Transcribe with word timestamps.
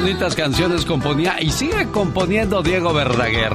bonitas 0.00 0.34
canciones 0.34 0.86
componía 0.86 1.36
y 1.40 1.50
sigue 1.50 1.90
componiendo 1.92 2.62
Diego 2.62 2.94
Verdaguer. 2.94 3.52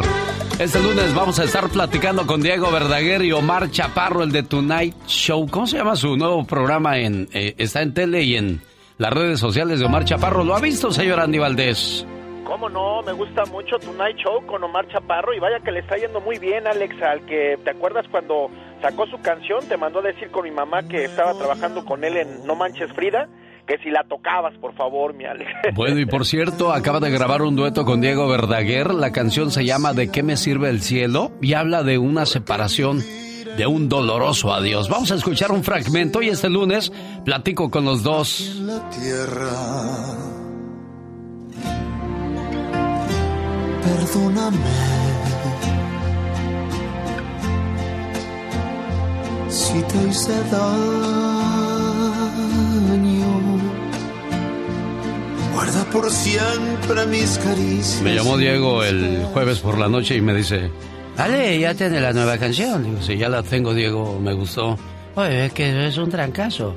Este 0.60 0.80
lunes 0.80 1.16
vamos 1.16 1.40
a 1.40 1.44
estar 1.44 1.70
platicando 1.70 2.28
con 2.28 2.40
Diego 2.40 2.72
Verdaguer 2.72 3.24
y 3.24 3.32
Omar 3.32 3.72
Chaparro, 3.72 4.22
el 4.22 4.32
de 4.32 4.44
Tonight 4.44 4.96
Show. 5.08 5.48
¿Cómo 5.50 5.66
se 5.66 5.78
llama 5.78 5.96
su 5.96 6.16
nuevo 6.16 6.46
programa? 6.46 7.00
Eh, 7.00 7.56
está 7.58 7.82
en 7.82 7.96
tele 7.96 8.22
y 8.22 8.36
en 8.36 8.62
las 9.00 9.12
redes 9.12 9.40
sociales 9.40 9.80
de 9.80 9.88
Omar 9.88 10.06
Chaparro. 10.06 10.44
¿Lo 10.44 10.56
ha 10.56 10.60
visto, 10.60 10.92
señor 10.92 11.20
Andy 11.20 11.40
Valdés? 11.40 12.06
¿Cómo 12.44 12.70
no? 12.70 13.02
Me 13.02 13.14
gusta 13.14 13.46
mucho 13.46 13.80
Tonight 13.80 14.18
Show 14.18 14.46
con 14.46 14.64
Omar 14.64 14.88
Chaparro 14.90 15.34
y 15.34 15.40
vaya 15.40 15.62
que 15.62 15.72
le 15.72 15.80
está 15.80 15.98
yendo 15.98 16.22
muy 16.22 16.38
bien, 16.38 16.68
Alex, 16.68 17.02
al 17.02 17.26
que 17.26 17.58
te 17.64 17.72
acuerdas 17.72 18.06
cuando 18.12 18.52
sacó 18.84 19.08
su 19.08 19.20
canción, 19.20 19.68
te 19.68 19.78
mandó 19.78 19.98
a 19.98 20.04
decir 20.04 20.30
con 20.30 20.44
mi 20.44 20.52
mamá 20.52 20.84
que 20.84 21.06
estaba 21.06 21.34
trabajando 21.34 21.84
con 21.84 22.04
él 22.04 22.18
en 22.18 22.46
No 22.46 22.56
Manches 22.56 22.94
Frida 22.94 23.28
que 23.68 23.78
si 23.80 23.90
la 23.90 24.04
tocabas, 24.04 24.54
por 24.60 24.76
favor, 24.76 25.14
mi 25.14 25.26
Alex. 25.26 25.50
Bueno, 25.76 26.00
y 26.00 26.06
por 26.06 26.26
cierto, 26.26 26.72
acaba 26.72 27.00
de 27.00 27.10
grabar 27.12 27.42
un 27.42 27.56
dueto 27.56 27.84
con 27.86 28.00
Diego 28.02 28.28
Verdaguer. 28.28 28.94
La 28.94 29.12
canción 29.12 29.52
se 29.52 29.66
llama 29.66 29.94
¿De 29.94 30.10
qué 30.10 30.24
me 30.24 30.38
sirve 30.38 30.70
el 30.70 30.82
cielo? 30.82 31.32
y 31.42 31.54
habla 31.54 31.84
de 31.84 31.98
una 31.98 32.26
separación, 32.26 33.04
de 33.58 33.66
un 33.68 33.90
doloroso 33.90 34.54
adiós. 34.54 34.90
Vamos 34.90 35.12
a 35.12 35.16
escuchar 35.16 35.52
un 35.52 35.64
fragmento 35.64 36.22
y 36.22 36.30
este 36.30 36.50
lunes 36.50 36.92
platico 37.24 37.70
con 37.70 37.86
los 37.86 38.04
dos. 38.04 38.56
La 38.62 38.90
tierra. 38.90 39.52
Perdóname. 43.84 44.58
Si 49.50 49.82
te 49.84 49.98
hice 50.10 50.34
Guarda 55.56 55.86
por 55.86 56.12
siempre 56.12 57.06
mis 57.08 57.38
caricias. 57.38 58.02
Me 58.02 58.14
llamó 58.14 58.36
Diego 58.36 58.84
el 58.84 59.24
jueves 59.32 59.60
por 59.60 59.78
la 59.78 59.88
noche 59.88 60.18
y 60.18 60.22
me 60.22 60.34
dice, 60.34 60.70
Ale, 61.16 61.58
ya 61.58 61.74
tiene 61.74 62.02
la 62.02 62.12
nueva 62.12 62.38
canción. 62.38 62.84
Digo, 62.84 63.02
si 63.02 63.16
ya 63.16 63.30
la 63.30 63.42
tengo, 63.42 63.74
Diego, 63.74 64.20
me 64.20 64.34
gustó. 64.34 64.78
Oye, 65.16 65.46
es 65.46 65.54
que 65.54 65.88
es 65.88 65.98
un 65.98 66.10
trancazo. 66.10 66.76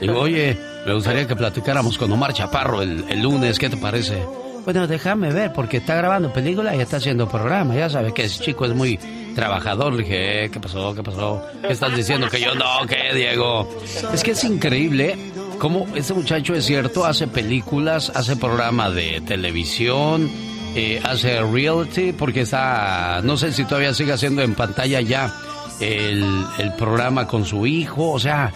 Digo, 0.00 0.20
oye, 0.20 0.56
me 0.86 0.94
gustaría 0.94 1.26
que 1.26 1.34
platicáramos 1.34 1.98
con 1.98 2.12
Omar 2.12 2.32
Chaparro 2.32 2.80
el, 2.82 3.04
el 3.08 3.20
lunes, 3.20 3.58
¿qué 3.58 3.68
te 3.68 3.76
parece? 3.76 4.22
Bueno, 4.64 4.86
déjame 4.86 5.32
ver, 5.32 5.52
porque 5.52 5.78
está 5.78 5.96
grabando 5.96 6.32
película 6.32 6.76
y 6.76 6.80
está 6.80 6.98
haciendo 6.98 7.28
programa. 7.28 7.74
Ya 7.74 7.90
sabes 7.90 8.12
que 8.12 8.22
ese 8.26 8.40
chico 8.40 8.66
es 8.66 8.72
muy 8.72 9.00
trabajador. 9.34 9.94
Le 9.94 10.04
dije, 10.04 10.44
eh, 10.44 10.48
¿qué 10.48 10.60
pasó? 10.60 10.94
¿Qué 10.94 11.02
pasó? 11.02 11.44
¿Qué 11.60 11.72
estás 11.72 11.96
diciendo? 11.96 12.28
Que 12.28 12.40
yo 12.40 12.54
no, 12.54 12.86
¿qué, 12.88 13.12
Diego? 13.16 13.68
Es 14.14 14.22
que 14.22 14.30
es 14.30 14.44
increíble 14.44 15.16
cómo 15.58 15.86
este 15.94 16.14
muchacho 16.14 16.54
es 16.54 16.64
cierto, 16.64 17.04
hace 17.04 17.26
películas, 17.26 18.12
hace 18.14 18.36
programa 18.36 18.90
de 18.90 19.20
televisión, 19.20 20.30
eh, 20.74 21.00
hace 21.04 21.40
reality, 21.42 22.12
porque 22.12 22.42
está, 22.42 23.20
no 23.22 23.36
sé 23.36 23.52
si 23.52 23.64
todavía 23.64 23.94
sigue 23.94 24.12
haciendo 24.12 24.42
en 24.42 24.54
pantalla 24.54 25.00
ya 25.00 25.34
el, 25.80 26.24
el 26.58 26.72
programa 26.74 27.26
con 27.26 27.44
su 27.44 27.66
hijo, 27.66 28.10
o 28.10 28.18
sea, 28.18 28.52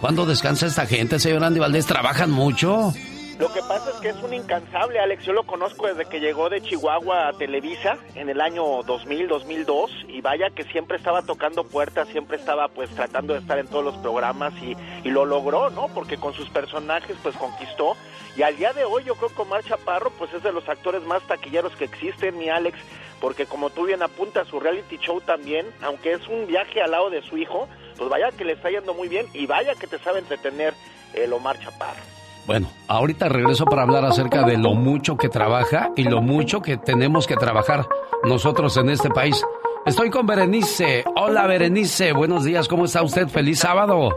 ¿cuándo 0.00 0.26
descansa 0.26 0.66
esta 0.66 0.86
gente, 0.86 1.18
señor 1.18 1.44
Andy 1.44 1.60
Valdés? 1.60 1.86
¿Trabajan 1.86 2.30
mucho? 2.30 2.92
Lo 3.40 3.50
que 3.50 3.62
pasa 3.62 3.88
es 3.88 3.96
que 4.00 4.10
es 4.10 4.22
un 4.22 4.34
incansable, 4.34 5.00
Alex. 5.00 5.24
Yo 5.24 5.32
lo 5.32 5.44
conozco 5.44 5.86
desde 5.86 6.04
que 6.04 6.20
llegó 6.20 6.50
de 6.50 6.60
Chihuahua 6.60 7.26
a 7.26 7.32
Televisa 7.32 7.96
en 8.14 8.28
el 8.28 8.38
año 8.38 8.82
2000, 8.82 9.28
2002 9.28 9.90
y 10.08 10.20
vaya 10.20 10.50
que 10.50 10.64
siempre 10.64 10.98
estaba 10.98 11.22
tocando 11.22 11.64
puertas, 11.64 12.06
siempre 12.08 12.36
estaba 12.36 12.68
pues 12.68 12.90
tratando 12.90 13.32
de 13.32 13.40
estar 13.40 13.58
en 13.58 13.66
todos 13.66 13.82
los 13.82 13.96
programas 13.96 14.52
y, 14.62 14.76
lo 15.08 15.24
logró, 15.24 15.70
¿no? 15.70 15.88
Porque 15.88 16.18
con 16.18 16.34
sus 16.34 16.50
personajes 16.50 17.16
pues 17.22 17.34
conquistó 17.36 17.96
y 18.36 18.42
al 18.42 18.58
día 18.58 18.74
de 18.74 18.84
hoy 18.84 19.04
yo 19.04 19.14
creo 19.14 19.30
que 19.30 19.40
Omar 19.40 19.64
Chaparro 19.64 20.10
pues 20.18 20.34
es 20.34 20.42
de 20.42 20.52
los 20.52 20.68
actores 20.68 21.02
más 21.04 21.22
taquilleros 21.22 21.74
que 21.76 21.86
existen, 21.86 22.36
mi 22.36 22.50
Alex, 22.50 22.78
porque 23.22 23.46
como 23.46 23.70
tú 23.70 23.86
bien 23.86 24.02
apuntas 24.02 24.48
su 24.48 24.60
reality 24.60 24.98
show 24.98 25.18
también, 25.22 25.66
aunque 25.80 26.12
es 26.12 26.28
un 26.28 26.46
viaje 26.46 26.82
al 26.82 26.90
lado 26.90 27.08
de 27.08 27.22
su 27.22 27.38
hijo, 27.38 27.68
pues 27.96 28.10
vaya 28.10 28.32
que 28.32 28.44
le 28.44 28.52
está 28.52 28.68
yendo 28.68 28.92
muy 28.92 29.08
bien 29.08 29.26
y 29.32 29.46
vaya 29.46 29.74
que 29.76 29.86
te 29.86 29.98
sabe 29.98 30.18
entretener 30.18 30.74
el 31.14 31.32
Omar 31.32 31.58
Chaparro. 31.58 32.09
Bueno, 32.46 32.68
ahorita 32.88 33.28
regreso 33.28 33.64
para 33.64 33.82
hablar 33.82 34.04
acerca 34.04 34.42
de 34.42 34.56
lo 34.56 34.74
mucho 34.74 35.16
que 35.16 35.28
trabaja 35.28 35.90
y 35.96 36.04
lo 36.04 36.20
mucho 36.20 36.60
que 36.60 36.76
tenemos 36.76 37.26
que 37.26 37.36
trabajar 37.36 37.86
nosotros 38.24 38.76
en 38.76 38.90
este 38.90 39.10
país. 39.10 39.44
Estoy 39.86 40.10
con 40.10 40.26
Berenice. 40.26 41.04
Hola 41.16 41.46
Berenice, 41.46 42.12
buenos 42.12 42.44
días, 42.44 42.68
¿cómo 42.68 42.84
está 42.84 43.02
usted? 43.02 43.28
Feliz 43.28 43.60
sábado. 43.60 44.08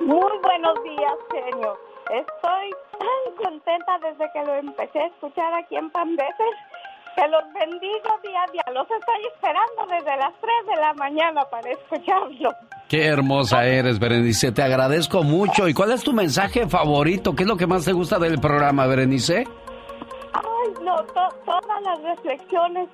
Muy 0.00 0.38
buenos 0.42 0.82
días, 0.82 1.14
genio. 1.30 1.76
Estoy 2.10 2.70
tan 2.98 3.44
contenta 3.44 3.98
desde 3.98 4.32
que 4.32 4.44
lo 4.44 4.54
empecé 4.54 5.00
a 5.00 5.06
escuchar 5.06 5.54
aquí 5.54 5.76
en 5.76 5.90
Pandeses 5.90 6.56
que 7.14 7.28
los 7.28 7.42
bendigo 7.52 8.18
día 8.22 8.42
a 8.42 8.52
día. 8.52 8.64
Los 8.72 8.90
estoy 8.90 9.26
esperando 9.34 9.86
desde 9.88 10.16
las 10.16 10.32
3 10.40 10.52
de 10.66 10.76
la 10.80 10.94
mañana 10.94 11.44
para 11.44 11.70
escucharlo. 11.70 12.50
Qué 12.90 13.06
hermosa 13.06 13.64
eres, 13.66 14.00
Berenice. 14.00 14.50
Te 14.50 14.64
agradezco 14.64 15.22
mucho. 15.22 15.68
¿Y 15.68 15.74
cuál 15.74 15.92
es 15.92 16.02
tu 16.02 16.12
mensaje 16.12 16.66
favorito? 16.66 17.36
¿Qué 17.36 17.44
es 17.44 17.48
lo 17.48 17.56
que 17.56 17.68
más 17.68 17.84
te 17.84 17.92
gusta 17.92 18.18
del 18.18 18.40
programa, 18.40 18.84
Berenice? 18.88 19.44
Ay, 20.32 20.72
no, 20.82 20.96
todas 21.04 21.82
las 21.84 22.02
reflexiones 22.02 22.88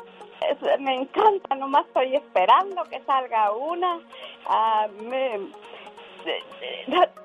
me 0.80 0.96
encantan. 0.96 1.60
Nomás 1.60 1.86
estoy 1.86 2.14
esperando 2.14 2.84
que 2.90 3.00
salga 3.06 3.50
una. 3.52 3.98
Ah, 4.46 4.86
me, 5.02 5.40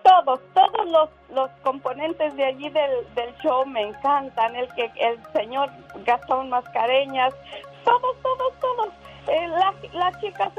todos, 0.02 0.40
todos 0.54 0.90
los, 0.90 1.10
los 1.36 1.50
componentes 1.64 2.34
de 2.38 2.46
allí 2.46 2.70
del, 2.70 3.14
del 3.16 3.36
show 3.44 3.66
me 3.66 3.82
encantan. 3.82 4.56
El 4.56 4.74
que 4.76 4.90
el 4.98 5.20
señor 5.34 5.70
Gastón 6.06 6.48
Mascareñas, 6.50 7.34
todos, 7.84 8.16
todos, 8.24 8.54
todos. 8.62 9.11
Eh, 9.28 9.48
la, 9.50 9.74
la, 9.94 10.20
chica 10.20 10.52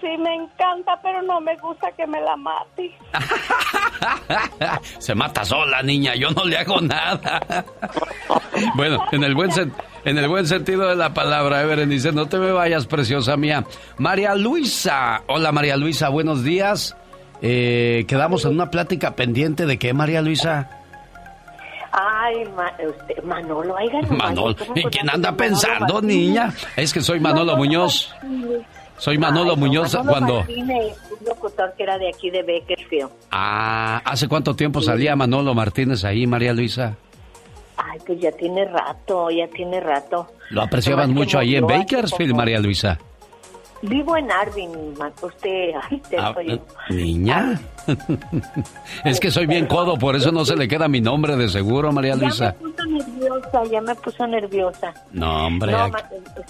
sí 0.00 0.16
me 0.18 0.34
encanta, 0.34 0.98
pero 1.02 1.20
no 1.22 1.40
me 1.40 1.54
gusta 1.58 1.92
que 1.92 2.06
me 2.06 2.20
la 2.20 2.34
mate. 2.36 2.96
Se 4.98 5.14
mata 5.14 5.44
sola, 5.44 5.82
niña, 5.82 6.14
yo 6.14 6.30
no 6.30 6.44
le 6.44 6.56
hago 6.56 6.80
nada. 6.80 7.40
bueno, 8.74 9.04
en 9.12 9.22
el 9.22 9.34
buen 9.34 9.50
en 10.04 10.18
el 10.18 10.28
buen 10.28 10.46
sentido 10.46 10.88
de 10.88 10.96
la 10.96 11.12
palabra, 11.12 11.62
Everett 11.62 11.88
dice, 11.88 12.12
no 12.12 12.26
te 12.26 12.38
me 12.38 12.52
vayas, 12.52 12.86
preciosa 12.86 13.36
mía. 13.36 13.64
María 13.98 14.34
Luisa. 14.34 15.22
Hola, 15.26 15.52
María 15.52 15.76
Luisa, 15.76 16.08
buenos 16.08 16.42
días. 16.42 16.96
Eh, 17.42 18.04
quedamos 18.08 18.44
en 18.44 18.52
una 18.52 18.70
plática 18.70 19.14
pendiente 19.14 19.66
de 19.66 19.78
qué, 19.78 19.92
María 19.92 20.22
Luisa. 20.22 20.75
Ay, 21.98 22.44
Manolo, 23.24 23.74
Manolo, 24.10 24.56
¿en 24.74 24.90
quién 24.90 25.08
anda 25.08 25.34
pensando, 25.34 26.02
niña? 26.02 26.52
Es 26.76 26.92
que 26.92 27.00
soy 27.00 27.20
Manolo 27.20 27.56
Muñoz. 27.56 28.14
Soy 28.98 29.16
Manolo 29.16 29.56
Muñoz 29.56 29.96
cuando... 30.06 30.40
un 30.40 31.26
locutor 31.26 31.72
que 31.74 31.84
era 31.84 31.96
de 31.96 32.10
aquí 32.10 32.28
de 32.28 32.42
Bakersfield. 32.42 33.08
Ah, 33.30 34.02
¿hace 34.04 34.28
cuánto 34.28 34.54
tiempo 34.54 34.82
salía 34.82 35.16
Manolo 35.16 35.54
Martínez 35.54 36.04
ahí, 36.04 36.26
María 36.26 36.52
Luisa? 36.52 36.96
Ay, 37.78 37.98
pues 38.06 38.20
ya 38.20 38.32
tiene 38.32 38.66
rato, 38.66 39.30
ya 39.30 39.48
tiene 39.48 39.80
rato. 39.80 40.30
¿Lo 40.50 40.60
apreciaban 40.62 41.14
mucho 41.14 41.38
ahí 41.38 41.56
en 41.56 41.66
Bakersfield, 41.66 42.34
María 42.34 42.58
Luisa? 42.58 42.98
Vivo 43.88 44.16
en 44.16 44.30
Arvin, 44.30 44.70
usted. 45.22 45.70
Ah, 46.18 46.34
niña. 46.90 47.60
es 49.04 49.20
que 49.20 49.30
soy 49.30 49.46
bien 49.46 49.66
codo, 49.66 49.96
por 49.96 50.16
eso 50.16 50.32
no 50.32 50.44
se 50.44 50.56
le 50.56 50.66
queda 50.66 50.88
mi 50.88 51.00
nombre 51.00 51.36
de 51.36 51.48
seguro, 51.48 51.92
María 51.92 52.16
Luisa. 52.16 52.56
Ya 52.56 52.66
me 52.66 52.72
puso 52.72 52.86
nerviosa, 52.86 53.64
ya 53.70 53.80
me 53.80 53.94
puso 53.94 54.26
nerviosa. 54.26 54.94
No, 55.12 55.46
hombre, 55.46 55.74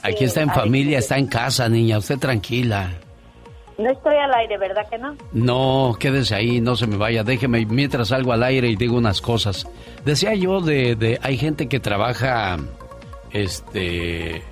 aquí, 0.02 0.24
está 0.24 0.42
en 0.42 0.50
familia, 0.50 0.98
está 0.98 1.18
en 1.18 1.26
casa, 1.26 1.68
niña, 1.68 1.98
usted 1.98 2.18
tranquila. 2.18 2.90
No 3.78 3.90
estoy 3.90 4.16
al 4.16 4.32
aire, 4.32 4.56
¿verdad 4.56 4.88
que 4.88 4.96
no? 4.96 5.14
No, 5.32 5.96
quédese 6.00 6.34
ahí, 6.34 6.62
no 6.62 6.76
se 6.76 6.86
me 6.86 6.96
vaya, 6.96 7.22
déjeme 7.22 7.66
mientras 7.66 8.08
salgo 8.08 8.32
al 8.32 8.42
aire 8.42 8.68
y 8.68 8.76
digo 8.76 8.96
unas 8.96 9.20
cosas. 9.20 9.68
Decía 10.04 10.34
yo 10.34 10.62
de, 10.62 10.96
de 10.96 11.20
hay 11.22 11.36
gente 11.36 11.68
que 11.68 11.78
trabaja, 11.78 12.56
este, 13.32 14.42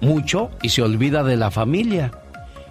mucho 0.00 0.50
y 0.62 0.70
se 0.70 0.82
olvida 0.82 1.22
de 1.22 1.36
la 1.36 1.50
familia. 1.50 2.10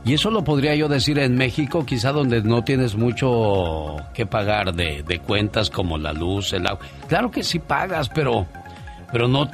Y 0.06 0.14
eso 0.14 0.32
lo 0.32 0.44
podría 0.44 0.76
yo 0.76 0.88
decir 0.88 1.20
en 1.20 1.36
México, 1.36 1.86
quizá 1.86 2.12
donde 2.12 2.42
no 2.42 2.64
tienes 2.64 2.96
mucho 2.96 3.98
que 4.14 4.26
pagar 4.26 4.74
de, 4.74 5.22
cuentas 5.26 5.70
como 5.70 5.98
la 5.98 6.14
luz, 6.14 6.54
el 6.54 6.68
agua. 6.68 6.86
Claro 7.08 7.30
que 7.30 7.44
sí 7.44 7.60
pagas, 7.60 8.10
pero, 8.10 8.48
pero 9.12 9.28
no, 9.28 9.50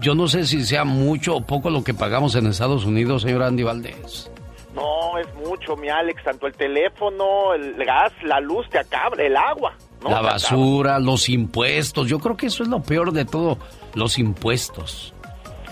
yo 0.00 0.14
no 0.14 0.26
sé 0.26 0.46
si 0.46 0.64
sea 0.64 0.84
mucho 0.84 1.36
o 1.36 1.40
poco 1.40 1.70
lo 1.70 1.84
que 1.84 1.94
pagamos 1.94 2.34
en 2.34 2.48
Estados 2.48 2.84
Unidos, 2.84 3.22
señor 3.22 3.44
Andy 3.44 3.62
Valdés. 3.62 4.30
No, 4.74 5.16
es 5.18 5.28
mucho, 5.36 5.76
mi 5.76 5.88
Alex, 5.88 6.24
tanto 6.24 6.48
el 6.48 6.54
teléfono, 6.54 7.54
el 7.54 7.76
gas, 7.84 8.12
la 8.24 8.40
luz 8.40 8.68
te 8.70 8.80
acaba, 8.80 9.16
el 9.22 9.36
agua. 9.36 9.74
La 10.02 10.20
basura, 10.20 10.98
los 10.98 11.28
impuestos, 11.28 12.08
yo 12.08 12.18
creo 12.18 12.36
que 12.36 12.46
eso 12.46 12.62
es 12.62 12.68
lo 12.68 12.82
peor 12.82 13.12
de 13.12 13.24
todo, 13.24 13.58
los 13.94 14.18
impuestos. 14.18 15.14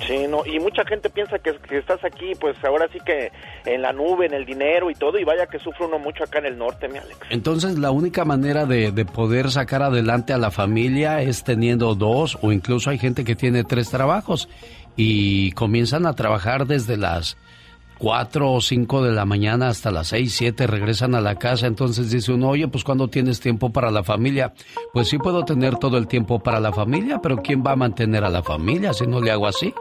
Sí, 0.06 0.26
no, 0.28 0.44
y 0.44 0.58
mucha 0.58 0.84
gente 0.84 1.10
piensa 1.10 1.38
que, 1.38 1.56
que, 1.68 1.78
estás 1.78 2.04
aquí, 2.04 2.32
pues 2.40 2.56
ahora 2.64 2.88
sí 2.92 2.98
que 3.04 3.30
en 3.64 3.82
la 3.82 3.92
nube, 3.92 4.26
en 4.26 4.34
el 4.34 4.44
dinero 4.44 4.90
y 4.90 4.94
todo, 4.94 5.18
y 5.18 5.24
vaya 5.24 5.46
que 5.46 5.58
sufre 5.58 5.86
uno 5.86 5.98
mucho 5.98 6.24
acá 6.24 6.38
en 6.40 6.46
el 6.46 6.58
norte, 6.58 6.88
mi 6.88 6.98
Alex. 6.98 7.18
Entonces, 7.30 7.78
la 7.78 7.90
única 7.90 8.24
manera 8.24 8.66
de, 8.66 8.90
de 8.90 9.04
poder 9.04 9.50
sacar 9.50 9.82
adelante 9.82 10.32
a 10.32 10.38
la 10.38 10.50
familia 10.50 11.22
es 11.22 11.44
teniendo 11.44 11.94
dos, 11.94 12.38
o 12.42 12.52
incluso 12.52 12.90
hay 12.90 12.98
gente 12.98 13.24
que 13.24 13.36
tiene 13.36 13.64
tres 13.64 13.90
trabajos 13.90 14.48
y 14.96 15.52
comienzan 15.52 16.06
a 16.06 16.14
trabajar 16.14 16.66
desde 16.66 16.96
las 16.96 17.36
4 18.02 18.50
o 18.50 18.60
5 18.60 19.04
de 19.04 19.12
la 19.12 19.24
mañana 19.24 19.68
hasta 19.68 19.92
las 19.92 20.08
6, 20.08 20.34
7 20.34 20.66
regresan 20.66 21.14
a 21.14 21.20
la 21.20 21.36
casa, 21.36 21.68
entonces 21.68 22.10
dice 22.10 22.32
uno, 22.32 22.48
oye, 22.48 22.66
pues 22.66 22.82
cuando 22.82 23.06
tienes 23.06 23.38
tiempo 23.38 23.70
para 23.70 23.92
la 23.92 24.02
familia? 24.02 24.52
Pues 24.92 25.06
sí 25.06 25.18
puedo 25.18 25.44
tener 25.44 25.76
todo 25.76 25.98
el 25.98 26.08
tiempo 26.08 26.40
para 26.40 26.58
la 26.58 26.72
familia, 26.72 27.20
pero 27.22 27.36
¿quién 27.36 27.62
va 27.64 27.72
a 27.72 27.76
mantener 27.76 28.24
a 28.24 28.28
la 28.28 28.42
familia 28.42 28.92
si 28.92 29.06
no 29.06 29.20
le 29.20 29.30
hago 29.30 29.46
así? 29.46 29.72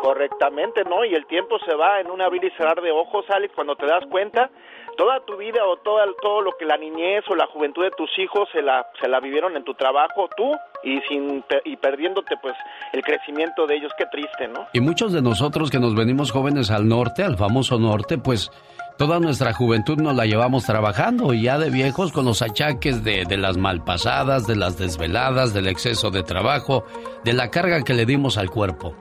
Correctamente, 0.00 0.82
¿no? 0.84 1.04
Y 1.04 1.14
el 1.14 1.26
tiempo 1.26 1.58
se 1.64 1.74
va 1.74 2.00
en 2.00 2.10
un 2.10 2.20
abrir 2.22 2.44
y 2.44 2.50
cerrar 2.52 2.80
de 2.80 2.90
ojos, 2.90 3.24
Alex, 3.28 3.54
cuando 3.54 3.76
te 3.76 3.86
das 3.86 4.04
cuenta, 4.10 4.50
toda 4.96 5.20
tu 5.24 5.36
vida 5.36 5.60
o 5.66 5.76
todo, 5.76 5.98
todo 6.20 6.40
lo 6.40 6.52
que 6.58 6.64
la 6.64 6.76
niñez 6.76 7.24
o 7.28 7.34
la 7.34 7.46
juventud 7.46 7.82
de 7.82 7.90
tus 7.90 8.10
hijos 8.18 8.48
se 8.52 8.62
la, 8.62 8.86
se 9.00 9.08
la 9.08 9.20
vivieron 9.20 9.56
en 9.56 9.64
tu 9.64 9.74
trabajo, 9.74 10.28
tú, 10.36 10.52
y, 10.82 11.00
sin, 11.08 11.44
y 11.64 11.76
perdiéndote 11.76 12.36
pues 12.40 12.54
el 12.92 13.02
crecimiento 13.02 13.66
de 13.66 13.76
ellos, 13.76 13.92
qué 13.96 14.06
triste, 14.06 14.48
¿no? 14.48 14.66
Y 14.72 14.80
muchos 14.80 15.12
de 15.12 15.22
nosotros 15.22 15.70
que 15.70 15.78
nos 15.78 15.94
venimos 15.94 16.32
jóvenes 16.32 16.70
al 16.70 16.88
norte, 16.88 17.22
al 17.22 17.36
famoso 17.36 17.78
norte, 17.78 18.18
pues 18.18 18.50
toda 18.98 19.20
nuestra 19.20 19.52
juventud 19.52 19.98
nos 19.98 20.14
la 20.14 20.26
llevamos 20.26 20.64
trabajando 20.64 21.32
y 21.32 21.44
ya 21.44 21.58
de 21.58 21.70
viejos 21.70 22.12
con 22.12 22.24
los 22.24 22.42
achaques 22.42 23.02
de, 23.02 23.24
de, 23.24 23.36
las 23.36 23.56
malpasadas, 23.56 24.46
de 24.46 24.56
las 24.56 24.78
desveladas, 24.78 25.54
del 25.54 25.68
exceso 25.68 26.10
de 26.10 26.22
trabajo, 26.22 26.84
de 27.24 27.32
la 27.32 27.50
carga 27.50 27.82
que 27.82 27.94
le 27.94 28.04
dimos 28.04 28.36
al 28.36 28.50
cuerpo. 28.50 28.94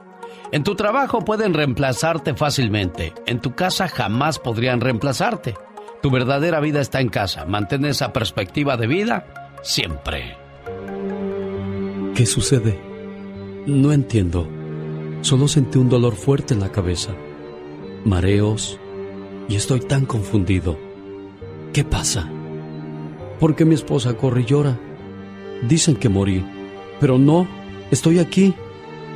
En 0.52 0.64
tu 0.64 0.74
trabajo 0.74 1.24
pueden 1.24 1.54
reemplazarte 1.54 2.34
fácilmente, 2.34 3.14
en 3.28 3.40
tu 3.40 3.54
casa 3.54 3.88
jamás 3.88 4.40
podrían 4.40 4.82
reemplazarte. 4.82 5.56
Tu 6.02 6.10
verdadera 6.10 6.60
vida 6.60 6.82
está 6.82 7.02
en 7.02 7.10
casa, 7.10 7.46
mantén 7.46 7.86
esa 7.86 8.12
perspectiva 8.14 8.76
de 8.76 8.88
vida 8.88 9.52
siempre. 9.62 10.38
¿Qué 12.16 12.26
sucede? 12.26 12.80
No 13.68 13.92
entiendo. 13.94 14.48
Solo 15.22 15.48
sentí 15.48 15.78
un 15.78 15.90
dolor 15.90 16.16
fuerte 16.16 16.56
en 16.56 16.62
la 16.62 16.72
cabeza, 16.72 17.12
mareos 18.04 18.80
y 19.48 19.56
estoy 19.56 19.82
tan 19.82 20.06
confundido. 20.06 20.80
¿Qué 21.74 21.84
pasa? 21.84 22.28
¿Por 23.40 23.56
qué 23.56 23.66
mi 23.66 23.76
esposa 23.76 24.16
corre 24.16 24.42
y 24.42 24.46
llora? 24.46 24.80
Dicen 25.68 25.96
que 25.96 26.10
morí, 26.10 26.44
pero 27.00 27.20
no, 27.20 27.48
estoy 27.92 28.18
aquí 28.18 28.56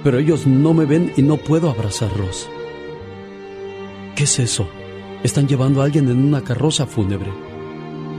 pero 0.04 0.20
ellos 0.20 0.46
no 0.46 0.74
me 0.74 0.86
ven 0.86 1.14
y 1.16 1.22
no 1.22 1.38
puedo 1.38 1.70
abrazarlos. 1.70 2.50
¿Qué 4.16 4.26
es 4.26 4.40
eso? 4.40 4.68
Están 5.24 5.48
llevando 5.48 5.82
a 5.82 5.86
alguien 5.86 6.10
en 6.10 6.24
una 6.24 6.44
carroza 6.44 6.86
fúnebre. 6.86 7.32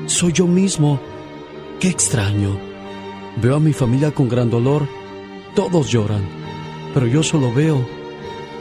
Soy 0.06 0.32
yo 0.32 0.46
mismo. 0.46 0.98
Qué 1.78 1.88
extraño. 1.88 2.58
Veo 3.40 3.56
a 3.56 3.60
mi 3.60 3.72
familia 3.72 4.12
con 4.12 4.28
gran 4.28 4.48
dolor. 4.48 4.88
Todos 5.54 5.90
lloran, 5.90 6.22
pero 6.94 7.06
yo 7.06 7.22
solo 7.22 7.52
veo. 7.52 7.86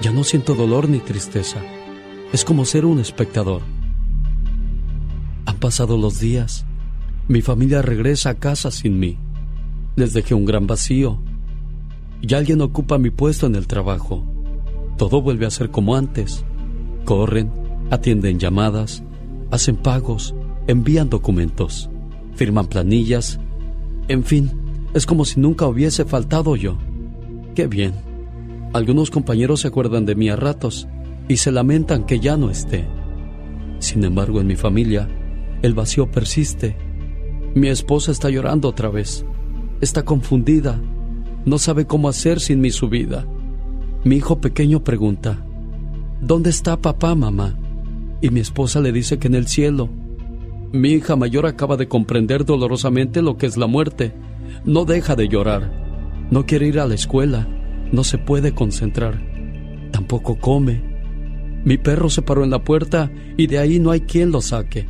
Ya 0.01 0.11
no 0.11 0.23
siento 0.23 0.53
dolor 0.53 0.89
ni 0.89 0.99
tristeza. 0.99 1.61
Es 2.33 2.43
como 2.43 2.65
ser 2.65 2.85
un 2.85 2.99
espectador. 2.99 3.61
Han 5.45 5.57
pasado 5.57 5.97
los 5.97 6.19
días. 6.19 6.65
Mi 7.29 7.41
familia 7.41 7.81
regresa 7.81 8.31
a 8.31 8.35
casa 8.35 8.69
sin 8.69 8.99
mí. 8.99 9.17
Les 9.95 10.13
dejé 10.13 10.33
un 10.33 10.43
gran 10.43 10.67
vacío 10.67 11.19
y 12.25 12.33
alguien 12.35 12.61
ocupa 12.61 12.97
mi 12.97 13.09
puesto 13.09 13.47
en 13.47 13.55
el 13.55 13.67
trabajo. 13.67 14.23
Todo 14.97 15.21
vuelve 15.21 15.45
a 15.45 15.51
ser 15.51 15.69
como 15.71 15.97
antes. 15.97 16.45
Corren, 17.03 17.51
atienden 17.91 18.39
llamadas, 18.39 19.03
hacen 19.51 19.75
pagos, 19.75 20.33
envían 20.67 21.09
documentos, 21.09 21.89
firman 22.35 22.67
planillas. 22.67 23.41
En 24.07 24.23
fin, 24.23 24.51
es 24.93 25.05
como 25.05 25.25
si 25.25 25.41
nunca 25.41 25.67
hubiese 25.67 26.05
faltado 26.05 26.55
yo. 26.55 26.77
Qué 27.55 27.67
bien. 27.67 27.91
Algunos 28.71 29.11
compañeros 29.11 29.59
se 29.59 29.67
acuerdan 29.67 30.05
de 30.05 30.15
mí 30.15 30.29
a 30.29 30.37
ratos 30.37 30.87
y 31.27 31.37
se 31.37 31.51
lamentan 31.51 32.05
que 32.05 32.21
ya 32.21 32.37
no 32.37 32.49
esté. 32.49 32.87
Sin 33.79 34.01
embargo, 34.05 34.39
en 34.39 34.47
mi 34.47 34.55
familia, 34.55 35.09
el 35.61 35.73
vacío 35.73 36.09
persiste. 36.09 36.77
Mi 37.53 37.67
esposa 37.67 38.13
está 38.13 38.29
llorando 38.29 38.69
otra 38.69 38.87
vez. 38.87 39.25
Está 39.81 40.05
confundida 40.05 40.81
no 41.45 41.57
sabe 41.57 41.85
cómo 41.85 42.09
hacer 42.09 42.39
sin 42.39 42.61
mi 42.61 42.71
subida. 42.71 43.25
Mi 44.03 44.17
hijo 44.17 44.39
pequeño 44.39 44.83
pregunta, 44.83 45.45
¿dónde 46.21 46.49
está 46.49 46.77
papá, 46.81 47.15
mamá? 47.15 47.57
Y 48.21 48.29
mi 48.29 48.39
esposa 48.39 48.79
le 48.79 48.91
dice 48.91 49.19
que 49.19 49.27
en 49.27 49.35
el 49.35 49.47
cielo. 49.47 49.89
Mi 50.71 50.91
hija 50.91 51.15
mayor 51.15 51.45
acaba 51.45 51.77
de 51.77 51.87
comprender 51.87 52.45
dolorosamente 52.45 53.21
lo 53.21 53.37
que 53.37 53.45
es 53.45 53.57
la 53.57 53.67
muerte. 53.67 54.13
No 54.65 54.85
deja 54.85 55.15
de 55.15 55.27
llorar. 55.27 55.71
No 56.31 56.45
quiere 56.45 56.67
ir 56.67 56.79
a 56.79 56.87
la 56.87 56.95
escuela. 56.95 57.47
No 57.91 58.03
se 58.03 58.17
puede 58.17 58.53
concentrar. 58.53 59.21
Tampoco 59.91 60.37
come. 60.37 60.81
Mi 61.65 61.77
perro 61.77 62.09
se 62.09 62.21
paró 62.21 62.43
en 62.43 62.49
la 62.49 62.63
puerta 62.63 63.11
y 63.37 63.47
de 63.47 63.59
ahí 63.59 63.79
no 63.79 63.91
hay 63.91 64.01
quien 64.01 64.31
lo 64.31 64.41
saque. 64.41 64.87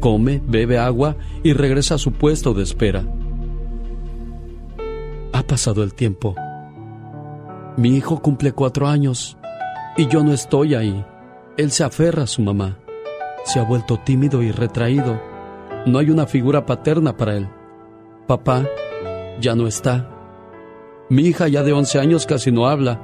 Come, 0.00 0.42
bebe 0.46 0.78
agua 0.78 1.16
y 1.42 1.54
regresa 1.54 1.94
a 1.94 1.98
su 1.98 2.12
puesto 2.12 2.52
de 2.52 2.62
espera. 2.62 3.04
Pasado 5.46 5.82
el 5.82 5.94
tiempo. 5.94 6.34
Mi 7.76 7.96
hijo 7.96 8.20
cumple 8.22 8.52
cuatro 8.52 8.88
años 8.88 9.36
y 9.96 10.08
yo 10.08 10.24
no 10.24 10.32
estoy 10.32 10.74
ahí. 10.74 11.04
Él 11.56 11.70
se 11.70 11.84
aferra 11.84 12.22
a 12.22 12.26
su 12.26 12.40
mamá. 12.42 12.78
Se 13.44 13.60
ha 13.60 13.64
vuelto 13.64 13.98
tímido 13.98 14.42
y 14.42 14.50
retraído. 14.50 15.20
No 15.86 15.98
hay 15.98 16.10
una 16.10 16.26
figura 16.26 16.64
paterna 16.64 17.16
para 17.16 17.36
él. 17.36 17.48
Papá 18.26 18.64
ya 19.40 19.54
no 19.54 19.66
está. 19.66 20.08
Mi 21.10 21.22
hija 21.22 21.46
ya 21.48 21.62
de 21.62 21.72
once 21.72 21.98
años 21.98 22.24
casi 22.24 22.50
no 22.50 22.66
habla. 22.66 23.00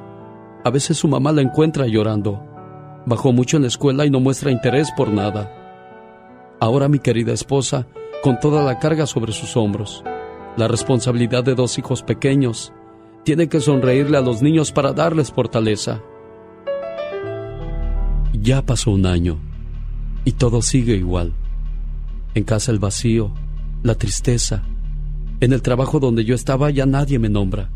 A 0.64 0.70
veces 0.70 0.96
su 0.96 1.08
mamá 1.08 1.32
la 1.32 1.42
encuentra 1.42 1.86
llorando. 1.86 2.42
Bajó 3.04 3.32
mucho 3.32 3.58
en 3.58 3.62
la 3.62 3.68
escuela 3.68 4.06
y 4.06 4.10
no 4.10 4.20
muestra 4.20 4.50
interés 4.50 4.90
por 4.96 5.08
nada. 5.08 5.52
Ahora 6.58 6.88
mi 6.88 6.98
querida 7.00 7.32
esposa, 7.32 7.86
con 8.22 8.40
toda 8.40 8.62
la 8.62 8.78
carga 8.78 9.06
sobre 9.06 9.32
sus 9.32 9.56
hombros, 9.56 10.02
la 10.56 10.68
responsabilidad 10.68 11.44
de 11.44 11.54
dos 11.54 11.78
hijos 11.78 12.02
pequeños. 12.02 12.72
Tiene 13.24 13.48
que 13.48 13.60
sonreírle 13.60 14.16
a 14.16 14.22
los 14.22 14.42
niños 14.42 14.72
para 14.72 14.92
darles 14.92 15.30
fortaleza. 15.30 16.02
Ya 18.32 18.64
pasó 18.64 18.90
un 18.90 19.06
año 19.06 19.38
y 20.24 20.32
todo 20.32 20.62
sigue 20.62 20.94
igual. 20.94 21.32
En 22.34 22.44
casa 22.44 22.72
el 22.72 22.78
vacío, 22.78 23.32
la 23.82 23.94
tristeza. 23.94 24.62
En 25.40 25.52
el 25.52 25.62
trabajo 25.62 26.00
donde 26.00 26.24
yo 26.24 26.34
estaba 26.34 26.70
ya 26.70 26.86
nadie 26.86 27.18
me 27.18 27.28
nombra 27.28 27.70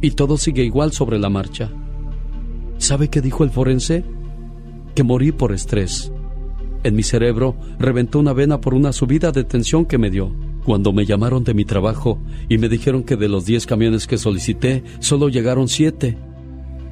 y 0.00 0.10
todo 0.10 0.36
sigue 0.36 0.64
igual 0.64 0.92
sobre 0.92 1.18
la 1.18 1.30
marcha. 1.30 1.70
¿Sabe 2.78 3.08
qué 3.08 3.20
dijo 3.20 3.44
el 3.44 3.50
forense? 3.50 4.04
Que 4.94 5.02
morí 5.02 5.32
por 5.32 5.52
estrés. 5.52 6.12
En 6.82 6.94
mi 6.94 7.02
cerebro 7.02 7.56
reventó 7.78 8.18
una 8.18 8.34
vena 8.34 8.60
por 8.60 8.74
una 8.74 8.92
subida 8.92 9.32
de 9.32 9.44
tensión 9.44 9.86
que 9.86 9.96
me 9.96 10.10
dio. 10.10 10.30
Cuando 10.64 10.94
me 10.94 11.04
llamaron 11.04 11.44
de 11.44 11.52
mi 11.52 11.66
trabajo 11.66 12.18
y 12.48 12.56
me 12.56 12.70
dijeron 12.70 13.02
que 13.02 13.16
de 13.16 13.28
los 13.28 13.44
10 13.44 13.66
camiones 13.66 14.06
que 14.06 14.16
solicité, 14.16 14.82
solo 14.98 15.28
llegaron 15.28 15.68
7. 15.68 16.16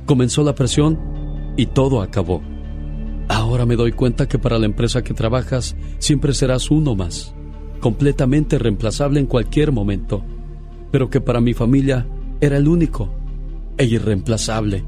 Comenzó 0.05 0.45
la 0.45 0.55
presión 0.55 0.99
y 1.57 1.67
todo 1.67 2.03
acabó. 2.03 2.43
Ahora 3.29 3.65
me 3.65 3.77
doy 3.77 3.93
cuenta 3.93 4.29
que 4.29 4.39
para 4.39 4.59
la 4.59 4.67
empresa 4.67 5.03
que 5.03 5.15
trabajas 5.15 5.75
siempre 5.99 6.35
serás 6.35 6.71
uno 6.71 6.95
más, 6.95 7.35
completamente 7.81 8.59
reemplazable 8.59 9.21
en 9.21 9.27
cualquier 9.27 9.73
momento, 9.73 10.23
pero 10.91 11.09
que 11.09 11.23
para 11.23 11.41
mi 11.41 11.55
familia 11.55 12.07
era 12.43 12.59
el 12.59 12.69
único 12.69 13.09
e 13.79 13.87
irreemplazable. 13.87 14.85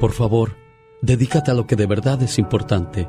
Por 0.00 0.12
favor, 0.12 0.56
dedícate 1.02 1.50
a 1.50 1.54
lo 1.54 1.66
que 1.66 1.76
de 1.76 1.86
verdad 1.86 2.22
es 2.22 2.38
importante 2.38 3.06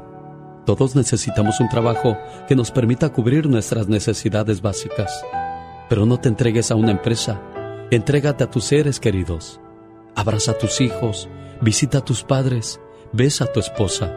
todos 0.66 0.96
necesitamos 0.96 1.60
un 1.60 1.70
trabajo 1.70 2.18
que 2.48 2.56
nos 2.56 2.72
permita 2.72 3.10
cubrir 3.10 3.48
nuestras 3.48 3.88
necesidades 3.88 4.62
básicas. 4.62 5.12
Pero 5.90 6.06
no 6.06 6.20
te 6.20 6.30
entregues 6.30 6.72
a 6.72 6.76
una 6.76 6.92
empresa, 6.92 7.42
entrégate 7.90 8.44
a 8.44 8.50
tus 8.50 8.66
seres 8.66 9.00
queridos. 9.00 9.60
Abraza 10.16 10.52
a 10.52 10.58
tus 10.58 10.82
hijos, 10.82 11.30
visita 11.62 12.00
a 12.00 12.06
tus 12.06 12.24
padres, 12.24 12.80
besa 13.12 13.46
a 13.46 13.52
tu 13.52 13.60
esposa, 13.60 14.14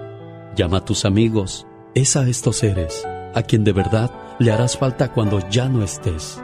llama 0.56 0.78
a 0.78 0.84
tus 0.84 1.04
amigos, 1.04 1.66
es 1.94 2.16
a 2.16 2.28
estos 2.28 2.56
seres 2.56 3.06
a 3.34 3.42
quien 3.42 3.64
de 3.64 3.72
verdad 3.72 4.10
le 4.38 4.52
harás 4.52 4.78
falta 4.78 5.12
cuando 5.12 5.46
ya 5.50 5.68
no 5.68 5.82
estés. 5.82 6.40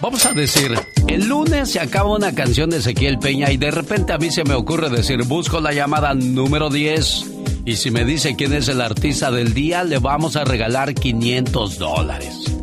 Vamos 0.00 0.26
a 0.26 0.32
decir, 0.34 0.78
el 1.08 1.26
lunes 1.26 1.70
se 1.70 1.80
acaba 1.80 2.14
una 2.14 2.34
canción 2.34 2.68
de 2.68 2.76
Ezequiel 2.76 3.18
Peña 3.18 3.50
y 3.50 3.56
de 3.56 3.70
repente 3.70 4.12
a 4.12 4.18
mí 4.18 4.30
se 4.30 4.44
me 4.44 4.52
ocurre 4.52 4.90
decir, 4.90 5.22
busco 5.24 5.62
la 5.62 5.72
llamada 5.72 6.12
número 6.12 6.68
10 6.68 7.24
y 7.64 7.76
si 7.76 7.90
me 7.90 8.04
dice 8.04 8.36
quién 8.36 8.52
es 8.52 8.68
el 8.68 8.82
artista 8.82 9.30
del 9.30 9.54
día, 9.54 9.82
le 9.82 9.98
vamos 9.98 10.36
a 10.36 10.44
regalar 10.44 10.92
500 10.92 11.78
dólares. 11.78 12.54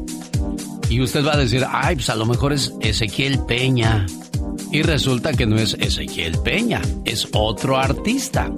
Y 0.88 1.02
usted 1.02 1.26
va 1.26 1.34
a 1.34 1.38
decir, 1.38 1.66
ay, 1.68 1.96
pues 1.96 2.12
a 2.12 2.16
lo 2.16 2.28
mejor 2.28 2.54
es 2.54 2.74
Ezequiel 2.80 3.40
Peña. 3.48 4.06
Y 4.72 4.84
resulta 4.84 5.34
que 5.34 5.48
no 5.48 5.58
es 5.58 5.74
Ezequiel 5.80 6.38
Peña, 6.38 6.82
es 7.06 7.28
otro 7.34 7.78
artista. 7.80 8.52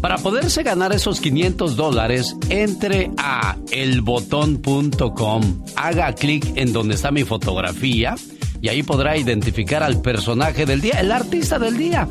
Para 0.00 0.18
poderse 0.18 0.62
ganar 0.62 0.92
esos 0.92 1.20
500 1.20 1.76
dólares, 1.76 2.36
entre 2.48 3.10
a 3.18 3.56
elbotón.com, 3.70 5.64
haga 5.76 6.14
clic 6.14 6.52
en 6.56 6.72
donde 6.72 6.94
está 6.94 7.10
mi 7.10 7.24
fotografía 7.24 8.14
y 8.62 8.68
ahí 8.68 8.82
podrá 8.82 9.16
identificar 9.16 9.82
al 9.82 10.00
personaje 10.00 10.66
del 10.66 10.80
día, 10.80 11.00
el 11.00 11.12
artista 11.12 11.58
del 11.58 11.76
día. 11.76 12.08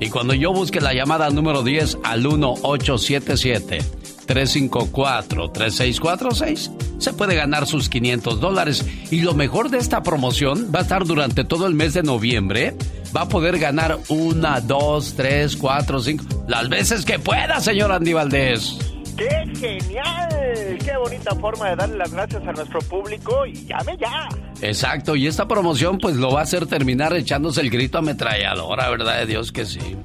Y 0.00 0.10
cuando 0.10 0.34
yo 0.34 0.52
busque 0.52 0.80
la 0.80 0.94
llamada 0.94 1.30
número 1.30 1.62
10 1.62 1.98
al 2.04 2.22
1877 2.22 3.98
354-3646 4.28 6.70
se 6.98 7.12
puede 7.12 7.34
ganar 7.34 7.66
sus 7.66 7.88
500 7.88 8.40
dólares. 8.40 8.86
Y 9.10 9.22
lo 9.22 9.34
mejor 9.34 9.70
de 9.70 9.78
esta 9.78 10.02
promoción 10.02 10.70
va 10.74 10.80
a 10.80 10.82
estar 10.82 11.06
durante 11.06 11.44
todo 11.44 11.66
el 11.66 11.72
mes 11.74 11.94
de 11.94 12.02
noviembre. 12.02 12.74
Va 13.16 13.22
a 13.22 13.28
poder 13.28 13.58
ganar 13.58 13.98
una, 14.08 14.60
dos, 14.60 15.14
tres, 15.14 15.56
cuatro, 15.56 16.00
cinco, 16.00 16.24
las 16.46 16.68
veces 16.68 17.04
que 17.04 17.18
pueda, 17.18 17.60
señor 17.60 17.90
Andy 17.90 18.12
Valdés. 18.12 18.78
¡Qué 19.16 19.44
genial! 19.58 20.78
¡Qué 20.84 20.96
bonita 20.96 21.34
forma 21.34 21.70
de 21.70 21.76
darle 21.76 21.96
las 21.96 22.12
gracias 22.12 22.42
a 22.46 22.52
nuestro 22.52 22.78
público! 22.80 23.46
Y 23.46 23.66
llame 23.66 23.96
ya. 23.98 24.28
Exacto, 24.60 25.16
y 25.16 25.26
esta 25.26 25.48
promoción 25.48 25.98
pues 25.98 26.16
lo 26.16 26.30
va 26.30 26.40
a 26.40 26.42
hacer 26.44 26.66
terminar 26.66 27.12
echándose 27.14 27.60
el 27.60 27.70
grito 27.70 27.98
ametralladora, 27.98 28.88
¿verdad 28.90 29.18
de 29.18 29.26
Dios 29.26 29.50
que 29.50 29.64
sí? 29.64 29.80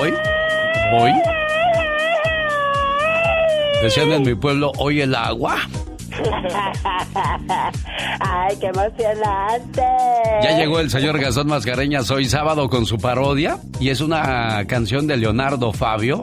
¿Hoy? 0.00 0.14
¿Hoy? 0.94 1.12
Decían 3.82 4.12
en 4.12 4.22
mi 4.22 4.34
pueblo, 4.34 4.72
hoy 4.78 5.00
el 5.00 5.14
agua. 5.14 5.56
¡Ay, 8.20 8.56
qué 8.60 8.66
emocionante! 8.66 9.82
Ya 10.42 10.56
llegó 10.58 10.80
el 10.80 10.90
señor 10.90 11.18
Gastón 11.20 11.48
Mascareñas 11.48 12.10
hoy 12.10 12.26
sábado 12.26 12.68
con 12.68 12.86
su 12.86 12.98
parodia 12.98 13.58
y 13.80 13.90
es 13.90 14.00
una 14.00 14.64
canción 14.66 15.06
de 15.06 15.16
Leonardo 15.16 15.72
Fabio. 15.72 16.22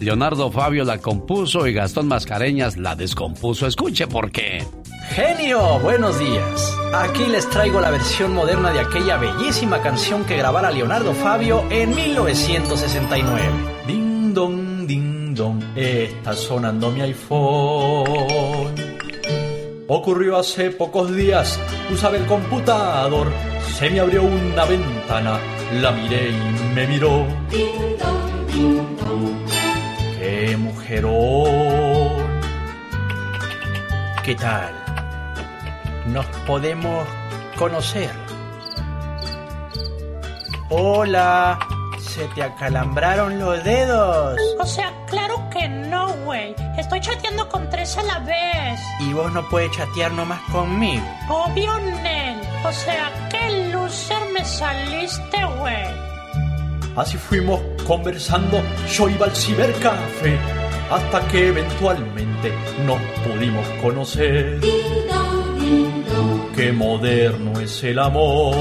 Leonardo 0.00 0.50
Fabio 0.50 0.84
la 0.84 0.98
compuso 0.98 1.66
y 1.66 1.72
Gastón 1.72 2.08
Mascareñas 2.08 2.76
la 2.76 2.94
descompuso. 2.94 3.66
Escuche 3.66 4.06
por 4.06 4.30
qué. 4.30 4.64
Genio, 5.10 5.78
buenos 5.80 6.18
días. 6.18 6.76
Aquí 6.94 7.24
les 7.26 7.48
traigo 7.48 7.80
la 7.80 7.90
versión 7.90 8.34
moderna 8.34 8.72
de 8.72 8.80
aquella 8.80 9.16
bellísima 9.16 9.80
canción 9.80 10.24
que 10.24 10.36
grabara 10.36 10.70
Leonardo 10.70 11.14
Fabio 11.14 11.64
en 11.70 11.94
1969. 11.94 13.42
Ding 13.86 14.34
dong, 14.34 14.86
ding 14.86 15.18
está 15.76 16.34
sonando 16.34 16.90
mi 16.90 17.00
iPhone. 17.00 18.87
Ocurrió 19.90 20.36
hace 20.36 20.70
pocos 20.70 21.16
días, 21.16 21.58
usaba 21.90 22.18
el 22.18 22.26
computador, 22.26 23.32
se 23.78 23.88
me 23.88 24.00
abrió 24.00 24.22
una 24.22 24.66
ventana, 24.66 25.40
la 25.80 25.92
miré 25.92 26.28
y 26.28 26.74
me 26.74 26.86
miró. 26.86 27.26
¡Qué 30.18 30.56
mujerón! 30.58 32.28
¿Qué 34.22 34.34
tal? 34.34 34.74
¿Nos 36.08 36.26
podemos 36.46 37.08
conocer? 37.56 38.10
Hola, 40.68 41.58
¿se 42.08 42.26
te 42.28 42.42
acalambraron 42.42 43.38
los 43.38 43.62
dedos? 43.62 44.38
O 44.58 44.66
sea, 44.66 44.92
claro 45.06 45.48
que 45.50 45.68
no, 45.68 46.12
güey. 46.24 46.54
Estoy 46.76 47.00
chateando 47.00 47.48
con 47.48 47.68
tres 47.70 47.96
a 47.98 48.02
la 48.02 48.18
vez. 48.20 48.80
¿Y 49.00 49.12
vos 49.12 49.32
no 49.32 49.46
puedes 49.48 49.70
chatear 49.72 50.12
nomás 50.12 50.40
conmigo? 50.50 51.04
Obvio, 51.28 51.78
Nel. 51.78 52.40
O 52.64 52.72
sea, 52.72 53.10
qué 53.30 53.70
loser 53.72 54.22
me 54.32 54.44
saliste, 54.44 55.44
güey. 55.58 55.86
Así 56.96 57.16
fuimos 57.16 57.60
conversando, 57.86 58.60
yo 58.90 59.08
iba 59.08 59.26
al 59.26 59.36
cibercafé, 59.36 60.36
hasta 60.90 61.20
que 61.28 61.48
eventualmente 61.48 62.52
nos 62.84 63.00
pudimos 63.24 63.66
conocer. 63.80 64.58
Qué 66.56 66.72
moderno 66.72 67.60
es 67.60 67.84
el 67.84 68.00
amor. 68.00 68.56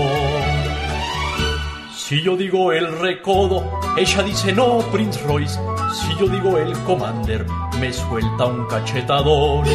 Si 2.08 2.22
yo 2.22 2.38
digo 2.38 2.72
el 2.72 3.00
recodo, 3.00 3.70
ella 3.98 4.24
dice 4.24 4.54
no, 4.54 4.78
Prince 4.94 5.20
Royce. 5.28 5.60
Si 5.94 6.18
yo 6.18 6.30
digo 6.30 6.58
el 6.58 6.72
Commander, 6.86 7.46
me 7.82 7.92
suelta 7.92 8.46
un 8.46 8.66
cachetador. 8.66 9.68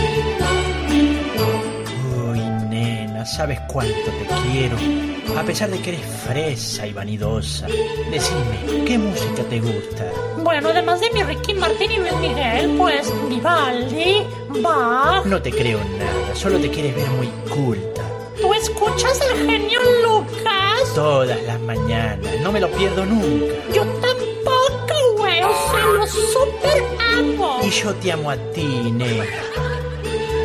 Uy, 2.30 2.38
nena, 2.70 3.26
¿sabes 3.26 3.60
cuánto 3.68 3.92
te 3.92 4.26
quiero? 4.50 4.78
A 5.38 5.42
pesar 5.42 5.68
de 5.68 5.78
que 5.80 5.90
eres 5.90 6.06
fresa 6.26 6.86
y 6.86 6.94
vanidosa. 6.94 7.66
Decime, 8.10 8.82
¿qué 8.86 8.96
música 8.96 9.42
te 9.50 9.60
gusta? 9.60 10.10
Bueno, 10.42 10.70
además 10.70 11.00
de 11.00 11.10
mi 11.10 11.22
Ricky 11.22 11.52
Martin 11.52 11.90
y 11.90 11.98
Luis 11.98 12.14
Miguel, 12.14 12.76
pues 12.78 13.12
Vivaldi, 13.28 14.22
Bach. 14.62 15.26
No 15.26 15.42
te 15.42 15.50
creo 15.50 15.80
nada, 15.98 16.34
solo 16.34 16.58
te 16.58 16.70
quieres 16.70 16.96
ver 16.96 17.10
muy 17.10 17.26
culta. 17.54 17.91
¿Tú 18.40 18.54
escuchas 18.54 19.20
al 19.20 19.36
genio 19.46 19.80
Lucas? 20.02 20.94
Todas 20.94 21.42
las 21.42 21.60
mañanas, 21.60 22.40
no 22.40 22.52
me 22.52 22.60
lo 22.60 22.70
pierdo 22.70 23.04
nunca. 23.04 23.54
Yo 23.72 23.84
tampoco, 23.84 24.94
güey, 25.18 25.42
o 25.42 25.70
sea, 25.70 25.86
lo 25.86 26.06
super 26.06 26.84
amo. 27.16 27.60
Y 27.64 27.70
yo 27.70 27.94
te 27.94 28.12
amo 28.12 28.30
a 28.30 28.36
ti, 28.52 28.90
nena. 28.92 29.24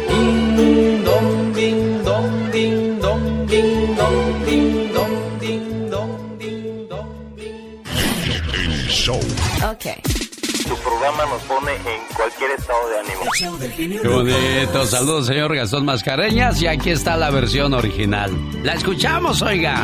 Ding 0.09 1.03
dong, 1.03 1.53
ding 1.53 2.03
dong, 2.03 2.51
ding 2.51 2.99
dong, 2.99 3.47
ding 3.47 3.95
dong, 3.95 4.45
ding 4.45 4.93
dong, 4.93 5.39
ding 5.39 5.89
dong, 5.89 6.39
ding 6.39 6.87
dong, 6.89 7.35
ding 7.35 7.83
El 8.53 8.89
show. 8.89 9.19
Ok. 9.69 10.16
Tu 10.67 10.75
programa 10.77 11.25
nos 11.25 11.41
pone 11.43 11.71
en 11.73 12.15
cualquier 12.15 12.51
estado 12.51 12.89
de 12.89 12.99
ánimo. 12.99 14.01
Qué 14.01 14.07
bonito. 14.07 14.85
Saludos, 14.85 15.27
señor 15.27 15.55
Gastón 15.55 15.85
Mascareñas. 15.85 16.61
Y 16.61 16.67
aquí 16.67 16.89
está 16.89 17.15
la 17.15 17.29
versión 17.29 17.73
original. 17.73 18.31
La 18.63 18.73
escuchamos, 18.73 19.41
oiga. 19.41 19.75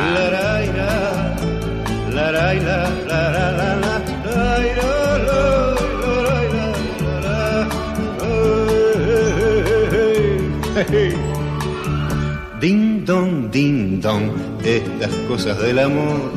Ding 12.60 13.04
dong, 13.04 13.50
ding 13.50 14.00
dong, 14.00 14.30
estas 14.64 15.10
cosas 15.28 15.58
del 15.60 15.78
amor. 15.78 16.32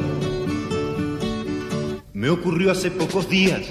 Me 2.14 2.30
ocurrió 2.30 2.72
hace 2.72 2.92
pocos 2.92 3.30
días, 3.30 3.62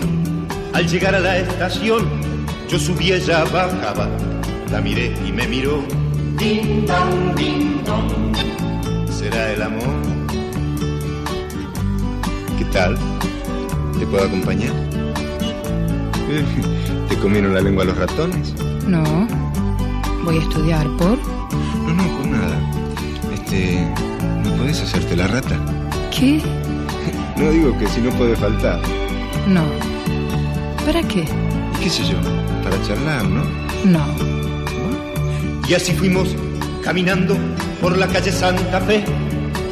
al 0.77 0.87
llegar 0.87 1.15
a 1.15 1.21
la 1.21 1.39
estación, 1.39 2.07
yo 2.69 2.79
subía, 2.79 3.17
ella 3.17 3.45
bajaba, 3.45 4.11
la 4.71 4.83
miré 4.83 5.17
y 5.27 5.33
me 5.33 5.49
miró. 5.49 5.83
Ding 6.37 6.85
dong, 6.85 7.35
ding 7.35 7.83
dong, 7.83 8.37
¿será 9.11 9.53
el 9.55 9.63
amor? 9.63 9.97
¿Qué 12.59 12.65
tal? 12.67 12.95
¿Te 13.99 14.05
puedo 14.05 14.27
acompañar? 14.27 14.75
¿Te 17.09 17.17
comieron 17.21 17.55
la 17.55 17.63
lengua 17.63 17.87
los 17.87 17.97
ratones? 17.97 18.53
No. 18.87 19.27
Voy 20.25 20.37
a 20.37 20.43
estudiar 20.43 20.87
por. 20.99 21.17
No, 21.87 21.95
no, 21.95 22.05
por 22.19 22.27
nada. 22.27 22.61
Este, 23.33 23.81
¿no 24.45 24.55
podés 24.59 24.83
hacerte 24.83 25.17
la 25.17 25.27
rata? 25.27 25.59
¿Qué? 26.11 26.43
No 27.39 27.51
digo 27.51 27.79
que 27.79 27.87
si 27.89 28.01
no 28.01 28.11
puede 28.13 28.35
faltar. 28.35 28.81
No. 29.47 29.96
¿Para 30.87 31.03
qué? 31.03 31.25
¿Y 31.75 31.83
qué 31.83 31.91
sé 31.91 32.05
yo? 32.05 32.17
Para 32.63 32.81
charlar, 32.87 33.25
¿no? 33.25 33.43
No. 33.85 34.07
Y 35.69 35.75
así 35.75 35.93
fuimos 35.93 36.29
caminando 36.81 37.37
por 37.81 37.99
la 37.99 38.07
calle 38.07 38.31
Santa 38.31 38.81
Fe. 38.83 39.05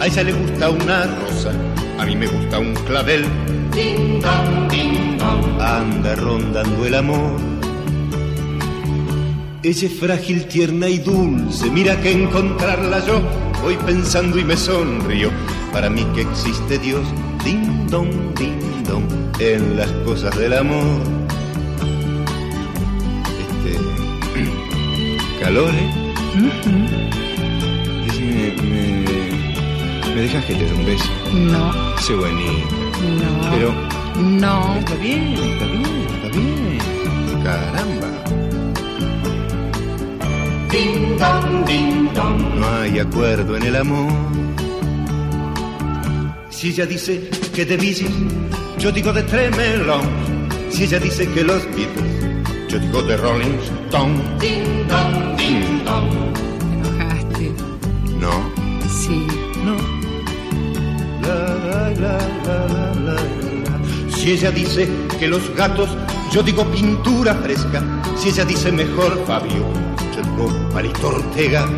A 0.00 0.08
ella 0.08 0.24
le 0.24 0.32
gusta 0.32 0.70
una 0.70 1.04
rosa, 1.04 1.52
a 2.00 2.04
mí 2.04 2.16
me 2.16 2.26
gusta 2.26 2.58
un 2.58 2.74
clavel. 2.74 3.24
Ding 3.72 4.20
dong, 4.20 4.68
ding 4.68 5.16
dong. 5.16 5.62
Anda 5.62 6.16
rondando 6.16 6.84
el 6.84 6.94
amor. 6.96 7.40
Ella 9.62 9.86
es 9.86 9.94
frágil, 10.00 10.46
tierna 10.48 10.88
y 10.88 10.98
dulce. 10.98 11.70
Mira 11.70 12.00
que 12.00 12.10
encontrarla 12.10 13.06
yo 13.06 13.22
voy 13.62 13.76
pensando 13.76 14.36
y 14.36 14.44
me 14.44 14.56
sonrío. 14.56 15.30
Para 15.72 15.88
mí 15.88 16.04
que 16.12 16.22
existe 16.22 16.76
Dios, 16.78 17.06
ding 17.44 17.86
dong, 17.88 18.34
ding 18.34 18.84
dong, 18.84 19.04
en 19.38 19.76
las 19.76 19.90
cosas 20.04 20.36
del 20.36 20.54
amor. 20.54 21.00
Este. 23.38 23.78
calor, 25.40 25.70
¿eh? 25.74 26.04
dejas 30.14 30.44
que 30.46 30.54
te 30.54 30.64
dé 30.64 30.72
un 30.72 30.86
beso? 30.86 31.10
No. 31.34 31.98
Sé 31.98 32.14
bonito. 32.14 32.76
No. 33.20 33.50
Pero. 33.50 33.74
No. 34.22 34.74
Está 34.76 34.94
bien, 34.96 35.34
está 35.34 35.66
bien, 35.66 36.06
está 36.14 36.28
bien. 36.36 36.78
Caramba. 37.44 38.10
Ding 40.70 41.18
dong, 41.18 41.64
ding 41.66 42.14
dong. 42.14 42.38
No 42.60 42.66
hay 42.80 42.98
acuerdo 43.00 43.56
en 43.56 43.62
el 43.64 43.76
amor. 43.76 44.12
Si 46.64 46.70
ella 46.70 46.86
dice 46.86 47.28
que 47.54 47.66
de 47.66 47.76
bicis, 47.76 48.08
yo 48.78 48.90
digo 48.90 49.12
de 49.12 49.22
Tremelón. 49.24 50.00
Si 50.70 50.84
ella 50.84 50.98
dice 50.98 51.28
que 51.28 51.44
los 51.44 51.62
Beatles, 51.76 52.70
yo 52.70 52.78
digo 52.78 53.02
de 53.02 53.18
Rolling 53.18 53.58
Stone. 53.84 54.14
Ding 54.40 54.88
dong, 54.88 55.36
ding 55.36 55.84
dong. 55.84 56.08
Te 56.32 56.72
enojaste. 56.72 57.52
No. 58.18 58.50
Sí. 58.88 59.26
No. 59.62 59.76
La, 61.20 61.36
la, 61.68 61.90
la, 62.00 62.18
la, 62.46 62.66
la, 62.72 63.12
la, 63.12 63.14
la. 63.20 64.16
Si 64.16 64.32
ella 64.32 64.50
dice 64.50 64.88
que 65.18 65.28
los 65.28 65.54
gatos, 65.54 65.90
yo 66.32 66.42
digo 66.42 66.64
pintura 66.72 67.34
fresca. 67.34 67.82
Si 68.16 68.30
ella 68.30 68.46
dice 68.46 68.72
mejor 68.72 69.22
Fabio, 69.26 69.66
yo 70.16 70.22
digo 70.22 70.70
Palito 70.72 71.08
Ortega. 71.08 71.68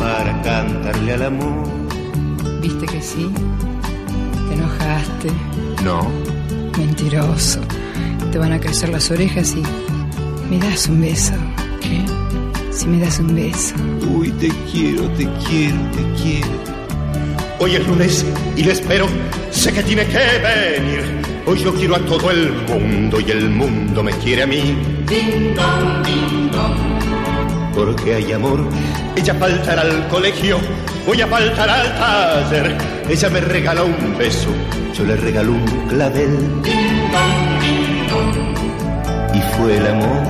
Para 0.00 0.40
cantarle 0.40 1.12
al 1.12 1.22
amor. 1.24 1.81
¿Viste 3.02 3.16
que 3.16 3.24
sí? 3.24 3.30
Te 4.48 4.54
enojaste. 4.54 5.28
No. 5.82 6.08
Mentiroso. 6.78 7.60
Te 8.30 8.38
van 8.38 8.52
a 8.52 8.60
crecer 8.60 8.90
las 8.90 9.10
orejas 9.10 9.54
y... 9.56 9.62
¿Me 10.48 10.58
das 10.58 10.86
un 10.86 11.00
beso? 11.00 11.34
¿Qué? 11.80 12.04
Si 12.70 12.86
me 12.86 13.00
das 13.00 13.18
un 13.18 13.34
beso. 13.34 13.74
Uy, 14.08 14.30
te 14.32 14.48
quiero, 14.70 15.08
te 15.10 15.28
quiero, 15.46 15.76
te 15.90 16.22
quiero. 16.22 16.48
Hoy 17.58 17.76
es 17.76 17.86
lunes 17.86 18.24
y 18.56 18.64
le 18.64 18.72
espero, 18.72 19.06
sé 19.50 19.72
que 19.72 19.82
tiene 19.82 20.06
que 20.06 20.18
venir. 20.18 21.22
Hoy 21.46 21.58
yo 21.58 21.74
quiero 21.74 21.96
a 21.96 22.00
todo 22.00 22.30
el 22.30 22.52
mundo 22.68 23.18
y 23.20 23.30
el 23.30 23.50
mundo 23.50 24.02
me 24.02 24.12
quiere 24.12 24.42
a 24.42 24.46
mí. 24.46 24.76
Ding 25.08 25.54
dong, 25.54 26.04
ding 26.04 26.50
dong. 26.50 26.91
Porque 27.74 28.14
hay 28.14 28.32
amor, 28.32 28.60
ella 29.16 29.34
faltará 29.34 29.82
al 29.82 30.06
colegio, 30.08 30.58
voy 31.06 31.20
a 31.20 31.26
faltar 31.26 31.70
al 31.70 31.98
taller. 31.98 32.76
Ella 33.08 33.30
me 33.30 33.40
regala 33.40 33.82
un 33.82 34.16
beso, 34.18 34.50
yo 34.94 35.04
le 35.04 35.16
regalo 35.16 35.52
un 35.52 35.88
clavel. 35.88 36.38
Y 39.34 39.40
fue 39.56 39.76
el 39.78 39.86
amor. 39.86 40.22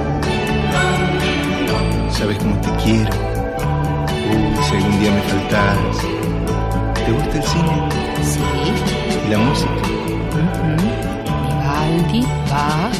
¿Sabes 2.10 2.38
cómo 2.38 2.60
te 2.60 2.70
quiero? 2.84 3.10
Uy, 4.30 4.64
si 4.64 4.76
algún 4.76 5.00
día 5.00 5.10
me 5.10 5.22
faltaras. 5.22 5.96
¿Te 7.04 7.12
gusta 7.12 7.36
el 7.36 7.42
cine? 7.42 7.88
Sí. 8.22 8.40
¿Y 9.26 9.30
la 9.30 9.38
música? 9.38 9.82
Vivaldi, 11.48 12.26
Bach. 12.48 12.94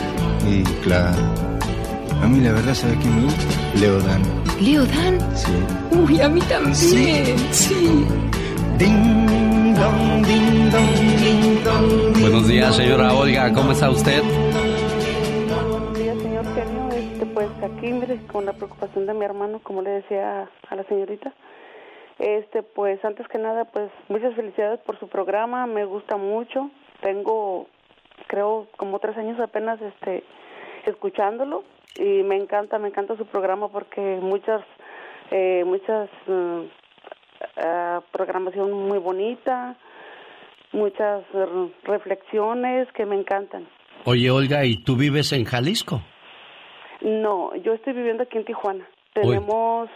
Y 0.49 0.65
claro. 0.83 1.52
A 2.23 2.29
mí 2.29 2.39
la 2.39 2.53
verdad, 2.53 2.73
¿sabes 2.73 2.97
quién 2.99 3.17
me 3.17 3.23
gusta? 3.25 3.45
Leodan. 3.81 4.23
Leo 4.61 4.85
Dan. 4.87 5.19
Sí. 5.37 5.53
Uy, 5.91 6.21
a 6.21 6.29
mí 6.29 6.41
también. 6.43 6.73
Sí. 6.73 8.07
Ding 8.79 9.75
dong, 9.75 10.25
ding 10.25 10.71
dong, 10.71 10.95
ding 11.19 11.65
dong. 11.65 12.21
Buenos 12.21 12.47
días, 12.47 12.77
señora 12.77 13.13
Olga. 13.13 13.53
¿Cómo 13.53 13.73
está 13.73 13.91
usted? 13.91 14.23
Buenos 14.23 15.99
días, 15.99 16.17
señor 16.19 16.45
genio. 16.55 16.89
Este, 16.93 17.27
pues 17.27 17.49
aquí, 17.61 17.93
mire, 17.93 18.21
con 18.31 18.47
la 18.47 18.53
preocupación 18.53 19.07
de 19.07 19.15
mi 19.15 19.25
hermano, 19.25 19.59
como 19.61 19.83
le 19.83 19.91
decía 19.91 20.49
a 20.69 20.77
la 20.77 20.85
señorita. 20.85 21.35
Este, 22.21 22.63
pues 22.63 23.05
antes 23.05 23.27
que 23.27 23.39
nada, 23.39 23.65
pues 23.65 23.91
muchas 24.09 24.33
felicidades 24.37 24.79
por 24.87 24.97
su 25.01 25.09
programa. 25.09 25.67
Me 25.67 25.85
gusta 25.87 26.17
mucho. 26.17 26.71
Tengo, 27.01 27.67
creo, 28.29 28.69
como 28.77 29.01
tres 29.01 29.17
años 29.17 29.41
apenas, 29.41 29.81
este, 29.83 30.23
escuchándolo 30.87 31.65
y 31.99 32.23
me 32.23 32.37
encanta, 32.37 32.79
me 32.79 32.89
encanta 32.89 33.17
su 33.17 33.27
programa 33.27 33.69
porque 33.69 34.01
muchas, 34.21 34.63
eh, 35.31 35.63
muchas 35.65 36.09
eh, 37.57 38.01
programación 38.11 38.73
muy 38.73 38.99
bonita, 38.99 39.77
muchas 40.73 41.23
eh, 41.35 41.71
reflexiones 41.85 42.91
que 42.93 43.07
me 43.07 43.17
encantan. 43.17 43.67
Oye, 44.05 44.31
Olga, 44.31 44.65
¿y 44.65 44.83
tú 44.83 44.97
vives 44.97 45.33
en 45.33 45.45
Jalisco? 45.45 46.01
No, 47.01 47.55
yo 47.57 47.75
estoy 47.75 47.93
viviendo 47.93 48.23
aquí 48.23 48.39
en 48.39 48.45
Tijuana. 48.45 48.89
Uy. 49.17 49.23
Tenemos, 49.23 49.91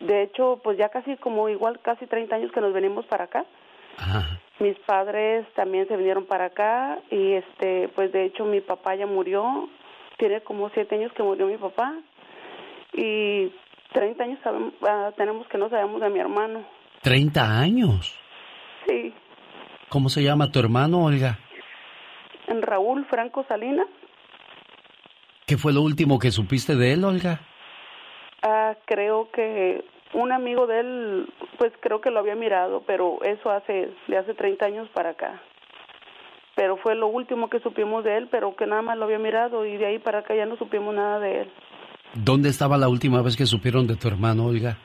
de 0.00 0.22
hecho, 0.22 0.60
pues 0.62 0.78
ya 0.78 0.88
casi 0.88 1.16
como 1.16 1.48
igual 1.48 1.80
casi 1.82 2.06
30 2.06 2.36
años 2.36 2.52
que 2.52 2.60
nos 2.60 2.72
venimos 2.72 3.04
para 3.06 3.24
acá. 3.24 3.44
Ajá. 3.98 4.40
Mis 4.58 4.78
padres 4.80 5.46
también 5.54 5.86
se 5.88 5.96
vinieron 5.96 6.24
para 6.24 6.46
acá 6.46 6.98
y 7.10 7.32
este, 7.32 7.88
pues 7.94 8.10
de 8.12 8.24
hecho 8.24 8.44
mi 8.44 8.60
papá 8.60 8.94
ya 8.94 9.06
murió. 9.06 9.68
Tiene 10.18 10.40
como 10.42 10.70
siete 10.70 10.94
años 10.94 11.12
que 11.12 11.22
murió 11.22 11.46
mi 11.46 11.56
papá 11.58 11.92
y 12.92 13.52
30 13.92 14.24
años 14.24 14.38
sabemos- 14.42 14.72
ah, 14.82 15.12
tenemos 15.16 15.46
que 15.48 15.58
no 15.58 15.68
sabemos 15.68 16.00
de 16.00 16.08
mi 16.10 16.18
hermano. 16.18 16.64
30 17.02 17.58
años. 17.60 18.18
Sí, 18.86 19.12
¿Cómo 19.88 20.08
se 20.08 20.22
llama 20.22 20.50
tu 20.50 20.58
hermano, 20.58 21.04
Olga? 21.04 21.38
en 22.48 22.62
Raúl 22.62 23.04
Franco 23.06 23.44
Salinas. 23.48 23.86
¿Qué 25.46 25.56
fue 25.56 25.72
lo 25.72 25.82
último 25.82 26.18
que 26.18 26.30
supiste 26.30 26.74
de 26.76 26.92
él, 26.92 27.04
Olga? 27.04 27.40
Ah, 28.42 28.74
creo 28.84 29.30
que 29.32 29.84
un 30.12 30.32
amigo 30.32 30.66
de 30.66 30.80
él, 30.80 31.32
pues 31.58 31.72
creo 31.80 32.00
que 32.00 32.10
lo 32.10 32.18
había 32.20 32.34
mirado, 32.36 32.82
pero 32.86 33.18
eso 33.22 33.50
hace 33.50 33.90
de 34.08 34.16
hace 34.16 34.34
30 34.34 34.66
años 34.66 34.88
para 34.90 35.10
acá. 35.10 35.40
Pero 36.56 36.76
fue 36.78 36.96
lo 36.96 37.06
último 37.06 37.48
que 37.48 37.60
supimos 37.60 38.02
de 38.02 38.16
él, 38.16 38.28
pero 38.30 38.56
que 38.56 38.66
nada 38.66 38.82
más 38.82 38.98
lo 38.98 39.04
había 39.04 39.18
mirado 39.18 39.64
y 39.64 39.76
de 39.76 39.86
ahí 39.86 39.98
para 40.00 40.20
acá 40.20 40.34
ya 40.34 40.46
no 40.46 40.56
supimos 40.56 40.94
nada 40.94 41.20
de 41.20 41.42
él. 41.42 41.52
¿Dónde 42.14 42.48
estaba 42.48 42.78
la 42.78 42.88
última 42.88 43.22
vez 43.22 43.36
que 43.36 43.46
supieron 43.46 43.86
de 43.86 43.96
tu 43.96 44.08
hermano, 44.08 44.46
Olga? 44.46 44.78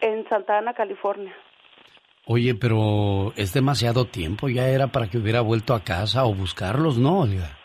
En 0.00 0.28
Santa 0.28 0.58
Ana, 0.58 0.74
California. 0.74 1.34
Oye, 2.26 2.54
pero 2.54 3.32
es 3.36 3.54
demasiado 3.54 4.04
tiempo, 4.04 4.48
ya 4.48 4.68
era 4.68 4.88
para 4.88 5.08
que 5.08 5.16
hubiera 5.16 5.40
vuelto 5.40 5.74
a 5.74 5.82
casa 5.82 6.24
o 6.26 6.34
buscarlos, 6.34 6.98
¿no, 6.98 7.20
Olga? 7.20 7.56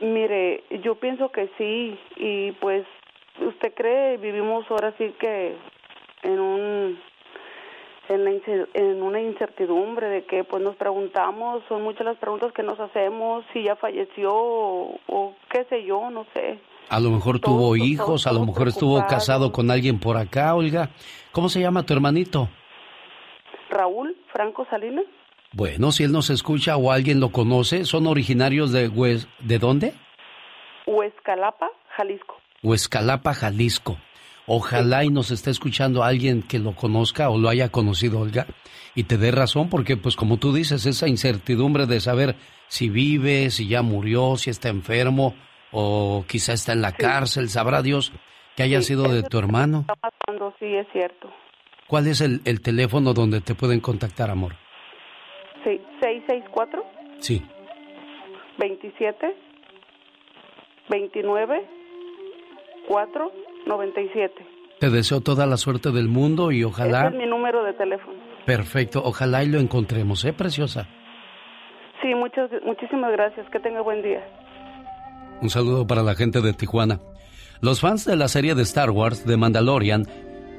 Mire, 0.00 0.64
yo 0.82 0.96
pienso 0.96 1.30
que 1.30 1.48
sí 1.56 1.98
y 2.16 2.52
pues 2.52 2.84
usted 3.40 3.72
cree 3.74 4.18
vivimos 4.18 4.66
ahora 4.70 4.92
sí 4.98 5.14
que 5.18 5.56
en 6.22 6.38
un 6.38 7.00
en, 8.08 8.24
la 8.24 8.30
en 8.74 9.02
una 9.02 9.20
incertidumbre 9.20 10.08
de 10.08 10.24
que 10.24 10.44
pues 10.44 10.62
nos 10.62 10.76
preguntamos, 10.76 11.62
son 11.68 11.82
muchas 11.82 12.04
las 12.06 12.16
preguntas 12.18 12.52
que 12.52 12.62
nos 12.62 12.78
hacemos, 12.80 13.44
si 13.52 13.62
ya 13.64 13.76
falleció 13.76 14.32
o, 14.34 14.98
o 15.08 15.34
qué 15.50 15.64
sé 15.68 15.84
yo, 15.84 16.10
no 16.10 16.26
sé. 16.34 16.58
A 16.88 17.00
lo 17.00 17.10
mejor 17.10 17.40
tuvo 17.40 17.74
hijos, 17.76 18.26
a 18.28 18.32
lo 18.32 18.46
mejor 18.46 18.68
estuvo 18.68 19.04
casado 19.06 19.50
con 19.50 19.70
alguien 19.72 19.98
por 19.98 20.16
acá, 20.16 20.54
Olga. 20.54 20.90
¿Cómo 21.32 21.48
se 21.48 21.60
llama 21.60 21.82
tu 21.84 21.92
hermanito? 21.94 22.48
Raúl 23.70 24.16
Franco 24.32 24.64
Salinas, 24.70 25.04
Bueno, 25.52 25.90
si 25.90 26.04
él 26.04 26.12
nos 26.12 26.30
escucha 26.30 26.76
o 26.76 26.92
alguien 26.92 27.18
lo 27.18 27.30
conoce, 27.30 27.84
¿son 27.84 28.06
originarios 28.06 28.70
de 28.72 28.88
Hues- 28.88 29.26
¿De 29.40 29.58
dónde? 29.58 29.94
Huescalapa, 30.86 31.68
Jalisco. 31.96 32.36
Huescalapa, 32.62 33.34
Jalisco. 33.34 33.96
Ojalá 34.46 35.04
y 35.04 35.10
nos 35.10 35.30
esté 35.30 35.50
escuchando 35.50 36.04
alguien 36.04 36.42
que 36.42 36.58
lo 36.58 36.72
conozca 36.76 37.30
o 37.30 37.38
lo 37.38 37.48
haya 37.48 37.70
conocido, 37.70 38.20
Olga, 38.20 38.46
y 38.94 39.04
te 39.04 39.18
dé 39.18 39.32
razón, 39.32 39.68
porque 39.68 39.96
pues 39.96 40.14
como 40.16 40.36
tú 40.38 40.52
dices, 40.54 40.86
esa 40.86 41.08
incertidumbre 41.08 41.86
de 41.86 42.00
saber 42.00 42.36
si 42.68 42.88
vive, 42.88 43.50
si 43.50 43.66
ya 43.66 43.82
murió, 43.82 44.36
si 44.36 44.50
está 44.50 44.68
enfermo 44.68 45.34
o 45.72 46.24
quizá 46.28 46.52
está 46.52 46.72
en 46.72 46.82
la 46.82 46.92
cárcel, 46.92 47.48
sabrá 47.48 47.82
Dios 47.82 48.12
que 48.56 48.62
haya 48.62 48.80
Sí, 48.80 48.88
sido 48.88 49.08
de 49.12 49.22
tu 49.24 49.38
hermano. 49.38 49.80
Está 49.80 49.96
pasando, 49.96 50.54
sí, 50.60 50.66
es 50.66 50.86
cierto. 50.92 51.28
¿Cuál 51.88 52.06
es 52.06 52.20
el, 52.20 52.40
el 52.44 52.60
teléfono 52.62 53.12
donde 53.14 53.40
te 53.40 53.54
pueden 53.54 53.80
contactar, 53.80 54.30
amor? 54.30 54.54
Sí, 55.64 55.80
664 56.00 56.84
Sí. 57.18 57.42
27 58.58 59.36
29 60.88 61.66
4 62.88 63.32
97. 63.66 64.32
Te 64.80 64.90
deseo 64.90 65.20
toda 65.20 65.46
la 65.46 65.56
suerte 65.56 65.90
del 65.90 66.08
mundo 66.08 66.52
y 66.52 66.64
ojalá... 66.64 67.08
es 67.08 67.14
mi 67.14 67.26
número 67.26 67.64
de 67.64 67.72
teléfono. 67.72 68.18
Perfecto, 68.44 69.02
ojalá 69.04 69.42
y 69.42 69.48
lo 69.48 69.58
encontremos, 69.58 70.24
¿eh, 70.24 70.32
preciosa? 70.32 70.86
Sí, 72.02 72.14
muchas, 72.14 72.50
muchísimas 72.64 73.10
gracias. 73.12 73.48
Que 73.50 73.58
tenga 73.58 73.80
buen 73.80 74.02
día. 74.02 74.22
Un 75.40 75.50
saludo 75.50 75.86
para 75.86 76.02
la 76.02 76.14
gente 76.14 76.40
de 76.40 76.52
Tijuana. 76.52 77.00
Los 77.60 77.80
fans 77.80 78.04
de 78.04 78.16
la 78.16 78.28
serie 78.28 78.54
de 78.54 78.62
Star 78.62 78.90
Wars 78.90 79.26
de 79.26 79.36
Mandalorian 79.36 80.04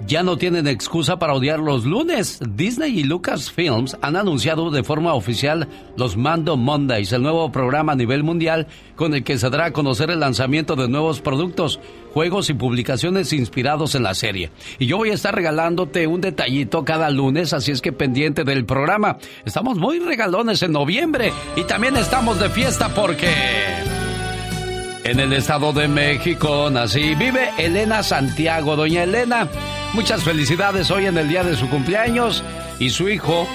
ya 0.05 0.23
no 0.23 0.37
tienen 0.37 0.67
excusa 0.67 1.17
para 1.17 1.33
odiar 1.33 1.59
los 1.59 1.85
lunes. 1.85 2.39
Disney 2.55 2.99
y 2.99 3.03
Lucasfilms 3.03 3.97
han 4.01 4.15
anunciado 4.15 4.69
de 4.69 4.83
forma 4.83 5.13
oficial 5.13 5.67
los 5.95 6.17
Mando 6.17 6.57
Mondays, 6.57 7.11
el 7.13 7.23
nuevo 7.23 7.51
programa 7.51 7.93
a 7.93 7.95
nivel 7.95 8.23
mundial 8.23 8.67
con 8.95 9.13
el 9.13 9.23
que 9.23 9.37
se 9.37 9.49
dará 9.49 9.65
a 9.65 9.73
conocer 9.73 10.09
el 10.11 10.19
lanzamiento 10.19 10.75
de 10.75 10.87
nuevos 10.87 11.21
productos, 11.21 11.79
juegos 12.13 12.49
y 12.49 12.53
publicaciones 12.53 13.33
inspirados 13.33 13.95
en 13.95 14.03
la 14.03 14.13
serie. 14.13 14.51
Y 14.79 14.85
yo 14.85 14.97
voy 14.97 15.11
a 15.11 15.15
estar 15.15 15.33
regalándote 15.33 16.07
un 16.07 16.21
detallito 16.21 16.85
cada 16.85 17.09
lunes, 17.09 17.53
así 17.53 17.71
es 17.71 17.81
que 17.81 17.91
pendiente 17.91 18.43
del 18.43 18.65
programa. 18.65 19.17
Estamos 19.45 19.77
muy 19.77 19.99
regalones 19.99 20.61
en 20.63 20.71
noviembre 20.71 21.31
y 21.55 21.63
también 21.63 21.97
estamos 21.97 22.39
de 22.39 22.49
fiesta 22.49 22.89
porque... 22.89 23.27
En 25.07 25.21
el 25.21 25.31
Estado 25.31 25.71
de 25.71 25.87
México 25.87 26.69
nací. 26.69 27.15
Vive 27.15 27.51
Elena 27.57 28.03
Santiago. 28.03 28.75
Doña 28.75 29.03
Elena, 29.03 29.47
muchas 29.93 30.23
felicidades 30.23 30.91
hoy 30.91 31.05
en 31.05 31.17
el 31.17 31.29
día 31.29 31.43
de 31.43 31.55
su 31.55 31.69
cumpleaños. 31.69 32.43
Y 32.79 32.89
su 32.89 33.09
hijo, 33.09 33.47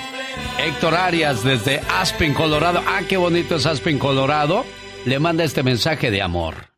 Héctor 0.59 0.95
Arias, 0.95 1.45
desde 1.45 1.81
Aspen, 1.91 2.35
Colorado. 2.35 2.81
Ah, 2.87 3.03
qué 3.09 3.17
bonito 3.17 3.57
es 3.57 3.67
Aspen, 3.67 3.99
Colorado. 3.99 4.65
Le 5.05 5.19
manda 5.19 5.45
este 5.45 5.63
mensaje 5.63 6.11
de 6.11 6.23
amor. 6.23 6.73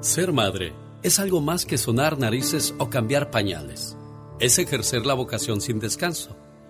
Ser 0.00 0.32
madre 0.32 0.72
es 1.02 1.18
algo 1.18 1.40
más 1.40 1.66
que 1.66 1.78
sonar 1.78 2.18
narices 2.18 2.74
o 2.78 2.88
cambiar 2.88 3.30
pañales. 3.30 3.96
Es 4.38 4.58
ejercer 4.58 5.04
la 5.04 5.14
vocación 5.14 5.60
sin 5.60 5.78
descanso 5.78 6.39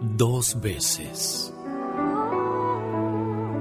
dos 0.00 0.60
veces. 0.60 1.54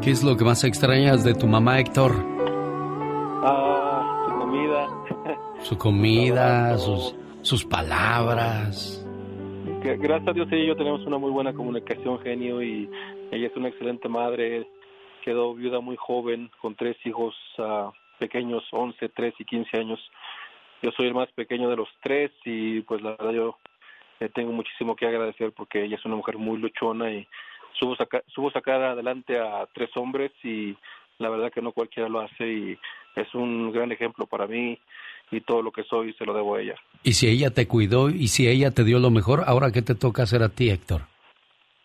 ¿Qué 0.02 0.12
es 0.12 0.24
lo 0.24 0.38
que 0.38 0.46
más 0.46 0.64
extrañas 0.64 1.24
de 1.24 1.34
tu 1.34 1.46
mamá, 1.46 1.80
Héctor? 1.80 2.14
Ah, 3.44 4.26
su 4.26 4.38
comida. 4.38 4.88
Su 5.62 5.78
comida, 5.78 6.78
sus, 6.78 7.16
sus 7.42 7.66
palabras. 7.66 9.06
gracias 9.84 10.28
a 10.30 10.32
Dios 10.32 10.48
ella 10.52 10.64
y 10.64 10.68
yo 10.68 10.78
tenemos 10.78 11.06
una 11.06 11.18
muy 11.18 11.32
buena 11.32 11.54
comunicación, 11.54 12.18
genio, 12.20 12.64
y 12.64 12.90
ella 13.32 13.48
es 13.48 13.56
una 13.58 13.68
excelente 13.68 14.08
madre. 14.08 14.66
Quedó 15.26 15.54
viuda 15.54 15.82
muy 15.82 15.98
joven, 15.98 16.50
con 16.62 16.76
tres 16.76 16.96
hijos 17.06 17.36
uh, 17.58 17.92
pequeños, 18.20 18.64
11, 18.72 19.10
3 19.10 19.34
y 19.38 19.44
15 19.46 19.78
años. 19.78 20.00
Yo 20.82 20.92
soy 20.92 21.08
el 21.08 21.14
más 21.14 21.30
pequeño 21.34 21.70
de 21.70 21.76
los 21.76 21.90
tres 22.02 22.32
y 22.46 22.80
pues 22.82 23.02
la 23.02 23.12
verdad 23.12 23.32
yo 23.32 23.58
tengo 24.28 24.52
muchísimo 24.52 24.96
que 24.96 25.08
agradecer 25.08 25.54
porque 25.54 25.86
ella 25.86 25.96
es 25.96 26.06
una 26.06 26.18
mujer 26.18 26.38
muy 26.38 26.58
luchona 26.58 27.10
y 27.12 27.26
subo, 27.80 27.96
subo 28.28 28.52
sacar 28.52 28.82
adelante 28.82 29.40
a 29.40 29.66
tres 29.74 29.90
hombres 29.96 30.32
y 30.44 30.76
la 31.20 31.30
verdad 31.30 31.52
que 31.54 31.62
no 31.62 31.72
cualquiera 31.72 32.10
lo 32.10 32.20
hace 32.20 32.46
y 32.46 32.78
es 33.16 33.34
un 33.34 33.72
gran 33.72 33.92
ejemplo 33.92 34.26
para 34.26 34.48
mí 34.48 34.78
y 35.32 35.42
todo 35.42 35.62
lo 35.62 35.72
que 35.72 35.84
soy 35.84 36.14
se 36.14 36.26
lo 36.26 36.34
debo 36.34 36.56
a 36.56 36.62
ella. 36.62 36.76
Y 37.04 37.14
si 37.14 37.28
ella 37.28 37.52
te 37.52 37.68
cuidó 37.68 38.10
y 38.10 38.28
si 38.28 38.48
ella 38.48 38.72
te 38.72 38.84
dio 38.84 39.00
lo 39.00 39.12
mejor, 39.12 39.44
ahora 39.46 39.72
qué 39.72 39.82
te 39.82 39.96
toca 39.96 40.24
hacer 40.24 40.44
a 40.44 40.50
ti, 40.50 40.70
Héctor? 40.70 41.04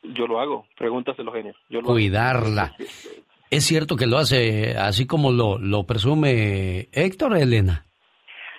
Yo 0.02 0.26
lo 0.26 0.40
hago, 0.40 0.66
pregúntaselo, 0.76 1.32
genio. 1.32 1.54
Yo 1.68 1.82
Cuidarla. 1.82 2.74
¿Es 3.50 3.64
cierto 3.64 3.96
que 3.96 4.06
lo 4.06 4.18
hace 4.18 4.76
así 4.76 5.06
como 5.06 5.30
lo, 5.30 5.58
lo 5.58 5.84
presume 5.84 6.88
Héctor, 6.92 7.36
Elena? 7.36 7.86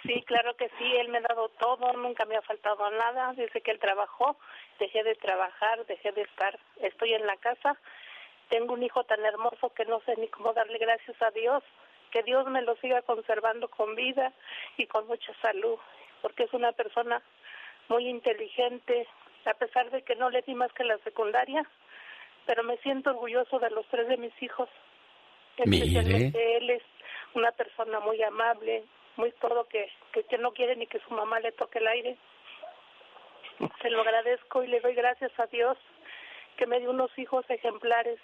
Sí, 0.05 0.21
claro 0.23 0.55
que 0.55 0.69
sí, 0.77 0.95
él 0.97 1.09
me 1.09 1.17
ha 1.17 1.21
dado 1.21 1.49
todo, 1.49 1.93
nunca 1.93 2.25
me 2.25 2.35
ha 2.35 2.41
faltado 2.41 2.89
nada, 2.91 3.33
desde 3.33 3.61
que 3.61 3.71
él 3.71 3.79
trabajó, 3.79 4.37
dejé 4.79 5.03
de 5.03 5.15
trabajar, 5.15 5.85
dejé 5.87 6.11
de 6.11 6.21
estar, 6.21 6.59
estoy 6.81 7.13
en 7.13 7.25
la 7.25 7.37
casa, 7.37 7.75
tengo 8.49 8.73
un 8.73 8.83
hijo 8.83 9.03
tan 9.05 9.23
hermoso 9.25 9.73
que 9.73 9.85
no 9.85 10.01
sé 10.01 10.15
ni 10.17 10.27
cómo 10.27 10.53
darle 10.53 10.77
gracias 10.77 11.19
a 11.21 11.31
Dios, 11.31 11.63
que 12.11 12.23
Dios 12.23 12.47
me 12.47 12.61
lo 12.61 12.75
siga 12.77 13.01
conservando 13.01 13.67
con 13.67 13.95
vida 13.95 14.31
y 14.77 14.85
con 14.85 15.07
mucha 15.07 15.33
salud, 15.41 15.77
porque 16.21 16.43
es 16.43 16.53
una 16.53 16.71
persona 16.71 17.21
muy 17.87 18.07
inteligente, 18.07 19.07
a 19.45 19.53
pesar 19.53 19.89
de 19.91 20.03
que 20.03 20.15
no 20.15 20.29
le 20.29 20.41
di 20.41 20.53
más 20.53 20.71
que 20.73 20.83
la 20.83 20.97
secundaria, 20.99 21.63
pero 22.45 22.63
me 22.63 22.77
siento 22.77 23.09
orgulloso 23.11 23.59
de 23.59 23.69
los 23.71 23.85
tres 23.87 24.07
de 24.07 24.17
mis 24.17 24.41
hijos. 24.41 24.69
Especialmente 25.57 26.57
él 26.57 26.69
es 26.69 26.83
una 27.33 27.51
persona 27.51 27.99
muy 27.99 28.21
amable, 28.23 28.83
muy 29.17 29.32
todo 29.41 29.67
que, 29.67 29.88
que, 30.13 30.38
no 30.38 30.51
quiere 30.54 30.75
ni 30.75 30.88
que 30.88 30.99
su 30.99 31.13
mamá 31.13 31.39
le 31.39 31.51
toque 31.51 31.80
el 31.80 31.88
aire. 31.88 32.17
Se 33.82 33.89
lo 33.89 34.01
agradezco 34.01 34.63
y 34.63 34.67
le 34.67 34.82
doy 34.82 34.95
gracias 34.95 35.32
a 35.39 35.45
Dios 35.47 35.78
que 36.58 36.65
me 36.67 36.80
dio 36.80 36.91
unos 36.91 37.12
hijos 37.17 37.45
ejemplares. 37.49 38.19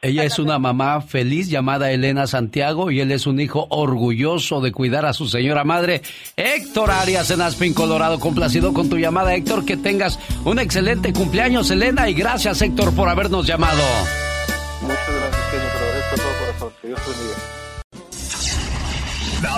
Ella 0.00 0.22
es 0.22 0.38
una 0.38 0.60
mamá 0.60 1.00
feliz 1.00 1.50
llamada 1.50 1.90
Elena 1.90 2.28
Santiago 2.28 2.92
y 2.92 3.00
él 3.00 3.10
es 3.10 3.26
un 3.26 3.40
hijo 3.40 3.66
orgulloso 3.70 4.60
de 4.60 4.70
cuidar 4.70 5.04
a 5.04 5.12
su 5.12 5.26
señora 5.26 5.64
madre. 5.64 6.02
Héctor 6.36 6.92
Arias 6.92 7.32
en 7.32 7.40
Aspin, 7.40 7.74
Colorado, 7.74 8.20
complacido 8.20 8.72
con 8.72 8.88
tu 8.88 8.96
llamada. 8.96 9.34
Héctor, 9.34 9.64
que 9.64 9.76
tengas 9.76 10.20
un 10.44 10.60
excelente 10.60 11.12
cumpleaños, 11.12 11.68
Elena, 11.72 12.08
y 12.08 12.14
gracias, 12.14 12.62
Héctor, 12.62 12.94
por 12.94 13.08
habernos 13.08 13.44
llamado. 13.44 13.82
Muchas 14.82 15.20
gracias, 15.20 15.50
señor, 15.50 15.70
pero 16.10 16.22
todo 16.22 16.38
corazón. 16.38 16.72
Que 16.80 16.86
Dios 16.86 17.00
bendiga. 17.04 17.27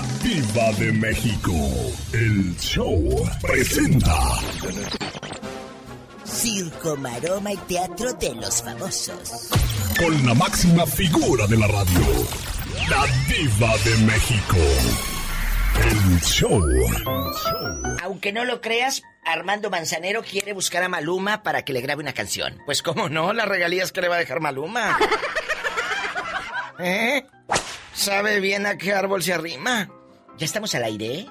La 0.01 0.07
Diva 0.23 0.73
de 0.79 0.93
México. 0.93 1.53
El 2.15 2.57
show 2.57 3.29
presenta. 3.43 4.17
Circo, 6.25 6.97
maroma 6.97 7.53
y 7.53 7.57
teatro 7.59 8.15
de 8.15 8.35
los 8.35 8.63
famosos. 8.63 9.51
Con 9.99 10.27
la 10.27 10.33
máxima 10.33 10.87
figura 10.87 11.47
de 11.47 11.59
la 11.59 11.67
radio. 11.67 12.01
La 12.89 13.05
Diva 13.29 13.77
de 13.85 13.97
México. 14.07 14.57
El 15.83 16.21
show. 16.23 16.63
Aunque 18.03 18.33
no 18.33 18.47
lo 18.47 18.63
creas, 18.63 19.03
Armando 19.27 19.69
Manzanero 19.69 20.23
quiere 20.23 20.55
buscar 20.55 20.83
a 20.83 20.89
Maluma 20.89 21.43
para 21.43 21.63
que 21.63 21.75
le 21.75 21.83
grabe 21.83 22.03
una 22.03 22.15
canción. 22.15 22.59
Pues 22.65 22.83
cómo 22.83 23.11
no, 23.11 23.35
las 23.35 23.49
regalías 23.49 23.93
que 23.93 24.01
le 24.01 24.09
va 24.09 24.15
a 24.15 24.21
dejar 24.21 24.41
Maluma. 24.41 24.99
¿Eh? 26.79 27.27
¿Sabe 28.01 28.41
bien 28.41 28.65
a 28.65 28.79
qué 28.79 28.95
árbol 28.95 29.23
se 29.23 29.35
arrima? 29.35 29.91
¿Ya 30.39 30.47
estamos 30.47 30.75
al 30.75 30.85
aire? 30.85 31.27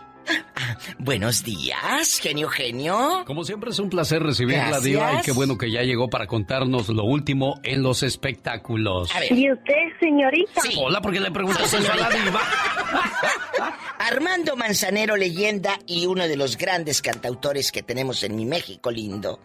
Ah, 0.55 0.77
buenos 0.99 1.43
días, 1.43 2.19
genio 2.19 2.47
genio. 2.47 3.23
Como 3.25 3.43
siempre 3.43 3.71
es 3.71 3.79
un 3.79 3.89
placer 3.89 4.21
recibirla, 4.21 4.79
Diva, 4.79 5.15
y 5.15 5.21
qué 5.23 5.31
bueno 5.31 5.57
que 5.57 5.71
ya 5.71 5.81
llegó 5.81 6.11
para 6.11 6.27
contarnos 6.27 6.89
lo 6.89 7.05
último 7.05 7.59
en 7.63 7.81
los 7.81 8.03
espectáculos. 8.03 9.09
¿Y 9.31 9.51
usted, 9.51 9.73
señorita? 9.99 10.61
Hola, 10.77 11.01
¿por 11.01 11.11
qué 11.11 11.19
le 11.19 11.31
preguntas 11.31 11.73
eso 11.73 11.91
a 11.91 11.95
la 11.95 12.09
Diva? 12.11 12.41
Armando 13.97 14.55
Manzanero, 14.55 15.17
leyenda 15.17 15.79
y 15.87 16.05
uno 16.05 16.27
de 16.27 16.37
los 16.37 16.55
grandes 16.55 17.01
cantautores 17.01 17.71
que 17.71 17.81
tenemos 17.81 18.21
en 18.21 18.35
mi 18.35 18.45
México 18.45 18.91
lindo. 18.91 19.39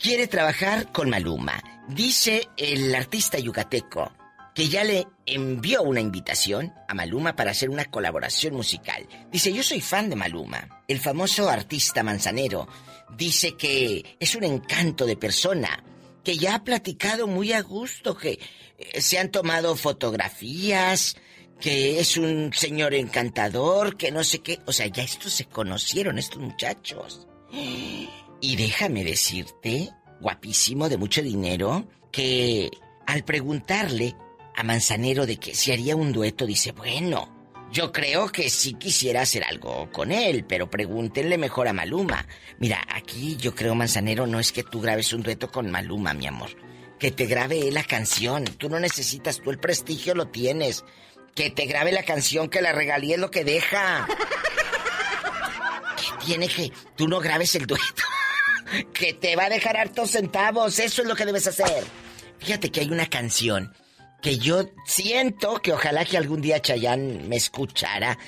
quiere 0.00 0.26
trabajar 0.26 0.90
con 0.90 1.10
Maluma. 1.10 1.62
Dice 1.88 2.48
el 2.56 2.94
artista 2.94 3.38
yucateco 3.38 4.10
que 4.54 4.68
ya 4.68 4.84
le 4.84 5.06
envió 5.26 5.82
una 5.82 6.00
invitación 6.00 6.72
a 6.86 6.94
Maluma 6.94 7.34
para 7.34 7.50
hacer 7.50 7.70
una 7.70 7.86
colaboración 7.86 8.54
musical. 8.54 9.06
Dice, 9.32 9.52
yo 9.52 9.64
soy 9.64 9.80
fan 9.80 10.08
de 10.08 10.16
Maluma. 10.16 10.82
El 10.86 11.00
famoso 11.00 11.48
artista 11.50 12.04
manzanero 12.04 12.68
dice 13.16 13.56
que 13.56 14.16
es 14.20 14.34
un 14.36 14.44
encanto 14.44 15.06
de 15.06 15.16
persona, 15.16 15.82
que 16.22 16.36
ya 16.36 16.54
ha 16.54 16.64
platicado 16.64 17.26
muy 17.26 17.52
a 17.52 17.62
gusto, 17.62 18.16
que 18.16 18.38
eh, 18.78 19.00
se 19.00 19.18
han 19.18 19.30
tomado 19.30 19.74
fotografías, 19.74 21.16
que 21.60 21.98
es 21.98 22.16
un 22.16 22.52
señor 22.54 22.94
encantador, 22.94 23.96
que 23.96 24.12
no 24.12 24.22
sé 24.22 24.38
qué. 24.38 24.60
O 24.66 24.72
sea, 24.72 24.86
ya 24.86 25.02
estos 25.02 25.32
se 25.32 25.46
conocieron, 25.46 26.18
estos 26.18 26.40
muchachos. 26.40 27.26
Y 27.50 28.56
déjame 28.56 29.04
decirte, 29.04 29.90
guapísimo, 30.20 30.88
de 30.88 30.96
mucho 30.96 31.22
dinero, 31.22 31.88
que 32.10 32.70
al 33.06 33.24
preguntarle 33.24 34.16
a 34.56 34.62
Manzanero 34.62 35.26
de 35.26 35.36
que 35.36 35.54
si 35.54 35.72
haría 35.72 35.96
un 35.96 36.12
dueto, 36.12 36.46
dice, 36.46 36.72
bueno, 36.72 37.34
yo 37.74 37.90
creo 37.90 38.28
que 38.30 38.50
sí 38.50 38.74
quisiera 38.74 39.22
hacer 39.22 39.42
algo 39.42 39.90
con 39.90 40.12
él, 40.12 40.44
pero 40.44 40.70
pregúntenle 40.70 41.38
mejor 41.38 41.66
a 41.66 41.72
Maluma. 41.72 42.26
Mira, 42.58 42.80
aquí 42.88 43.36
yo 43.36 43.54
creo, 43.54 43.74
Manzanero, 43.74 44.28
no 44.28 44.38
es 44.38 44.52
que 44.52 44.62
tú 44.62 44.80
grabes 44.80 45.12
un 45.12 45.24
dueto 45.24 45.50
con 45.50 45.70
Maluma, 45.70 46.14
mi 46.14 46.28
amor. 46.28 46.50
Que 47.00 47.10
te 47.10 47.26
grabe 47.26 47.72
la 47.72 47.82
canción. 47.82 48.44
Tú 48.44 48.68
no 48.68 48.78
necesitas, 48.78 49.40
tú 49.40 49.50
el 49.50 49.58
prestigio 49.58 50.14
lo 50.14 50.28
tienes. 50.28 50.84
Que 51.34 51.50
te 51.50 51.66
grabe 51.66 51.90
la 51.90 52.04
canción, 52.04 52.48
que 52.48 52.62
la 52.62 52.72
regalía 52.72 53.16
es 53.16 53.20
lo 53.20 53.30
que 53.30 53.44
deja. 53.44 54.06
Que 55.96 56.26
tiene 56.26 56.48
que... 56.48 56.70
Tú 56.96 57.08
no 57.08 57.20
grabes 57.20 57.54
el 57.54 57.66
dueto. 57.66 58.02
Que 58.92 59.14
te 59.14 59.36
va 59.36 59.46
a 59.46 59.48
dejar 59.48 59.76
hartos 59.76 60.10
centavos. 60.12 60.78
Eso 60.78 61.02
es 61.02 61.08
lo 61.08 61.16
que 61.16 61.26
debes 61.26 61.46
hacer. 61.46 61.84
Fíjate 62.38 62.70
que 62.70 62.80
hay 62.80 62.90
una 62.90 63.06
canción 63.06 63.72
que 64.24 64.38
yo 64.38 64.64
siento 64.86 65.60
que 65.60 65.74
ojalá 65.74 66.06
que 66.06 66.16
algún 66.16 66.40
día 66.40 66.58
Chayán 66.58 67.28
me 67.28 67.36
escuchara. 67.36 68.18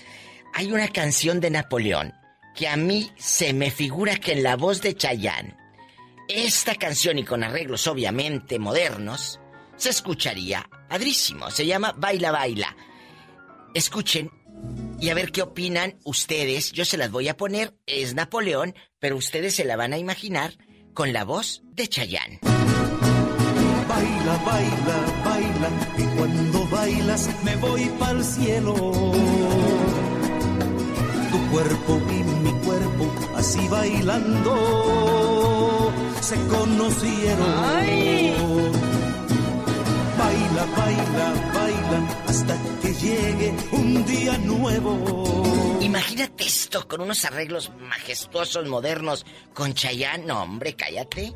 Hay 0.52 0.70
una 0.70 0.88
canción 0.88 1.40
de 1.40 1.48
Napoleón 1.48 2.12
que 2.54 2.68
a 2.68 2.76
mí 2.76 3.10
se 3.16 3.54
me 3.54 3.70
figura 3.70 4.16
que 4.16 4.32
en 4.32 4.42
la 4.42 4.56
voz 4.56 4.82
de 4.82 4.94
Chayán, 4.94 5.56
esta 6.28 6.74
canción 6.74 7.18
y 7.18 7.24
con 7.24 7.42
arreglos 7.42 7.86
obviamente 7.86 8.58
modernos, 8.58 9.40
se 9.76 9.88
escucharía 9.88 10.68
padrísimo. 10.86 11.50
Se 11.50 11.64
llama 11.64 11.94
Baila 11.96 12.30
Baila. 12.30 12.76
Escuchen 13.72 14.30
y 15.00 15.08
a 15.08 15.14
ver 15.14 15.32
qué 15.32 15.40
opinan 15.40 15.98
ustedes. 16.04 16.72
Yo 16.72 16.84
se 16.84 16.98
las 16.98 17.10
voy 17.10 17.28
a 17.28 17.38
poner, 17.38 17.74
es 17.86 18.14
Napoleón, 18.14 18.74
pero 18.98 19.16
ustedes 19.16 19.54
se 19.54 19.64
la 19.64 19.76
van 19.76 19.94
a 19.94 19.98
imaginar 19.98 20.58
con 20.92 21.14
la 21.14 21.24
voz 21.24 21.62
de 21.72 21.88
Chayán 21.88 22.40
baila, 23.96 24.36
baila, 24.44 24.98
baila, 25.36 25.68
y 25.98 26.04
cuando 26.16 26.66
bailas 26.68 27.28
me 27.44 27.56
voy 27.56 27.84
para 27.98 28.12
el 28.12 28.24
cielo. 28.24 28.74
Tu 31.30 31.38
cuerpo 31.52 32.00
y 32.10 32.22
mi 32.44 32.52
cuerpo, 32.64 33.12
así 33.36 33.68
bailando, 33.68 34.52
se 36.20 36.36
conocieron. 36.46 37.54
Baila, 40.18 40.64
baila, 40.76 41.26
baila, 41.54 41.98
hasta 42.26 42.54
que 42.82 42.94
llegue 42.94 43.54
un 43.72 44.04
día 44.06 44.38
nuevo. 44.38 45.78
Imagínate 45.80 46.44
esto 46.44 46.88
con 46.88 47.00
unos 47.02 47.24
arreglos 47.24 47.70
majestuosos, 47.88 48.66
modernos, 48.66 49.24
con 49.54 49.74
Chayanne. 49.74 50.24
No, 50.26 50.42
hombre, 50.42 50.74
cállate. 50.74 51.34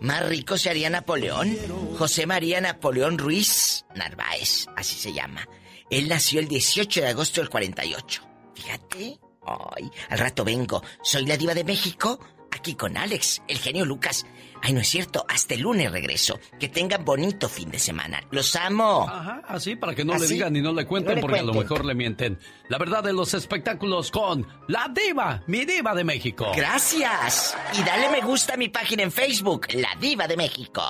Más 0.00 0.26
rico 0.28 0.56
se 0.56 0.70
haría 0.70 0.90
Napoleón. 0.90 1.56
José 1.98 2.26
María 2.26 2.60
Napoleón 2.60 3.18
Ruiz 3.18 3.84
Narváez, 3.94 4.66
así 4.76 4.96
se 4.96 5.12
llama. 5.12 5.48
Él 5.90 6.08
nació 6.08 6.40
el 6.40 6.48
18 6.48 7.00
de 7.00 7.08
agosto 7.08 7.40
del 7.40 7.50
48. 7.50 8.22
Fíjate. 8.54 9.18
Ay, 9.44 9.90
al 10.10 10.18
rato 10.18 10.44
vengo. 10.44 10.82
Soy 11.02 11.24
la 11.24 11.36
diva 11.36 11.54
de 11.54 11.64
México, 11.64 12.20
aquí 12.50 12.74
con 12.74 12.96
Alex, 12.96 13.42
el 13.48 13.58
genio 13.58 13.84
Lucas. 13.84 14.26
Ay, 14.62 14.72
no 14.72 14.80
es 14.80 14.88
cierto, 14.88 15.24
hasta 15.28 15.54
el 15.54 15.60
lunes 15.60 15.90
regreso. 15.90 16.38
Que 16.58 16.68
tengan 16.68 17.04
bonito 17.04 17.48
fin 17.48 17.70
de 17.70 17.78
semana. 17.78 18.22
Los 18.30 18.56
amo. 18.56 19.06
Ajá, 19.08 19.42
así 19.46 19.76
para 19.76 19.94
que 19.94 20.04
no 20.04 20.18
le 20.18 20.26
digan 20.26 20.52
ni 20.52 20.60
no 20.60 20.72
le 20.72 20.84
cuenten, 20.84 21.20
porque 21.20 21.38
a 21.38 21.44
lo 21.44 21.54
mejor 21.54 21.84
le 21.84 21.94
mienten. 21.94 22.38
La 22.68 22.78
verdad 22.78 23.02
de 23.02 23.12
los 23.12 23.34
espectáculos 23.34 24.10
con 24.10 24.46
la 24.66 24.92
diva, 24.92 25.42
mi 25.46 25.64
diva 25.64 25.94
de 25.94 26.04
México. 26.04 26.50
Gracias. 26.56 27.56
Y 27.78 27.82
dale 27.82 28.08
me 28.10 28.20
gusta 28.20 28.54
a 28.54 28.56
mi 28.56 28.68
página 28.68 29.02
en 29.02 29.12
Facebook, 29.12 29.68
La 29.74 29.90
Diva 30.00 30.26
de 30.26 30.36
México. 30.36 30.82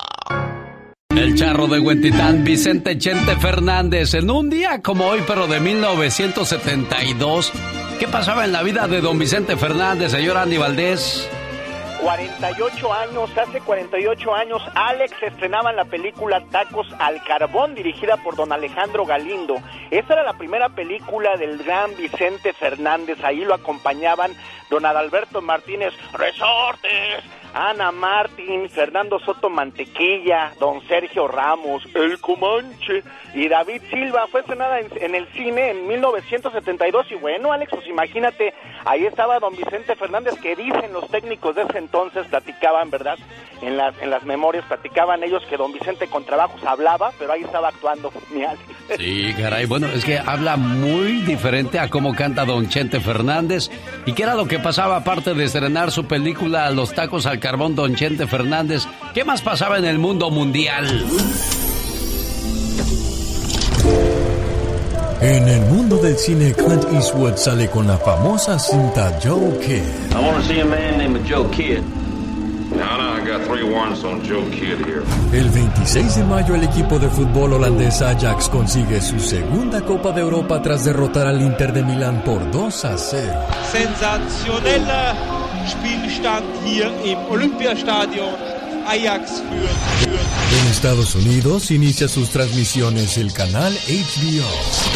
El 1.10 1.34
charro 1.34 1.66
de 1.66 1.80
Huentitán, 1.80 2.44
Vicente 2.44 2.96
Chente 2.96 3.36
Fernández, 3.36 4.14
en 4.14 4.30
un 4.30 4.48
día 4.48 4.80
como 4.82 5.06
hoy, 5.06 5.22
pero 5.26 5.46
de 5.48 5.58
1972. 5.58 7.52
¿Qué 7.98 8.06
pasaba 8.06 8.44
en 8.44 8.52
la 8.52 8.62
vida 8.62 8.86
de 8.86 9.00
don 9.00 9.18
Vicente 9.18 9.56
Fernández, 9.56 10.12
señor 10.12 10.36
Andy 10.36 10.58
Valdés? 10.58 11.28
48 12.00 12.92
años, 12.92 13.30
hace 13.36 13.60
48 13.60 14.34
años, 14.34 14.62
Alex 14.74 15.12
estrenaba 15.20 15.70
en 15.70 15.76
la 15.76 15.84
película 15.84 16.42
Tacos 16.50 16.86
al 16.98 17.22
Carbón, 17.24 17.74
dirigida 17.74 18.16
por 18.18 18.36
don 18.36 18.52
Alejandro 18.52 19.04
Galindo. 19.04 19.56
Esta 19.90 20.14
era 20.14 20.22
la 20.22 20.34
primera 20.34 20.68
película 20.68 21.36
del 21.36 21.58
gran 21.58 21.96
Vicente 21.96 22.52
Fernández. 22.52 23.18
Ahí 23.24 23.44
lo 23.44 23.54
acompañaban 23.54 24.32
don 24.70 24.86
Adalberto 24.86 25.42
Martínez 25.42 25.92
Resortes, 26.12 27.24
Ana 27.58 27.90
Martín, 27.90 28.70
Fernando 28.70 29.18
Soto 29.18 29.50
Mantequilla, 29.50 30.52
don 30.60 30.80
Sergio 30.86 31.26
Ramos, 31.26 31.82
El 31.92 32.20
Comanche 32.20 33.02
y 33.34 33.48
David 33.48 33.82
Silva. 33.90 34.28
Fue 34.30 34.42
estrenada 34.42 34.78
en, 34.78 35.14
el 35.16 35.26
cine 35.32 35.70
en 35.70 35.88
1972 35.88 37.10
y 37.10 37.16
bueno, 37.16 37.50
Alex, 37.50 37.72
pues 37.72 37.88
imagínate, 37.88 38.54
ahí 38.84 39.06
estaba 39.06 39.40
don 39.40 39.56
Vicente 39.56 39.96
Fernández 39.96 40.34
que 40.40 40.54
dicen 40.54 40.92
los 40.92 41.08
técnicos 41.10 41.56
de 41.56 41.62
ese 41.62 41.78
entonces, 41.78 42.28
platicaban, 42.28 42.90
¿verdad? 42.90 43.18
En 43.60 43.76
las, 43.76 43.92
en 44.00 44.10
las 44.10 44.22
memorias 44.22 44.64
platicaban 44.66 45.24
ellos 45.24 45.42
que 45.50 45.56
don 45.56 45.72
Vicente 45.72 46.06
con 46.06 46.24
trabajos 46.24 46.62
hablaba, 46.64 47.10
pero 47.18 47.32
ahí 47.32 47.42
estaba 47.42 47.70
actuando. 47.70 48.12
Sí, 48.96 49.34
caray, 49.36 49.66
bueno, 49.66 49.86
es 49.88 50.04
que 50.04 50.18
habla 50.18 50.56
muy 50.56 51.20
diferente 51.22 51.78
a 51.78 51.90
cómo 51.90 52.14
canta 52.14 52.44
don 52.44 52.68
Chente 52.68 53.00
Fernández 53.00 53.70
y 54.06 54.12
qué 54.12 54.22
era 54.22 54.34
lo 54.34 54.46
que 54.46 54.58
pasaba 54.58 54.96
aparte 54.96 55.34
de 55.34 55.44
estrenar 55.44 55.90
su 55.90 56.06
película 56.06 56.70
Los 56.70 56.94
tacos 56.94 57.26
al 57.26 57.38
carbón 57.48 57.74
don 57.74 57.94
Chente 57.94 58.26
Fernández. 58.26 58.82
¿Qué 59.14 59.24
más 59.24 59.40
pasaba 59.40 59.78
en 59.78 59.86
el 59.86 59.98
mundo 59.98 60.30
mundial? 60.30 60.84
En 65.22 65.48
el 65.48 65.62
mundo 65.62 65.96
del 65.96 66.18
cine, 66.18 66.52
Clint 66.52 66.84
Eastwood 66.92 67.36
sale 67.36 67.70
con 67.70 67.86
la 67.86 67.96
famosa 67.96 68.58
cinta 68.58 69.18
Joe 69.24 69.58
Kidd. 69.60 69.80
I 70.12 70.20
want 70.20 70.36
to 70.36 70.42
see 70.46 70.60
a 70.60 70.64
man 70.66 70.98
named 70.98 71.26
Joe 71.26 71.48
Kidd. 71.50 71.82
El 75.32 75.50
26 75.50 76.16
de 76.16 76.24
mayo, 76.24 76.54
el 76.54 76.64
equipo 76.64 76.98
de 76.98 77.08
fútbol 77.08 77.54
holandés 77.54 78.02
Ajax 78.02 78.48
consigue 78.48 79.00
su 79.00 79.18
segunda 79.18 79.80
Copa 79.82 80.12
de 80.12 80.20
Europa 80.20 80.60
tras 80.60 80.84
derrotar 80.84 81.26
al 81.26 81.40
Inter 81.40 81.72
de 81.72 81.82
Milán 81.82 82.22
por 82.24 82.50
2 82.50 82.84
a 82.84 82.98
0. 82.98 83.32
Sensationeller 83.72 85.14
Spielstand 85.66 86.44
hier 86.64 86.90
im 87.04 87.18
Olympiastadion. 87.30 88.34
Ajax 88.86 89.42
führt, 89.50 89.76
Estados 90.78 91.16
Unidos 91.16 91.72
inicia 91.72 92.06
sus 92.06 92.30
transmisiones 92.30 93.18
el 93.18 93.32
canal 93.32 93.76
HBO. 93.88 94.48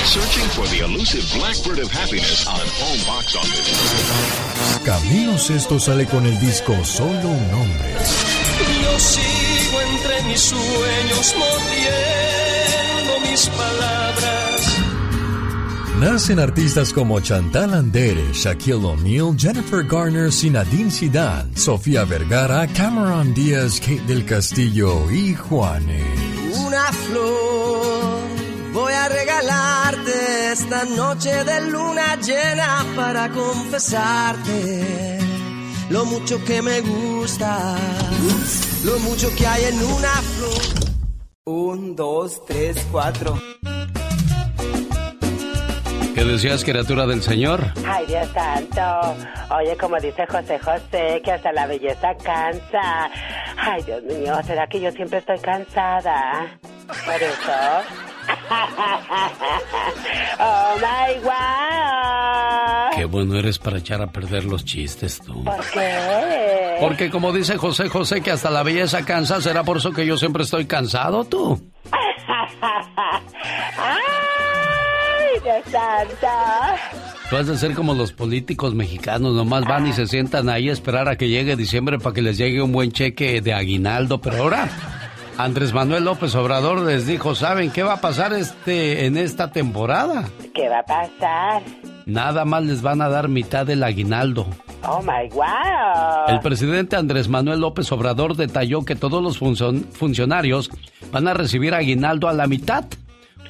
Searching 0.05 0.49
for 0.51 0.64
the 0.68 0.79
elusive 0.79 1.25
blackbird 1.37 1.81
of 1.81 1.90
happiness 1.90 2.47
on 2.47 2.55
home 2.55 3.03
box 3.05 3.35
office. 3.35 4.81
Camilo 4.85 5.37
Sesto 5.37 5.81
sale 5.81 6.07
con 6.07 6.25
el 6.25 6.38
disco 6.38 6.73
Solo 6.85 7.31
un 7.31 7.53
hombre. 7.53 7.97
Yo 8.81 9.01
sigo 9.01 9.81
entre 9.81 10.23
mis 10.23 10.40
sueños 10.40 11.35
mordiendo 11.37 13.29
mis 13.29 13.49
palabras. 13.49 14.82
Nacen 16.01 16.39
artistas 16.39 16.93
como 16.93 17.21
Chantal 17.21 17.75
Andere, 17.75 18.33
Shaquille 18.33 18.85
O'Neal, 18.85 19.37
Jennifer 19.37 19.85
Garner, 19.85 20.33
Sinadine 20.33 20.91
Zidane, 20.91 21.57
Sofía 21.57 22.05
Vergara, 22.05 22.67
Cameron 22.67 23.35
Díaz, 23.35 23.79
Kate 23.79 24.03
del 24.07 24.25
Castillo 24.25 25.11
y 25.11 25.35
Juanes. 25.35 26.05
Una 26.67 26.93
flor 26.93 28.21
voy 28.73 28.93
a 28.93 29.09
regalarte 29.09 30.53
esta 30.53 30.85
noche 30.85 31.45
de 31.45 31.71
luna 31.71 32.17
llena 32.17 32.85
para 32.97 33.31
confesarte 33.31 35.19
lo 35.91 36.07
mucho 36.07 36.43
que 36.45 36.63
me 36.63 36.81
gusta, 36.81 37.77
lo 38.85 38.99
mucho 39.01 39.29
que 39.37 39.47
hay 39.47 39.65
en 39.65 39.83
una 39.83 40.23
flor. 40.23 40.63
Un, 41.45 41.95
dos, 41.95 42.45
tres, 42.47 42.79
cuatro. 42.91 43.39
¿Qué 46.23 46.29
decías, 46.29 46.63
criatura 46.63 47.05
del 47.05 47.21
Señor? 47.21 47.73
Ay, 47.85 48.07
Dios 48.07 48.29
santo. 48.29 48.81
Oye, 49.57 49.77
como 49.77 49.99
dice 49.99 50.25
José 50.25 50.57
José, 50.61 51.21
que 51.21 51.33
hasta 51.33 51.51
la 51.51 51.67
belleza 51.67 52.15
cansa. 52.15 53.11
Ay, 53.57 53.83
Dios 53.83 54.05
mío, 54.05 54.39
¿será 54.47 54.69
que 54.69 54.81
yo 54.81 54.93
siempre 54.93 55.19
estoy 55.19 55.41
cansada? 55.41 56.61
Por 56.87 57.17
eso. 57.17 57.53
oh 60.39 60.77
my 60.77 61.19
wow. 61.25 62.97
Qué 62.97 63.05
bueno 63.07 63.37
eres 63.37 63.59
para 63.59 63.79
echar 63.79 64.01
a 64.01 64.07
perder 64.07 64.45
los 64.45 64.65
chistes 64.65 65.21
tú. 65.21 65.43
¿Por 65.43 65.71
qué? 65.73 66.77
Porque 66.79 67.11
como 67.11 67.33
dice 67.33 67.57
José 67.57 67.89
José 67.89 68.21
que 68.21 68.31
hasta 68.31 68.49
la 68.49 68.63
belleza 68.63 69.05
cansa, 69.05 69.41
¿será 69.41 69.65
por 69.65 69.79
eso 69.79 69.91
que 69.91 70.07
yo 70.07 70.17
siempre 70.17 70.45
estoy 70.45 70.67
cansado 70.67 71.25
tú? 71.25 71.61
¡Ay, 75.45 75.63
Dios 75.63 75.73
santo! 75.73 76.27
Tú 77.31 77.37
has 77.37 77.47
de 77.47 77.57
ser 77.57 77.75
como 77.75 77.95
los 77.95 78.13
políticos 78.13 78.75
mexicanos, 78.75 79.35
nomás 79.35 79.65
van 79.65 79.87
y 79.87 79.93
se 79.93 80.07
sientan 80.07 80.49
ahí 80.49 80.69
a 80.69 80.73
esperar 80.73 81.09
a 81.09 81.17
que 81.17 81.29
llegue 81.29 81.57
diciembre 81.57 81.99
para 81.99 82.15
que 82.15 82.23
les 82.23 82.37
llegue 82.37 82.61
un 82.61 82.73
buen 82.73 82.93
cheque 82.93 83.41
de 83.41 83.55
aguinaldo, 83.55 84.21
pero 84.21 84.43
ahora 84.43 84.69
Andrés 85.39 85.73
Manuel 85.73 86.05
López 86.05 86.35
Obrador 86.35 86.83
les 86.83 87.07
dijo, 87.07 87.35
¿saben 87.35 87.71
qué 87.71 87.83
va 87.83 87.95
a 87.95 88.01
pasar 88.01 88.35
este 88.35 89.07
en 89.07 89.17
esta 89.17 89.51
temporada? 89.51 90.29
¿Qué 90.55 90.69
va 90.69 90.81
a 90.81 90.85
pasar? 90.85 91.63
Nada 92.05 92.45
más 92.45 92.65
les 92.65 92.83
van 92.83 93.01
a 93.01 93.09
dar 93.09 93.29
mitad 93.29 93.65
del 93.65 93.83
aguinaldo. 93.83 94.47
Oh 94.87 95.01
my 95.01 95.29
wow. 95.31 96.27
El 96.29 96.41
presidente 96.41 96.97
Andrés 96.97 97.29
Manuel 97.29 97.61
López 97.61 97.91
Obrador 97.93 98.37
detalló 98.37 98.85
que 98.85 98.97
todos 98.97 99.23
los 99.23 99.39
funcionarios 99.39 100.71
van 101.11 101.29
a 101.29 101.35
recibir 101.35 101.75
aguinaldo 101.75 102.29
a 102.29 102.33
la 102.33 102.47
mitad. 102.47 102.85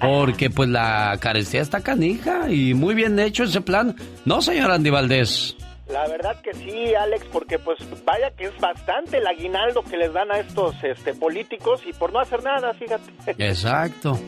Porque 0.02 0.50
pues 0.50 0.68
la 0.68 1.16
carecía 1.20 1.60
está 1.60 1.80
canija 1.80 2.50
y 2.50 2.74
muy 2.74 2.94
bien 2.94 3.18
hecho 3.18 3.44
ese 3.44 3.60
plan. 3.60 3.96
¿No, 4.24 4.42
señor 4.42 4.70
Andy 4.70 4.90
Valdés? 4.90 5.56
La 5.88 6.08
verdad 6.08 6.40
que 6.40 6.54
sí, 6.54 6.94
Alex, 6.94 7.26
porque 7.32 7.58
pues 7.58 7.78
vaya 8.04 8.30
que 8.30 8.44
es 8.44 8.58
bastante 8.58 9.18
el 9.18 9.26
aguinaldo 9.26 9.82
que 9.82 9.96
les 9.96 10.12
dan 10.12 10.32
a 10.32 10.38
estos 10.38 10.74
este, 10.82 11.12
políticos 11.12 11.82
y 11.86 11.92
por 11.92 12.12
no 12.12 12.20
hacer 12.20 12.42
nada, 12.42 12.72
fíjate. 12.72 13.12
Exacto. 13.36 14.18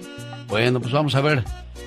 Bueno, 0.49 0.81
pues 0.81 0.93
vamos 0.93 1.15
a 1.15 1.21
ver 1.21 1.45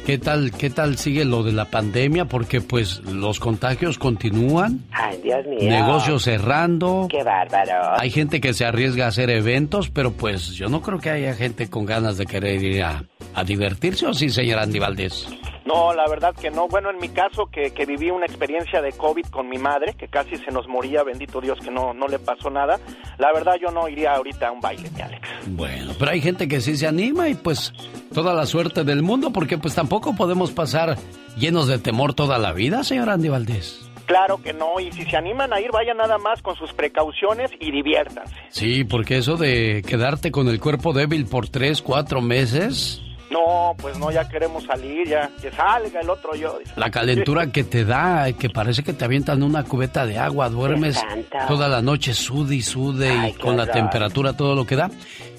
qué 0.07 0.17
tal, 0.17 0.51
qué 0.51 0.69
tal 0.69 0.97
sigue 0.97 1.25
lo 1.25 1.43
de 1.43 1.51
la 1.51 1.65
pandemia, 1.65 2.25
porque 2.25 2.61
pues 2.61 2.99
los 3.03 3.41
contagios 3.41 3.99
continúan. 3.99 4.85
Ay, 4.91 5.19
Dios 5.21 5.45
mío. 5.45 5.69
Negocios 5.69 6.23
cerrando. 6.23 7.07
Qué 7.09 7.23
bárbaro. 7.23 7.99
Hay 7.99 8.09
gente 8.09 8.39
que 8.39 8.53
se 8.53 8.65
arriesga 8.65 9.03
a 9.03 9.07
hacer 9.09 9.29
eventos, 9.29 9.89
pero 9.89 10.13
pues 10.13 10.53
yo 10.53 10.69
no 10.69 10.81
creo 10.81 10.99
que 10.99 11.09
haya 11.09 11.33
gente 11.35 11.69
con 11.69 11.85
ganas 11.85 12.17
de 12.17 12.25
querer 12.25 12.63
ir 12.63 12.83
a, 12.83 13.03
divertirse, 13.45 14.07
¿o 14.07 14.13
sí, 14.15 14.29
señor 14.29 14.59
Andy 14.59 14.79
Valdés? 14.79 15.27
No, 15.63 15.93
la 15.93 16.07
verdad 16.09 16.33
que 16.33 16.49
no. 16.49 16.67
Bueno, 16.67 16.89
en 16.89 16.97
mi 16.97 17.09
caso, 17.09 17.45
que, 17.51 17.71
que, 17.71 17.85
viví 17.85 18.09
una 18.09 18.25
experiencia 18.25 18.81
de 18.81 18.93
COVID 18.93 19.25
con 19.25 19.49
mi 19.49 19.57
madre, 19.57 19.93
que 19.93 20.07
casi 20.07 20.37
se 20.37 20.49
nos 20.49 20.67
moría, 20.67 21.03
bendito 21.03 21.39
Dios 21.39 21.59
que 21.59 21.69
no, 21.69 21.93
no 21.93 22.07
le 22.07 22.17
pasó 22.17 22.49
nada. 22.49 22.79
La 23.19 23.31
verdad, 23.33 23.55
yo 23.61 23.69
no 23.69 23.87
iría 23.87 24.13
ahorita 24.13 24.47
a 24.47 24.51
un 24.53 24.61
baile, 24.61 24.89
mi 24.89 25.01
Alex. 25.01 25.27
Bueno, 25.47 25.93
pero 25.99 26.11
hay 26.11 26.21
gente 26.21 26.47
que 26.47 26.61
sí 26.61 26.77
se 26.77 26.87
anima 26.87 27.29
y 27.29 27.35
pues 27.35 27.73
toda 28.13 28.33
la 28.33 28.46
suerte 28.47 28.83
del 28.83 29.03
mundo, 29.03 29.31
porque 29.31 29.57
pues 29.57 29.75
tampoco 29.75 30.15
podemos 30.15 30.51
pasar 30.51 30.97
llenos 31.37 31.67
de 31.67 31.77
temor 31.77 32.13
toda 32.13 32.39
la 32.39 32.53
vida, 32.53 32.83
señor 32.83 33.09
Andy 33.09 33.29
Valdés. 33.29 33.87
Claro 34.07 34.41
que 34.41 34.53
no, 34.53 34.79
y 34.79 34.91
si 34.93 35.03
se 35.03 35.17
animan 35.17 35.51
a 35.51 35.59
ir, 35.59 35.69
vayan 35.71 35.97
nada 35.97 36.17
más 36.17 36.41
con 36.41 36.55
sus 36.55 36.71
precauciones 36.71 37.51
y 37.59 37.71
diviértanse. 37.71 38.33
Sí, 38.49 38.85
porque 38.85 39.17
eso 39.17 39.35
de 39.35 39.83
quedarte 39.85 40.31
con 40.31 40.47
el 40.47 40.61
cuerpo 40.61 40.93
débil 40.93 41.25
por 41.25 41.49
tres, 41.49 41.81
cuatro 41.81 42.21
meses, 42.21 43.01
no, 43.29 43.75
pues 43.77 43.97
no, 43.99 44.09
ya 44.09 44.27
queremos 44.29 44.63
salir, 44.63 45.07
ya 45.07 45.29
que 45.41 45.51
salga 45.51 45.99
el 45.99 46.09
otro 46.09 46.35
yo. 46.35 46.59
La 46.75 46.89
calentura 46.89 47.47
que 47.51 47.63
te 47.63 47.83
da, 47.83 48.31
que 48.33 48.49
parece 48.49 48.83
que 48.83 48.93
te 48.93 49.03
avientan 49.03 49.43
una 49.43 49.63
cubeta 49.63 50.05
de 50.05 50.17
agua, 50.17 50.49
duermes 50.49 51.03
toda 51.47 51.67
la 51.67 51.81
noche, 51.81 52.13
sude 52.13 52.55
y 52.55 52.61
sude 52.61 53.29
y 53.29 53.33
con 53.33 53.57
la 53.57 53.67
temperatura 53.67 54.33
todo 54.33 54.55
lo 54.55 54.65
que 54.65 54.75
da. 54.77 54.89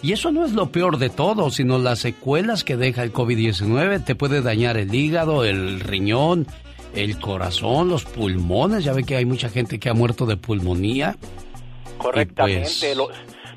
Y 0.03 0.13
eso 0.13 0.31
no 0.31 0.45
es 0.45 0.53
lo 0.53 0.71
peor 0.71 0.99
de 0.99 1.11
todo, 1.11 1.51
sino 1.51 1.79
las 1.79 1.99
secuelas 1.99 2.65
que 2.65 2.77
deja 2.77 3.03
el 3.03 3.13
COVID-19. 3.13 4.05
Te 4.05 4.15
puede 4.15 4.43
dañar 4.43 4.77
el 4.77 4.95
hígado, 4.95 5.45
el 5.45 5.81
riñón, 5.81 6.47
el 6.95 7.19
corazón, 7.19 7.89
los 7.89 8.05
pulmones. 8.05 8.85
Ya 8.85 8.93
ve 8.93 9.05
que 9.05 9.17
hay 9.17 9.25
mucha 9.25 9.49
gente 9.49 9.79
que 9.79 9.89
ha 9.89 9.95
muerto 9.95 10.25
de 10.27 10.37
pulmonía. 10.37 11.17
Correctamente. 11.99 12.95
Pues, 12.95 13.09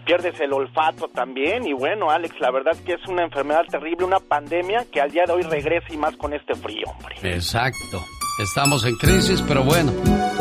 pierdes 0.05 0.39
el 0.39 0.51
olfato 0.51 1.07
también 1.09 1.65
y 1.67 1.73
bueno, 1.73 2.09
Alex, 2.09 2.39
la 2.39 2.51
verdad 2.51 2.75
que 2.85 2.93
es 2.93 3.07
una 3.07 3.23
enfermedad 3.23 3.63
terrible, 3.69 4.03
una 4.03 4.19
pandemia 4.19 4.85
que 4.91 4.99
al 4.99 5.11
día 5.11 5.25
de 5.25 5.33
hoy 5.33 5.43
regresa 5.43 5.93
y 5.93 5.97
más 5.97 6.15
con 6.17 6.33
este 6.33 6.55
frío, 6.55 6.85
hombre. 6.87 7.15
Exacto. 7.21 8.03
Estamos 8.39 8.85
en 8.85 8.95
crisis, 8.95 9.43
pero 9.47 9.63
bueno, 9.63 9.91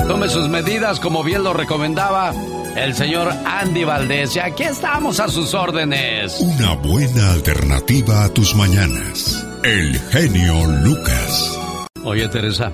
tome 0.07 0.29
sus 0.29 0.49
medidas 0.49 1.01
como 1.01 1.23
bien 1.23 1.45
lo 1.45 1.53
recomendaba 1.53 2.33
el 2.77 2.95
señor 2.95 3.33
Andy 3.45 3.85
Valdés. 3.85 4.37
Y 4.37 4.39
aquí 4.39 4.63
estamos 4.63 5.21
a 5.21 5.29
sus 5.29 5.55
órdenes. 5.55 6.41
Una 6.41 6.75
buena 6.75 7.33
alternativa 7.33 8.25
a 8.25 8.29
tus 8.29 8.55
mañanas. 8.55 9.47
El 9.63 9.99
genio 10.11 10.67
Lucas. 10.83 11.59
Oye, 12.05 12.29
Teresa. 12.29 12.73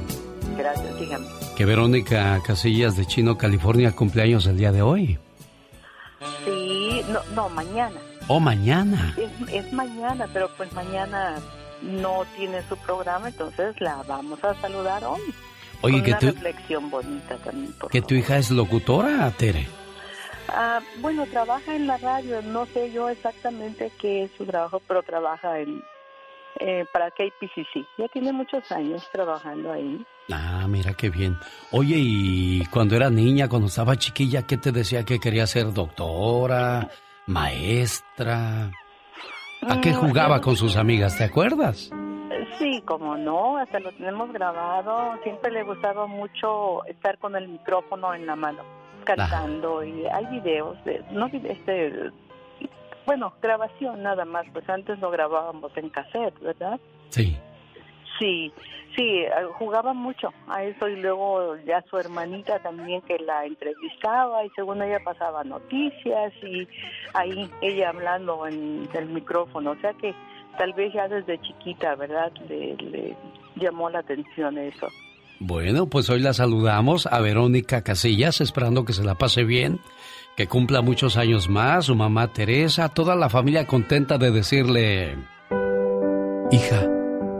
Gracias, 0.57 1.01
dígame. 1.01 1.27
Que 1.57 1.65
Verónica 1.65 2.41
Casillas 2.47 2.97
de 2.97 3.07
Chino, 3.07 3.39
California, 3.39 3.93
cumpleaños 3.93 4.47
el 4.47 4.59
día 4.59 4.73
de 4.73 4.83
hoy. 4.83 5.19
Sí, 6.45 7.03
no, 7.09 7.21
no 7.35 7.49
mañana. 7.49 7.97
¿O 8.29 8.41
mañana? 8.41 9.17
Es, 9.53 9.73
mañana, 9.73 10.27
pero 10.33 10.51
pues 10.57 10.73
mañana 10.73 11.37
no 11.83 12.25
tiene 12.37 12.63
su 12.69 12.77
programa, 12.77 13.29
entonces 13.29 13.81
la 13.81 14.03
vamos 14.07 14.43
a 14.45 14.55
saludar 14.55 15.05
hoy. 15.05 15.21
Oye, 15.83 16.03
que 16.03 16.11
una 16.11 16.19
tu... 16.19 16.27
reflexión 16.27 16.91
bonita 16.91 17.37
también. 17.37 17.75
¿Que 17.91 18.03
tu 18.03 18.15
hija 18.15 18.39
es 18.39 18.51
locutora, 18.51 19.31
Tere? 19.33 19.67
Ah, 20.49 20.81
bueno, 21.01 21.27
trabaja 21.27 21.75
en 21.75 21.87
la 21.87 21.99
radio, 21.99 22.41
no 22.43 22.67
sé 22.67 22.93
yo 22.93 23.09
exactamente 23.09 23.91
qué 24.01 24.25
es 24.25 24.31
su 24.39 24.45
trabajo, 24.47 24.81
pero 24.87 25.03
trabaja 25.03 25.59
en 25.59 25.83
eh, 26.61 26.87
para 26.93 27.11
KPCC. 27.11 27.87
Ya 27.99 28.09
tiene 28.09 28.33
muchos 28.33 28.71
años 28.73 29.07
trabajando 29.13 29.73
ahí. 29.73 30.05
Ah, 30.33 30.67
mira 30.69 30.95
qué 30.95 31.11
bien. 31.11 31.37
Oye, 31.71 31.97
y 31.99 32.65
cuando 32.67 32.97
era 32.97 33.11
niña, 33.11 33.49
cuando 33.49 33.69
estaba 33.69 33.97
chiquilla, 33.97 34.47
¿qué 34.47 34.57
te 34.57 34.73
decía 34.73 35.05
que 35.05 35.21
quería 35.21 35.47
ser 35.47 35.73
doctora, 35.73 36.89
maestra? 37.27 38.71
¿A 39.69 39.81
qué 39.81 39.91
mm, 39.91 39.97
jugaba 39.97 40.41
con 40.41 40.57
sus 40.57 40.77
amigas? 40.77 41.17
¿Te 41.19 41.25
acuerdas? 41.25 41.91
Sí, 42.59 42.83
como 42.87 43.17
no, 43.17 43.59
hasta 43.59 43.81
lo 43.81 43.93
tenemos 43.93 44.33
grabado. 44.33 45.19
Siempre 45.23 45.51
le 45.53 45.63
gustaba 45.65 46.07
mucho 46.07 46.85
estar 46.87 47.19
con 47.19 47.37
el 47.37 47.49
micrófono 47.49 48.15
en 48.15 48.27
la 48.27 48.37
mano, 48.37 48.63
cantando. 49.05 49.85
Y 49.85 50.07
hay 50.07 50.27
videos, 50.27 50.83
de, 50.85 51.03
no 51.11 51.27
este, 51.27 52.11
bueno, 53.05 53.33
grabación 53.43 54.03
nada 54.03 54.25
más, 54.25 54.47
pues 54.53 54.69
antes 54.69 54.99
lo 55.01 55.11
grabábamos 55.11 55.71
en 55.77 55.91
cassette, 55.91 56.39
¿verdad? 56.41 56.81
Sí. 57.11 57.37
Sí, 58.19 58.53
sí, 58.97 59.21
eh, 59.21 59.31
jugaba 59.59 59.93
mucho 59.93 60.33
a 60.49 60.65
eso 60.65 60.89
y 60.89 60.97
luego 60.97 61.57
ya 61.67 61.85
su 61.89 61.99
hermanita 61.99 62.59
también 62.61 63.03
que 63.03 63.19
la 63.19 63.45
entrevistaba 63.45 64.45
y 64.45 64.51
según 64.51 64.83
ella 64.83 64.99
pasaba 65.05 65.45
noticias 65.45 66.33
y 66.43 66.67
ahí 67.15 67.49
ella 67.61 67.91
hablando 67.91 68.47
en 68.47 68.89
el 68.93 69.07
micrófono, 69.07 69.73
o 69.73 69.77
sea 69.77 69.93
que 69.95 70.15
tal 70.59 70.73
vez 70.73 70.93
ya 70.93 71.07
desde 71.07 71.41
chiquita, 71.41 71.95
¿verdad? 71.95 72.33
Le, 72.49 72.75
le 72.77 73.17
llamó 73.57 73.91
la 73.91 74.01
atención 74.01 74.59
eso. 74.59 74.89
Bueno, 75.39 75.87
pues 75.87 76.09
hoy 76.09 76.21
la 76.21 76.33
saludamos 76.33 77.07
a 77.07 77.21
Verónica 77.21 77.83
Casillas, 77.83 78.41
esperando 78.41 78.87
que 78.87 78.95
se 78.95 79.05
la 79.05 79.17
pase 79.17 79.45
bien, 79.45 79.81
que 80.35 80.47
cumpla 80.47 80.81
muchos 80.81 81.19
años 81.19 81.51
más, 81.51 81.87
su 81.87 81.95
mamá 81.95 82.33
Teresa, 82.33 82.89
toda 82.89 83.15
la 83.17 83.29
familia 83.29 83.67
contenta 83.67 84.17
de 84.17 84.31
decirle... 84.31 85.17
Hija, 86.53 86.89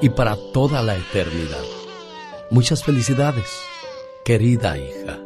y 0.00 0.10
para 0.10 0.36
toda 0.52 0.82
la 0.82 0.96
eternidad. 0.96 1.64
Muchas 2.50 2.84
felicidades, 2.84 3.64
querida 4.24 4.76
hija. 4.76 5.18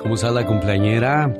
¿Cómo 0.00 0.14
está 0.14 0.30
la 0.30 0.46
cumpleañera? 0.46 1.32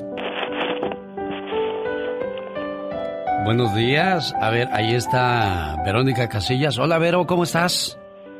Buenos 3.45 3.73
días. 3.75 4.35
A 4.41 4.49
ver, 4.49 4.67
ahí 4.73 4.93
está 4.93 5.81
Verónica 5.85 6.27
Casillas. 6.27 6.77
Hola, 6.77 6.97
Vero, 6.97 7.25
¿cómo 7.25 7.43
estás? 7.43 7.97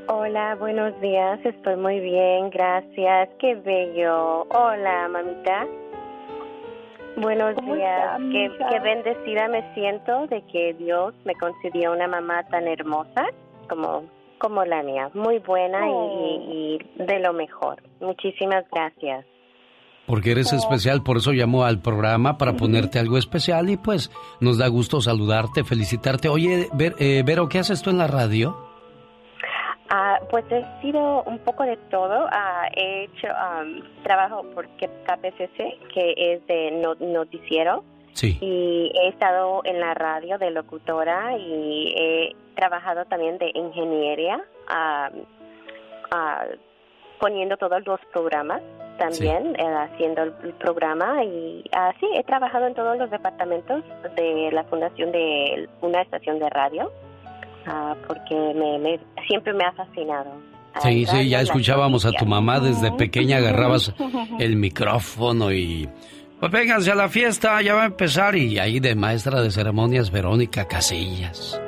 Hola, 0.10 0.56
buenos 0.56 1.00
días. 1.00 1.40
Estoy 1.46 1.78
muy 1.78 2.00
bien, 2.00 2.50
gracias. 2.50 3.30
Qué 3.40 3.56
bello. 3.56 4.44
Hola, 4.50 5.08
mamita. 5.10 5.66
Buenos 7.18 7.56
días. 7.66 8.20
Qué, 8.32 8.52
qué, 8.70 8.80
bendecida 8.80 9.48
me 9.48 9.74
siento 9.74 10.28
de 10.28 10.44
que 10.52 10.76
Dios 10.76 11.16
me 11.26 11.34
concedió 11.36 11.92
una 11.94 12.08
mamá 12.08 12.44
tan 12.44 12.68
hermosa 12.68 13.26
como, 13.68 14.04
como 14.38 14.64
la 14.64 14.84
mía. 14.84 15.10
Muy 15.16 15.40
buena 15.40 15.80
y, 15.90 16.78
y, 16.78 17.04
de 17.04 17.20
lo 17.20 17.34
mejor. 17.34 17.82
Muchísimas 18.02 18.66
gracias. 18.72 19.26
Porque 20.06 20.32
eres 20.32 20.54
especial, 20.54 21.02
por 21.02 21.18
eso 21.18 21.34
llamó 21.34 21.66
al 21.66 21.82
programa 21.82 22.38
para 22.38 22.54
ponerte 22.54 23.00
algo 23.00 23.18
especial 23.18 23.70
y 23.70 23.78
pues 23.78 24.12
nos 24.40 24.60
da 24.60 24.68
gusto 24.68 25.02
saludarte, 25.02 25.64
felicitarte. 25.64 26.30
Oye, 26.30 26.70
Ver, 26.74 26.96
eh, 27.00 27.24
Vero, 27.26 27.50
¿qué 27.50 27.60
haces 27.60 27.82
tú 27.82 27.90
en 27.90 27.98
la 27.98 28.08
radio? 28.08 28.67
Ah, 29.90 30.20
pues 30.30 30.44
he 30.52 30.66
sido 30.82 31.24
un 31.24 31.40
poco 31.40 31.64
de 31.64 31.78
todo. 31.90 32.28
Ah, 32.32 32.68
he 32.76 33.06
hecho 33.06 33.28
um, 33.28 33.82
trabajo 34.04 34.44
por 34.54 34.68
KPCC, 34.68 35.80
que 35.94 36.14
es 36.18 36.46
de 36.48 36.72
noticiero. 37.00 37.84
Sí. 38.14 38.38
Y 38.42 38.92
he 38.96 39.10
estado 39.10 39.62
en 39.64 39.80
la 39.80 39.94
radio 39.94 40.38
de 40.38 40.52
locutora 40.52 41.38
y 41.38 41.94
he 41.96 42.36
trabajado 42.56 43.06
también 43.06 43.38
de 43.38 43.52
ingeniería, 43.54 44.44
ah, 44.68 45.10
poniendo 47.20 47.58
todos 47.58 47.86
los 47.86 48.00
programas 48.12 48.62
también, 48.98 49.56
eh, 49.60 49.64
haciendo 49.64 50.24
el, 50.24 50.54
programa 50.54 51.24
y 51.24 51.64
así 51.72 52.06
he 52.16 52.24
trabajado 52.24 52.68
en 52.68 52.74
todos 52.74 52.98
los 52.98 53.10
departamentos 53.10 53.84
de 54.16 54.50
la 54.52 54.64
fundación 54.66 55.12
de 55.12 55.70
una 55.82 56.02
estación 56.02 56.40
de 56.40 56.50
radio. 56.50 56.92
Ah, 57.68 57.96
porque 58.08 58.34
me, 58.34 59.00
siempre 59.28 59.54
me 59.54 59.66
ha 59.66 59.72
fascinado. 59.74 60.32
Sí, 60.82 61.06
sí, 61.06 61.30
ya 61.30 61.42
escuchábamos 61.42 62.06
a 62.06 62.12
tu 62.12 62.26
mamá 62.26 62.60
desde 62.60 62.92
pequeña, 62.92 63.38
agarrabas 63.38 63.94
el 64.40 64.56
micrófono 64.56 65.52
y... 65.52 65.90
Pues 66.40 66.52
vénganse 66.52 66.92
a 66.92 66.96
la 66.96 67.10
fiesta, 67.10 67.60
ya 67.64 67.74
va 67.74 67.84
a 67.84 67.88
empezar. 67.88 68.36
Y 68.36 68.60
ahí 68.60 68.80
de 68.80 68.94
maestra 68.94 69.42
de 69.42 69.50
ceremonias, 69.50 70.12
Verónica 70.12 70.68
Casillas. 70.68 71.60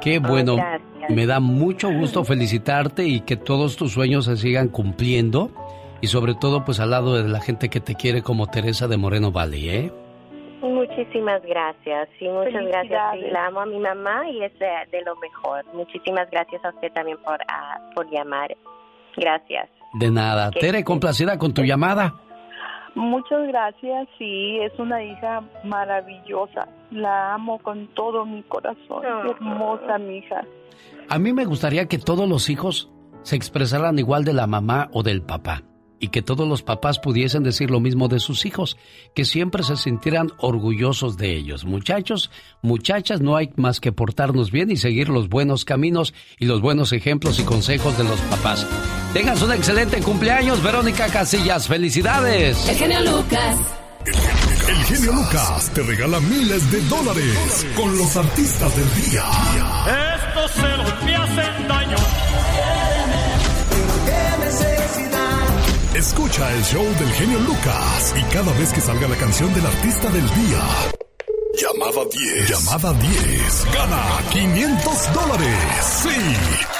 Qué 0.00 0.18
bueno. 0.18 0.56
me 1.10 1.26
da 1.26 1.40
mucho 1.40 1.90
gusto 1.92 2.24
felicitarte 2.24 3.04
y 3.04 3.20
que 3.20 3.36
todos 3.36 3.76
tus 3.76 3.92
sueños 3.92 4.24
se 4.24 4.38
sigan 4.38 4.68
cumpliendo. 4.68 5.50
Y 6.00 6.06
sobre 6.06 6.34
todo, 6.34 6.64
pues 6.64 6.80
al 6.80 6.90
lado 6.90 7.22
de 7.22 7.28
la 7.28 7.40
gente 7.40 7.68
que 7.68 7.80
te 7.80 7.96
quiere 7.96 8.22
como 8.22 8.46
Teresa 8.46 8.88
de 8.88 8.96
Moreno 8.96 9.30
Valley, 9.30 9.68
¿eh? 9.68 9.92
Muchísimas 10.98 11.40
gracias, 11.44 12.08
sí, 12.18 12.28
muchas 12.28 12.66
gracias. 12.66 13.32
la 13.32 13.46
amo 13.46 13.60
a 13.60 13.66
mi 13.66 13.78
mamá 13.78 14.28
y 14.30 14.42
es 14.42 14.52
de, 14.58 15.00
lo 15.06 15.14
mejor. 15.16 15.64
Muchísimas 15.72 16.28
gracias 16.28 16.64
a 16.64 16.70
usted 16.70 16.92
también 16.92 17.18
por, 17.24 17.38
ah, 17.48 17.78
por 17.94 18.10
llamar. 18.10 18.56
Gracias. 19.16 19.68
De 19.94 20.10
nada. 20.10 20.50
Tere, 20.50 20.82
complacida 20.82 21.38
con 21.38 21.54
tu 21.54 21.62
llamada. 21.62 22.14
Muchas 22.96 23.46
gracias, 23.46 24.08
sí, 24.18 24.58
es 24.58 24.76
una 24.80 25.00
hija 25.00 25.44
maravillosa. 25.62 26.66
La 26.90 27.34
amo 27.34 27.60
con 27.60 27.86
todo 27.94 28.26
mi 28.26 28.42
corazón. 28.42 29.04
Hermosa 29.04 29.98
mi 29.98 30.18
hija. 30.18 30.42
A 31.08 31.18
mí 31.20 31.32
me 31.32 31.44
gustaría 31.44 31.86
que 31.86 31.98
todos 31.98 32.28
los 32.28 32.50
hijos 32.50 32.90
se 33.22 33.36
expresaran 33.36 34.00
igual 34.00 34.24
de 34.24 34.32
la 34.32 34.48
mamá 34.48 34.88
o 34.92 35.04
del 35.04 35.22
papá 35.22 35.62
y 36.00 36.08
que 36.08 36.22
todos 36.22 36.48
los 36.48 36.62
papás 36.62 36.98
pudiesen 36.98 37.42
decir 37.42 37.70
lo 37.70 37.80
mismo 37.80 38.08
de 38.08 38.20
sus 38.20 38.46
hijos, 38.46 38.76
que 39.14 39.24
siempre 39.24 39.62
se 39.62 39.76
sintieran 39.76 40.32
orgullosos 40.38 41.16
de 41.16 41.34
ellos. 41.36 41.64
Muchachos, 41.64 42.30
muchachas, 42.62 43.20
no 43.20 43.36
hay 43.36 43.50
más 43.56 43.80
que 43.80 43.92
portarnos 43.92 44.50
bien 44.50 44.70
y 44.70 44.76
seguir 44.76 45.08
los 45.08 45.28
buenos 45.28 45.64
caminos 45.64 46.14
y 46.38 46.46
los 46.46 46.60
buenos 46.60 46.92
ejemplos 46.92 47.38
y 47.40 47.44
consejos 47.44 47.96
de 47.98 48.04
los 48.04 48.20
papás. 48.22 48.66
Tengas 49.12 49.42
un 49.42 49.52
excelente 49.52 50.00
cumpleaños, 50.00 50.62
Verónica 50.62 51.06
Casillas. 51.08 51.66
¡Felicidades! 51.66 52.68
El 52.68 52.76
genio 52.76 53.00
Lucas. 53.00 53.56
El 54.68 54.76
genio 54.84 55.12
Lucas 55.12 55.70
te 55.74 55.82
regala 55.82 56.20
miles 56.20 56.70
de 56.70 56.80
dólares 56.82 57.66
con 57.74 57.96
los 57.96 58.16
artistas 58.16 58.76
del 58.76 59.10
día. 59.10 59.24
Estos 60.16 60.50
celos 60.52 61.04
me 61.04 61.16
hacen 61.16 61.68
daño. 61.68 61.96
Escucha 65.94 66.52
el 66.54 66.62
show 66.64 66.84
del 66.84 67.10
genio 67.12 67.40
Lucas 67.40 68.14
y 68.16 68.22
cada 68.34 68.52
vez 68.52 68.72
que 68.72 68.80
salga 68.80 69.08
la 69.08 69.16
canción 69.16 69.52
del 69.54 69.64
artista 69.64 70.10
del 70.10 70.28
día. 70.34 70.60
Llamada 71.60 72.04
10. 72.12 72.50
Llamada 72.50 72.92
10. 72.92 73.66
Gana 73.72 74.02
500 74.30 75.14
dólares. 75.14 75.56
Sí, 76.02 76.10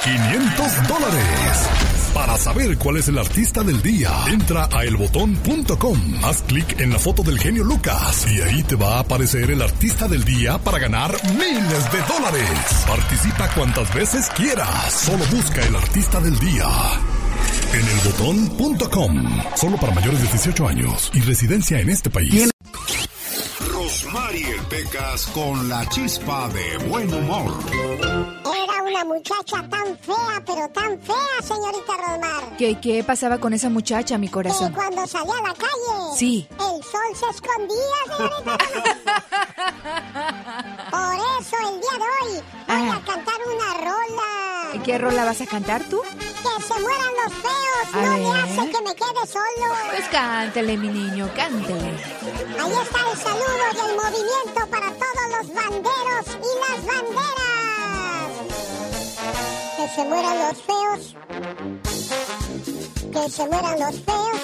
500 0.03 0.87
dólares. 0.87 1.69
Para 2.13 2.37
saber 2.37 2.77
cuál 2.77 2.97
es 2.97 3.07
el 3.07 3.17
artista 3.17 3.63
del 3.63 3.81
día, 3.81 4.11
entra 4.27 4.69
a 4.71 4.85
elbotón.com. 4.85 5.99
Haz 6.23 6.43
clic 6.43 6.79
en 6.79 6.91
la 6.91 6.99
foto 6.99 7.23
del 7.23 7.39
genio 7.39 7.63
Lucas 7.63 8.27
y 8.31 8.41
ahí 8.41 8.63
te 8.63 8.75
va 8.75 8.97
a 8.97 8.99
aparecer 8.99 9.49
el 9.49 9.63
artista 9.63 10.07
del 10.07 10.23
día 10.23 10.59
para 10.59 10.77
ganar 10.77 11.11
miles 11.33 11.91
de 11.91 12.01
dólares. 12.07 12.85
Participa 12.87 13.49
cuantas 13.55 13.91
veces 13.93 14.29
quieras. 14.29 14.93
Solo 14.93 15.25
busca 15.31 15.61
el 15.65 15.75
artista 15.75 16.19
del 16.19 16.37
día 16.39 16.65
en 17.73 17.87
elbotón.com. 17.87 19.41
Solo 19.55 19.77
para 19.77 19.93
mayores 19.93 20.21
de 20.21 20.27
18 20.27 20.67
años 20.67 21.11
y 21.13 21.19
residencia 21.21 21.79
en 21.79 21.89
este 21.89 22.09
país. 22.09 22.51
Rosmarie 24.11 24.55
Pecas 24.69 25.27
con 25.27 25.69
la 25.69 25.87
chispa 25.89 26.47
de 26.49 26.77
buen 26.87 27.13
humor. 27.13 27.53
Era 27.71 28.81
una 28.83 29.05
muchacha 29.05 29.63
tan 29.69 29.95
fea, 29.99 30.43
pero 30.45 30.67
tan 30.69 30.99
fea, 30.99 31.41
señorita 31.43 31.95
Rosmar. 31.95 32.57
¿Qué, 32.57 32.79
¿Qué 32.79 33.03
pasaba 33.03 33.37
con 33.37 33.53
esa 33.53 33.69
muchacha, 33.69 34.17
mi 34.17 34.27
corazón? 34.27 34.69
Que 34.69 34.75
cuando 34.75 35.05
salía 35.05 35.33
a 35.33 35.41
la 35.49 35.53
calle, 35.53 36.15
sí. 36.17 36.47
el 36.53 36.83
sol 36.83 37.13
se 37.13 37.29
escondía, 37.29 37.99
señorita 38.17 38.57
Por 40.89 41.13
eso 41.39 41.55
el 41.69 41.79
día 41.79 41.95
de 41.99 42.05
hoy 42.15 42.31
voy 42.67 42.89
a 42.89 42.99
cantar 43.05 43.39
una 43.45 43.69
rola. 43.75 44.27
¿Qué 44.83 44.97
rola 44.97 45.23
vas 45.25 45.41
a 45.41 45.45
cantar 45.45 45.83
tú? 45.83 46.01
Que 46.01 46.63
se 46.63 46.73
mueran 46.79 47.13
los 47.23 47.31
feos, 47.33 47.87
no 47.93 48.17
me 48.17 48.31
hace 48.39 48.71
que 48.71 48.81
me 48.81 48.95
quede 48.95 49.27
solo. 49.27 49.67
Pues 49.91 50.07
cántele, 50.09 50.77
mi 50.77 50.87
niño, 50.87 51.29
cántele. 51.35 51.93
Ahí 52.59 52.73
está 52.83 52.99
el 53.11 53.17
saludo 53.17 53.45
y 53.73 53.79
el 53.79 53.95
movimiento 54.01 54.67
para 54.69 54.87
todos 54.93 55.25
los 55.35 55.53
banderos 55.53 56.25
y 56.27 56.51
las 56.63 56.79
banderas. 56.85 58.29
Que 59.75 59.87
se 59.95 60.03
mueran 60.05 60.39
los 60.39 60.57
feos. 60.61 61.15
Que 63.13 63.29
se 63.29 63.45
mueran 63.45 63.79
los 63.79 63.95
feos. 64.01 64.41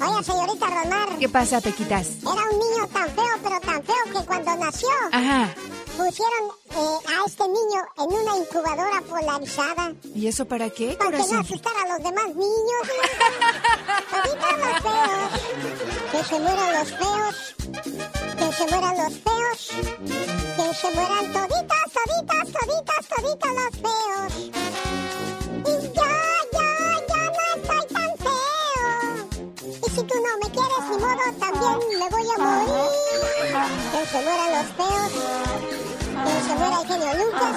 Oye, 0.00 0.24
señorita 0.24 0.66
Romar. 0.66 1.18
¿Qué 1.18 1.28
pasa, 1.28 1.60
te 1.60 1.72
quitas? 1.72 2.06
Era 2.22 2.42
un 2.50 2.58
niño 2.58 2.86
tan 2.92 3.10
feo, 3.10 3.34
pero 3.42 3.60
tan 3.60 3.82
feo 3.82 4.20
que 4.20 4.26
cuando 4.26 4.56
nació. 4.56 4.88
Ajá 5.12 5.54
pusieron 5.98 6.50
eh, 6.70 6.98
a 7.08 7.26
este 7.26 7.42
niño 7.42 7.80
en 7.98 8.06
una 8.06 8.36
incubadora 8.36 9.02
polarizada. 9.08 9.92
¿Y 10.14 10.28
eso 10.28 10.46
para 10.46 10.70
qué, 10.70 10.96
Para 10.96 11.10
que 11.10 11.32
no 11.32 11.40
asustara 11.40 11.82
a 11.82 11.88
los 11.88 12.04
demás 12.04 12.28
niños. 12.28 12.82
Los 14.58 14.82
feos. 14.82 15.32
Que 16.12 16.24
se 16.24 16.40
mueran 16.40 16.72
los 16.72 16.88
feos. 16.90 18.17
Que 18.58 18.64
se 18.64 18.70
mueran 18.72 18.96
los 18.96 19.12
feos. 19.20 19.60
Que 20.56 20.74
se 20.74 20.90
mueran 20.92 21.32
toditas, 21.32 21.84
toditas, 21.94 22.44
toditas, 22.56 23.02
toditas 23.06 23.52
los 23.54 23.72
feos. 23.84 24.32
Y 25.58 25.74
ya, 25.94 26.14
ya, 26.54 26.70
ya 27.08 27.22
no 27.36 27.42
estoy 27.54 27.84
tan 27.94 28.10
feo. 28.18 28.90
Y 29.62 29.90
si 29.90 30.02
tú 30.02 30.14
no 30.26 30.32
me 30.42 30.48
quieres, 30.50 30.82
ni 30.90 30.96
modo, 30.98 31.24
también 31.38 31.78
me 32.00 32.08
voy 32.08 32.26
a 32.34 32.38
morir. 32.42 32.90
Que 33.92 34.06
se 34.06 34.18
mueran 34.24 34.50
los 34.50 34.66
feos 34.76 35.12
que 36.18 36.48
se 36.48 36.54
muera 36.56 36.80
el 36.80 36.88
genio 36.88 37.24
Lucas, 37.24 37.56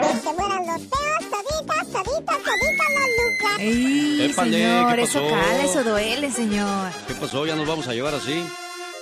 que 0.00 0.18
se 0.18 0.32
mueran 0.32 0.66
los 0.66 0.80
feos, 0.80 1.22
toditas, 1.30 1.86
toditas, 1.92 2.38
toditas 2.42 2.88
los 2.96 3.08
Lucas. 3.20 3.58
¡Ey, 3.58 4.32
señor! 4.32 4.98
Eso 4.98 5.28
cala, 5.28 5.62
eso 5.62 5.84
duele, 5.84 6.30
señor. 6.30 6.90
¿Qué 7.06 7.14
pasó? 7.14 7.44
¿Ya 7.44 7.54
nos 7.54 7.66
vamos 7.66 7.86
a 7.86 7.92
llevar 7.92 8.14
así? 8.14 8.42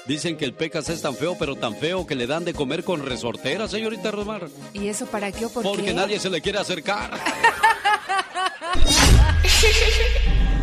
Dicen 0.07 0.37
que 0.37 0.45
el 0.45 0.53
Pecas 0.53 0.91
es 0.91 1.01
tan 1.01 1.15
feo, 1.15 1.35
pero 1.39 1.57
tan 1.57 1.75
feo 1.77 2.07
que 2.07 2.15
le 2.15 2.27
dan 2.27 2.45
de 2.45 2.53
comer 2.53 2.85
con 2.85 3.07
resortera, 3.07 3.69
señorita 3.69 4.11
Romar. 4.11 4.49
¿Y 4.75 4.89
eso 4.89 5.07
para 5.07 5.33
qué 5.33 5.47
o 5.47 5.51
por 5.51 5.63
Porque 5.63 5.95
nadie 5.95 6.21
se 6.21 6.29
le 6.29 6.43
quiere 6.43 6.59
acercar. 6.59 7.11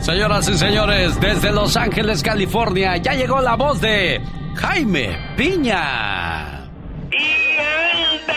Señoras 0.02 0.48
y 0.50 0.58
señores, 0.58 1.20
desde 1.20 1.52
Los 1.52 1.78
Ángeles, 1.78 2.24
California, 2.24 2.98
ya 2.98 3.14
llegó 3.14 3.40
la 3.40 3.56
voz 3.56 3.80
de 3.82 4.20
Jaime 4.56 5.18
Piña. 5.38 6.68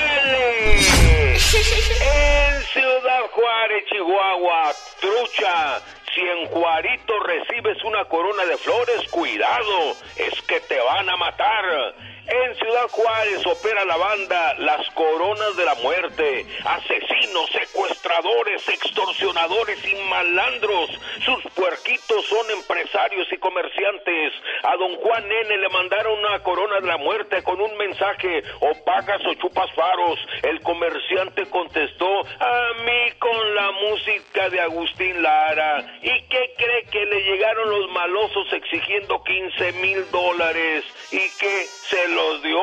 En 1.55 2.63
Ciudad 2.73 3.23
Juárez, 3.33 3.85
Chihuahua, 3.89 4.73
trucha. 5.01 5.81
Si 6.15 6.21
en 6.21 6.47
Juarito 6.47 7.19
recibes 7.21 7.83
una 7.83 8.05
corona 8.05 8.45
de 8.47 8.57
flores, 8.59 9.09
cuidado, 9.11 9.97
es 10.17 10.41
que 10.43 10.61
te 10.61 10.79
van 10.79 11.11
a 11.11 11.17
matar. 11.17 11.95
En 12.27 12.55
Ciudad 12.57 12.89
Juárez 12.89 13.47
opera 13.47 13.85
la 13.85 13.97
banda 13.97 14.55
Las 14.59 14.89
Coronas 14.95 15.57
de 15.57 15.64
la 15.66 15.75
Muerte. 15.77 16.47
Asesinos, 16.64 17.51
secuestradores, 17.51 18.66
extorsionadores 18.66 19.85
y 19.87 19.95
malandros. 20.09 20.91
Sus 21.22 21.53
puerquitos 21.53 22.25
son 22.27 22.51
empresarios 22.51 23.31
y 23.31 23.37
comerciantes. 23.37 24.33
A 24.62 24.77
don 24.77 24.97
Juan 24.97 25.31
N 25.31 25.57
le 25.59 25.68
mandaron 25.68 26.18
una 26.18 26.43
corona 26.43 26.81
de 26.81 26.87
la 26.87 26.97
muerte 26.97 27.43
con 27.43 27.61
un 27.61 27.77
mensaje 27.77 28.43
o 28.61 28.72
pagas 28.85 29.20
o 29.27 29.35
chupas 29.35 29.70
faros. 29.75 30.18
El 30.43 30.62
comerciante 30.62 31.45
contestó 31.51 32.20
a 32.41 32.70
mí 32.85 33.12
con 33.18 33.55
la 33.55 33.70
música 33.72 34.49
de 34.49 34.61
Agustín 34.61 35.22
Lara. 35.22 35.99
¿Y 36.01 36.22
qué 36.29 36.55
cree 36.57 36.85
que 36.91 37.05
le 37.05 37.20
llegaron 37.22 37.68
los 37.68 37.91
malosos 37.91 38.51
exigiendo 38.53 39.22
15 39.22 39.72
mil 39.72 40.11
dólares? 40.11 40.85
¿Y 41.12 41.18
que 41.39 41.66
se 41.91 42.14
los 42.15 42.43
dio? 42.43 42.61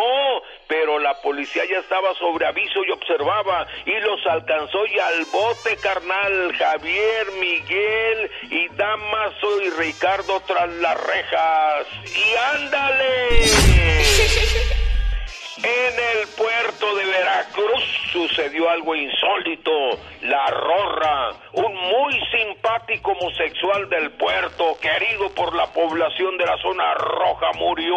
Pero 0.68 1.00
la 1.00 1.22
policía 1.22 1.64
ya 1.70 1.80
estaba 1.80 2.14
sobre 2.16 2.48
aviso 2.48 2.84
y 2.88 2.92
observaba 2.92 3.68
y 3.86 4.00
los 4.00 4.26
alcanzó 4.28 4.86
y 4.86 4.98
al 5.00 5.26
bote 5.26 5.78
carnal 5.78 6.54
Javier, 6.58 7.32
Miguel 7.40 8.32
y 8.50 8.68
Damaso 8.70 9.62
y 9.62 9.70
Ricardo 9.72 10.42
tras 10.48 10.70
las 10.76 10.98
rejas. 11.06 11.88
¡Y 12.16 12.36
ándale! 12.56 13.12
En 15.64 15.94
el 15.94 16.28
puerto 16.30 16.96
de 16.96 17.06
Veracruz 17.06 17.84
sucedió 18.12 18.68
algo 18.70 18.96
insólito. 18.96 19.72
La 20.22 20.48
Rorra, 20.48 21.30
un 21.54 21.76
muy 21.76 22.20
simpático 22.32 23.12
homosexual 23.12 23.88
del 23.90 24.12
puerto, 24.12 24.78
querido 24.80 25.30
por 25.36 25.56
la 25.56 25.68
población 25.68 26.38
de 26.38 26.46
la 26.46 26.58
zona 26.58 26.96
roja, 26.96 27.52
murió. 27.60 27.96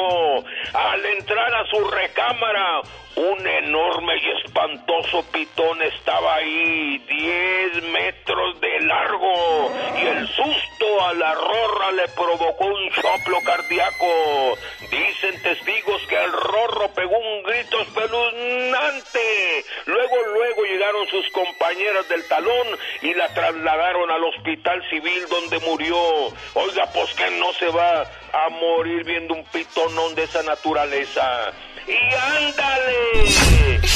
Al 0.74 1.06
entrar 1.06 1.54
a 1.54 1.66
su 1.66 1.88
recámara, 1.88 2.82
un 3.16 3.46
enorme 3.46 4.14
y 4.16 4.44
espantoso 4.44 5.22
pitón 5.32 5.80
estaba 5.82 6.34
ahí, 6.36 6.98
10 6.98 7.82
metros 7.84 8.60
de 8.60 8.80
largo, 8.80 9.72
y 9.96 10.06
el 10.06 10.28
susto 10.28 11.06
a 11.06 11.14
la 11.14 11.34
rorra 11.34 11.92
le 11.92 12.08
provocó 12.08 12.64
un 12.64 12.90
soplo 12.92 13.38
cardíaco. 13.44 14.58
Dicen 14.90 15.42
testigos 15.42 16.02
que 16.08 16.16
el 16.16 16.32
rorro 16.32 16.88
pegó 16.94 17.18
un 17.18 17.42
grito 17.42 17.80
espeluznante. 17.80 19.64
Luego, 19.86 20.16
luego 20.34 20.64
llegaron 20.64 21.06
sus 21.08 21.28
compañeras 21.30 22.08
del 22.08 22.26
talón 22.28 22.66
y 23.02 23.14
la 23.14 23.32
trasladaron 23.34 24.10
al 24.10 24.24
hospital 24.24 24.82
civil 24.90 25.26
donde 25.28 25.58
murió. 25.60 25.96
Oiga, 26.54 26.90
pues 26.92 27.12
que 27.14 27.30
no 27.32 27.52
se 27.54 27.68
va 27.68 28.02
a 28.32 28.48
morir 28.50 29.04
viendo 29.04 29.34
un 29.34 29.44
pitonón 29.44 30.14
de 30.14 30.24
esa 30.24 30.42
naturaleza 30.42 31.52
y 31.86 32.14
ándale. 32.14 33.24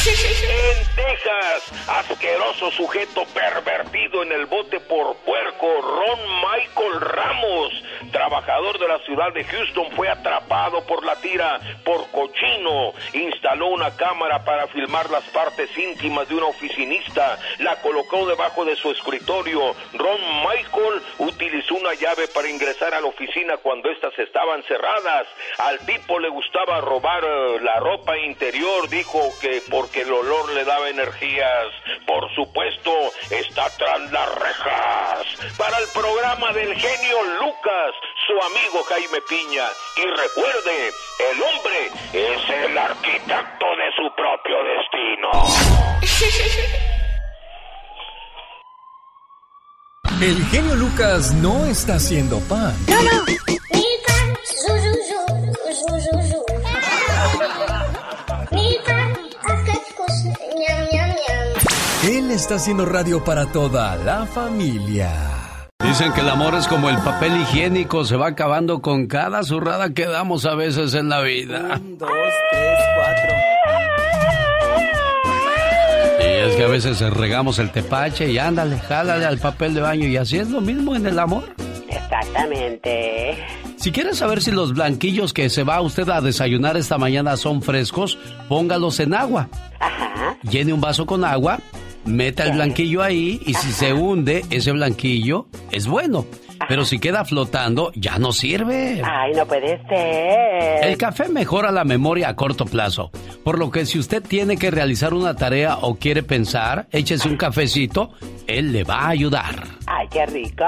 En 0.08 0.94
Texas, 0.94 1.88
asqueroso 1.88 2.70
sujeto 2.70 3.24
pervertido 3.34 4.22
en 4.22 4.32
el 4.32 4.46
bote 4.46 4.80
por 4.80 5.16
puerco, 5.16 5.66
Ron 5.80 6.20
Michael 6.40 7.00
Ramos, 7.00 7.84
trabajador 8.12 8.78
de 8.78 8.88
la 8.88 8.98
ciudad 9.00 9.32
de 9.32 9.44
Houston, 9.44 9.90
fue 9.92 10.08
atrapado 10.08 10.84
por 10.86 11.04
la 11.04 11.16
tira 11.16 11.60
por 11.84 12.10
cochino. 12.10 12.92
Instaló 13.12 13.68
una 13.68 13.94
cámara 13.96 14.44
para 14.44 14.66
filmar 14.68 15.10
las 15.10 15.24
partes 15.24 15.76
íntimas 15.76 16.28
de 16.28 16.36
una 16.36 16.46
oficinista. 16.46 17.38
La 17.58 17.76
colocó 17.80 18.26
debajo 18.26 18.64
de 18.64 18.76
su 18.76 18.90
escritorio. 18.90 19.74
Ron 19.94 20.20
Michael 20.42 21.02
utilizó 21.18 21.74
una 21.74 21.94
llave 21.94 22.28
para 22.28 22.48
ingresar 22.48 22.94
a 22.94 23.00
la 23.00 23.06
oficina 23.06 23.56
cuando 23.58 23.90
éstas 23.90 24.16
estaban 24.18 24.62
cerradas. 24.64 25.26
Al 25.58 25.78
tipo 25.86 26.18
le 26.18 26.28
gustaba 26.28 26.80
robar 26.80 27.24
eh, 27.24 27.58
la 27.62 27.77
ropa 27.80 28.16
interior, 28.18 28.88
dijo 28.88 29.20
que 29.40 29.62
porque 29.70 30.02
el 30.02 30.12
olor 30.12 30.52
le 30.52 30.64
daba 30.64 30.88
energías. 30.88 31.66
Por 32.06 32.32
supuesto, 32.34 32.90
está 33.30 33.68
tras 33.76 34.10
las 34.12 34.34
rejas. 34.34 35.56
Para 35.56 35.78
el 35.78 35.88
programa 35.94 36.52
del 36.52 36.74
genio 36.74 37.22
Lucas, 37.40 37.94
su 38.26 38.34
amigo 38.34 38.82
Jaime 38.84 39.20
Piña. 39.28 39.64
Y 39.96 40.02
recuerde, 40.02 40.92
el 41.30 41.42
hombre 41.42 41.90
es 42.12 42.50
el 42.64 42.78
arquitecto 42.78 43.66
de 43.76 43.92
su 43.96 44.14
propio 44.14 44.56
destino. 44.64 45.30
El 50.20 50.44
genio 50.46 50.74
Lucas 50.74 51.32
no 51.34 51.66
está 51.66 51.94
haciendo 51.94 52.40
pan. 52.48 52.74
No, 52.88 53.02
no. 53.02 53.47
Él 62.08 62.30
está 62.30 62.54
haciendo 62.54 62.86
radio 62.86 63.22
para 63.22 63.52
toda 63.52 63.94
la 63.96 64.24
familia. 64.24 65.12
Dicen 65.84 66.10
que 66.14 66.22
el 66.22 66.30
amor 66.30 66.54
es 66.54 66.66
como 66.66 66.88
el 66.88 66.96
papel 67.00 67.38
higiénico, 67.38 68.02
se 68.06 68.16
va 68.16 68.28
acabando 68.28 68.80
con 68.80 69.08
cada 69.08 69.42
zurrada 69.42 69.92
que 69.92 70.06
damos 70.06 70.46
a 70.46 70.54
veces 70.54 70.94
en 70.94 71.10
la 71.10 71.20
vida. 71.20 71.78
Un, 71.78 71.98
dos, 71.98 72.08
tres, 72.50 72.78
cuatro. 72.96 73.34
Y 76.18 76.48
es 76.48 76.56
que 76.56 76.64
a 76.64 76.68
veces 76.68 76.98
regamos 77.10 77.58
el 77.58 77.70
tepache 77.70 78.30
y 78.30 78.38
ándale, 78.38 78.78
jálale 78.78 79.26
al 79.26 79.36
papel 79.36 79.74
de 79.74 79.82
baño 79.82 80.06
y 80.06 80.16
así 80.16 80.38
es 80.38 80.48
lo 80.48 80.62
mismo 80.62 80.96
en 80.96 81.06
el 81.06 81.18
amor. 81.18 81.44
Exactamente. 81.90 83.36
Si 83.76 83.92
quiere 83.92 84.14
saber 84.14 84.40
si 84.40 84.50
los 84.50 84.72
blanquillos 84.72 85.34
que 85.34 85.50
se 85.50 85.62
va 85.62 85.82
usted 85.82 86.08
a 86.08 86.22
desayunar 86.22 86.78
esta 86.78 86.96
mañana 86.96 87.36
son 87.36 87.60
frescos, 87.60 88.18
póngalos 88.48 88.98
en 88.98 89.12
agua. 89.12 89.50
Ajá. 89.78 90.38
Llene 90.50 90.72
un 90.72 90.80
vaso 90.80 91.04
con 91.04 91.22
agua, 91.22 91.58
meta 92.04 92.44
el 92.44 92.52
blanquillo 92.52 93.02
ahí 93.02 93.40
y 93.44 93.54
si 93.54 93.72
se 93.72 93.92
hunde 93.92 94.44
ese 94.50 94.72
blanquillo 94.72 95.46
es 95.70 95.86
bueno. 95.86 96.26
Pero 96.68 96.84
si 96.84 96.98
queda 96.98 97.24
flotando, 97.24 97.92
ya 97.94 98.18
no 98.18 98.32
sirve. 98.32 99.00
Ay, 99.04 99.32
no 99.32 99.46
puede 99.46 99.80
ser. 99.86 100.84
El 100.84 100.98
café 100.98 101.28
mejora 101.28 101.70
la 101.70 101.84
memoria 101.84 102.28
a 102.28 102.36
corto 102.36 102.64
plazo, 102.64 103.10
por 103.44 103.58
lo 103.58 103.70
que 103.70 103.86
si 103.86 103.98
usted 103.98 104.22
tiene 104.22 104.56
que 104.56 104.70
realizar 104.70 105.14
una 105.14 105.34
tarea 105.34 105.78
o 105.80 105.96
quiere 105.96 106.22
pensar, 106.22 106.88
échese 106.90 107.28
un 107.28 107.36
cafecito, 107.36 108.10
él 108.46 108.72
le 108.72 108.84
va 108.84 109.02
a 109.02 109.08
ayudar. 109.10 109.66
Ay, 109.86 110.08
qué 110.10 110.26
rico. 110.26 110.64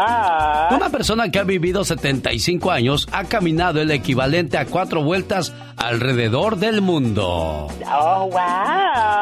Una 0.70 0.90
persona 0.90 1.30
que 1.30 1.38
ha 1.38 1.44
vivido 1.44 1.84
75 1.84 2.70
años 2.70 3.08
ha 3.12 3.24
caminado 3.24 3.80
el 3.80 3.90
equivalente 3.90 4.58
a 4.58 4.66
cuatro 4.66 5.02
vueltas 5.02 5.52
alrededor 5.76 6.56
del 6.56 6.80
mundo. 6.80 7.68
Oh, 7.86 8.28
wow. 8.30 9.19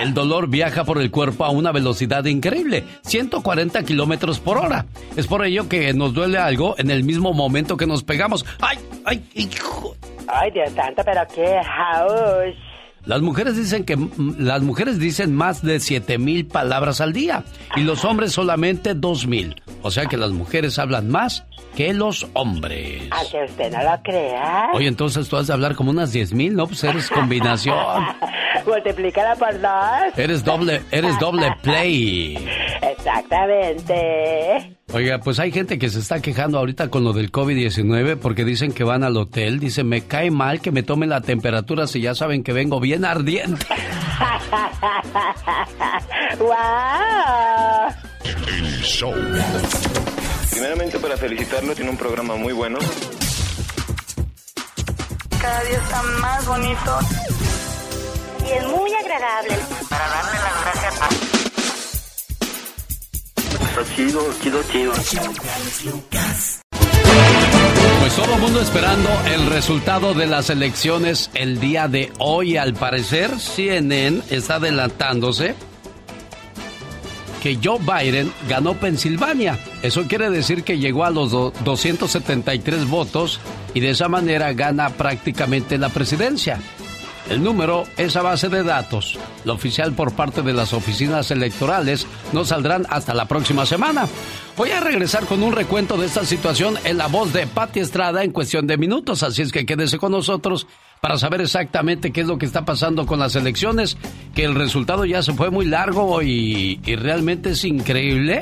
El 0.00 0.14
dolor 0.14 0.48
viaja 0.48 0.84
por 0.84 1.00
el 1.00 1.10
cuerpo 1.10 1.44
a 1.44 1.50
una 1.50 1.72
velocidad 1.72 2.24
increíble, 2.24 2.84
140 3.02 3.82
kilómetros 3.84 4.40
por 4.40 4.56
hora. 4.58 4.86
Es 5.16 5.26
por 5.26 5.44
ello 5.44 5.68
que 5.68 5.92
nos 5.92 6.14
duele 6.14 6.38
algo 6.38 6.74
en 6.78 6.90
el 6.90 7.04
mismo 7.04 7.32
momento 7.32 7.76
que 7.76 7.86
nos 7.86 8.02
pegamos. 8.02 8.46
¡Ay, 8.60 8.78
ay, 9.04 9.22
hijo! 9.34 9.94
Ay, 10.26 10.50
Dios 10.52 10.70
santo, 10.72 11.02
pero 11.04 11.20
qué 11.34 11.60
house. 11.64 12.69
Las 13.04 13.22
mujeres 13.22 13.56
dicen 13.56 13.84
que 13.84 13.96
las 14.38 14.62
mujeres 14.62 14.98
dicen 14.98 15.34
más 15.34 15.62
de 15.62 15.80
7000 15.80 16.46
palabras 16.46 17.00
al 17.00 17.12
día 17.12 17.44
y 17.76 17.80
los 17.80 18.04
hombres 18.04 18.32
solamente 18.32 18.94
2000. 18.94 19.62
O 19.82 19.90
sea 19.90 20.06
que 20.06 20.16
las 20.16 20.30
mujeres 20.30 20.78
hablan 20.78 21.08
más 21.08 21.44
que 21.74 21.94
los 21.94 22.26
hombres. 22.34 23.02
Aunque 23.10 23.44
usted 23.50 23.72
no 23.72 23.82
lo 23.82 24.02
crea. 24.02 24.68
Oye, 24.74 24.88
entonces 24.88 25.28
tú 25.28 25.36
has 25.36 25.46
de 25.46 25.52
hablar 25.52 25.74
como 25.74 25.90
unas 25.90 26.10
10000, 26.12 26.54
¿no? 26.54 26.66
Pues 26.66 26.84
eres 26.84 27.08
combinación. 27.08 27.76
Multiplícala 28.66 29.36
por 29.36 29.58
dos. 29.60 30.18
Eres 30.18 30.44
doble, 30.44 30.82
eres 30.90 31.18
doble 31.18 31.50
play. 31.62 32.36
Exactamente. 32.82 34.76
Oiga, 34.92 35.18
pues 35.18 35.38
hay 35.38 35.52
gente 35.52 35.78
que 35.78 35.88
se 35.88 36.00
está 36.00 36.20
quejando 36.20 36.58
ahorita 36.58 36.88
con 36.88 37.04
lo 37.04 37.12
del 37.12 37.30
COVID-19 37.30 38.16
porque 38.16 38.44
dicen 38.44 38.72
que 38.72 38.82
van 38.82 39.04
al 39.04 39.16
hotel. 39.16 39.60
Dice, 39.60 39.84
me 39.84 40.00
cae 40.02 40.32
mal 40.32 40.60
que 40.60 40.72
me 40.72 40.82
tomen 40.82 41.10
la 41.10 41.20
temperatura 41.20 41.86
si 41.86 42.00
ya 42.00 42.14
saben 42.16 42.42
que 42.42 42.52
vengo 42.52 42.80
bien 42.80 43.04
ardiente. 43.04 43.64
¡Wow! 46.38 46.54
El 48.48 48.82
show. 48.82 49.14
Primeramente 50.50 50.98
para 50.98 51.16
felicitarlo, 51.16 51.72
tiene 51.74 51.90
un 51.90 51.96
programa 51.96 52.34
muy 52.34 52.52
bueno. 52.52 52.78
Cada 55.40 55.62
día 55.62 55.78
está 55.78 56.02
más 56.20 56.44
bonito. 56.46 56.98
Y 58.44 58.50
es 58.58 58.66
muy 58.66 58.92
agradable. 58.92 59.56
Para 59.88 60.08
darle 60.08 60.39
Está 63.70 63.94
chido, 63.94 64.20
chido, 64.42 64.60
chido. 64.70 64.92
Pues 68.00 68.16
todo 68.16 68.34
el 68.34 68.40
mundo 68.40 68.60
esperando 68.60 69.08
el 69.26 69.46
resultado 69.46 70.14
de 70.14 70.26
las 70.26 70.50
elecciones 70.50 71.30
el 71.34 71.60
día 71.60 71.86
de 71.88 72.12
hoy. 72.18 72.56
Al 72.56 72.74
parecer, 72.74 73.38
CNN 73.38 74.22
está 74.30 74.56
adelantándose 74.56 75.54
que 77.42 77.58
Joe 77.62 77.78
Biden 77.78 78.32
ganó 78.48 78.74
Pensilvania. 78.74 79.58
Eso 79.82 80.02
quiere 80.08 80.28
decir 80.30 80.62
que 80.64 80.78
llegó 80.78 81.04
a 81.04 81.10
los 81.10 81.30
do- 81.30 81.52
273 81.64 82.86
votos 82.88 83.40
y 83.72 83.80
de 83.80 83.90
esa 83.90 84.08
manera 84.08 84.52
gana 84.52 84.90
prácticamente 84.90 85.78
la 85.78 85.88
presidencia. 85.90 86.58
El 87.30 87.44
número 87.44 87.84
es 87.96 88.16
a 88.16 88.22
base 88.22 88.48
de 88.48 88.64
datos. 88.64 89.16
Lo 89.44 89.54
oficial 89.54 89.92
por 89.92 90.14
parte 90.14 90.42
de 90.42 90.52
las 90.52 90.72
oficinas 90.72 91.30
electorales 91.30 92.04
no 92.32 92.44
saldrán 92.44 92.86
hasta 92.90 93.14
la 93.14 93.26
próxima 93.26 93.64
semana. 93.66 94.08
Voy 94.56 94.72
a 94.72 94.80
regresar 94.80 95.26
con 95.26 95.44
un 95.44 95.52
recuento 95.52 95.96
de 95.96 96.06
esta 96.06 96.24
situación 96.24 96.74
en 96.82 96.98
la 96.98 97.06
voz 97.06 97.32
de 97.32 97.46
Patti 97.46 97.78
Estrada 97.78 98.24
en 98.24 98.32
cuestión 98.32 98.66
de 98.66 98.76
minutos, 98.76 99.22
así 99.22 99.42
es 99.42 99.52
que 99.52 99.64
quédese 99.64 99.96
con 99.96 100.10
nosotros 100.10 100.66
para 101.00 101.18
saber 101.18 101.40
exactamente 101.40 102.10
qué 102.10 102.22
es 102.22 102.26
lo 102.26 102.36
que 102.36 102.46
está 102.46 102.64
pasando 102.64 103.06
con 103.06 103.20
las 103.20 103.36
elecciones, 103.36 103.96
que 104.34 104.42
el 104.42 104.56
resultado 104.56 105.04
ya 105.04 105.22
se 105.22 105.32
fue 105.32 105.50
muy 105.50 105.66
largo 105.66 106.20
y, 106.22 106.80
y 106.84 106.96
realmente 106.96 107.50
es 107.50 107.64
increíble 107.64 108.40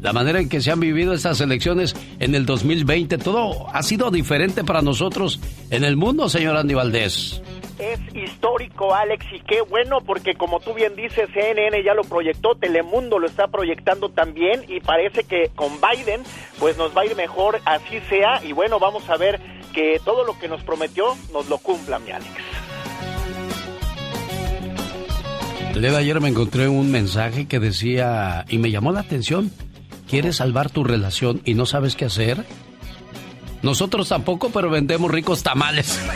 la 0.00 0.14
manera 0.14 0.40
en 0.40 0.48
que 0.48 0.62
se 0.62 0.72
han 0.72 0.80
vivido 0.80 1.12
estas 1.12 1.40
elecciones 1.42 1.94
en 2.18 2.34
el 2.34 2.46
2020. 2.46 3.18
Todo 3.18 3.68
ha 3.72 3.82
sido 3.82 4.10
diferente 4.10 4.64
para 4.64 4.80
nosotros 4.80 5.38
en 5.70 5.84
el 5.84 5.96
mundo, 5.96 6.30
señor 6.30 6.56
Andy 6.56 6.74
Valdés. 6.74 7.42
Es 7.82 7.98
histórico, 8.14 8.94
Alex, 8.94 9.26
y 9.32 9.40
qué 9.40 9.60
bueno, 9.62 10.02
porque 10.02 10.36
como 10.36 10.60
tú 10.60 10.72
bien 10.72 10.94
dices, 10.94 11.28
CNN 11.34 11.82
ya 11.82 11.94
lo 11.94 12.02
proyectó, 12.02 12.54
Telemundo 12.54 13.18
lo 13.18 13.26
está 13.26 13.48
proyectando 13.48 14.08
también, 14.08 14.64
y 14.68 14.78
parece 14.78 15.24
que 15.24 15.50
con 15.56 15.72
Biden, 15.80 16.22
pues 16.60 16.76
nos 16.76 16.96
va 16.96 17.00
a 17.00 17.06
ir 17.06 17.16
mejor, 17.16 17.60
así 17.64 17.98
sea, 18.08 18.40
y 18.44 18.52
bueno, 18.52 18.78
vamos 18.78 19.10
a 19.10 19.16
ver 19.16 19.40
que 19.74 20.00
todo 20.04 20.24
lo 20.24 20.38
que 20.38 20.46
nos 20.46 20.62
prometió 20.62 21.06
nos 21.32 21.48
lo 21.48 21.58
cumpla, 21.58 21.98
mi 21.98 22.12
Alex. 22.12 22.30
El 25.74 25.82
día 25.82 25.90
de 25.90 25.96
ayer 25.96 26.20
me 26.20 26.28
encontré 26.28 26.68
un 26.68 26.92
mensaje 26.92 27.48
que 27.48 27.58
decía, 27.58 28.44
y 28.48 28.58
me 28.58 28.70
llamó 28.70 28.92
la 28.92 29.00
atención, 29.00 29.50
¿quieres 30.08 30.36
salvar 30.36 30.70
tu 30.70 30.84
relación 30.84 31.42
y 31.44 31.54
no 31.54 31.66
sabes 31.66 31.96
qué 31.96 32.04
hacer? 32.04 32.44
Nosotros 33.62 34.08
tampoco, 34.08 34.50
pero 34.50 34.70
vendemos 34.70 35.10
ricos 35.10 35.42
tamales. 35.42 36.00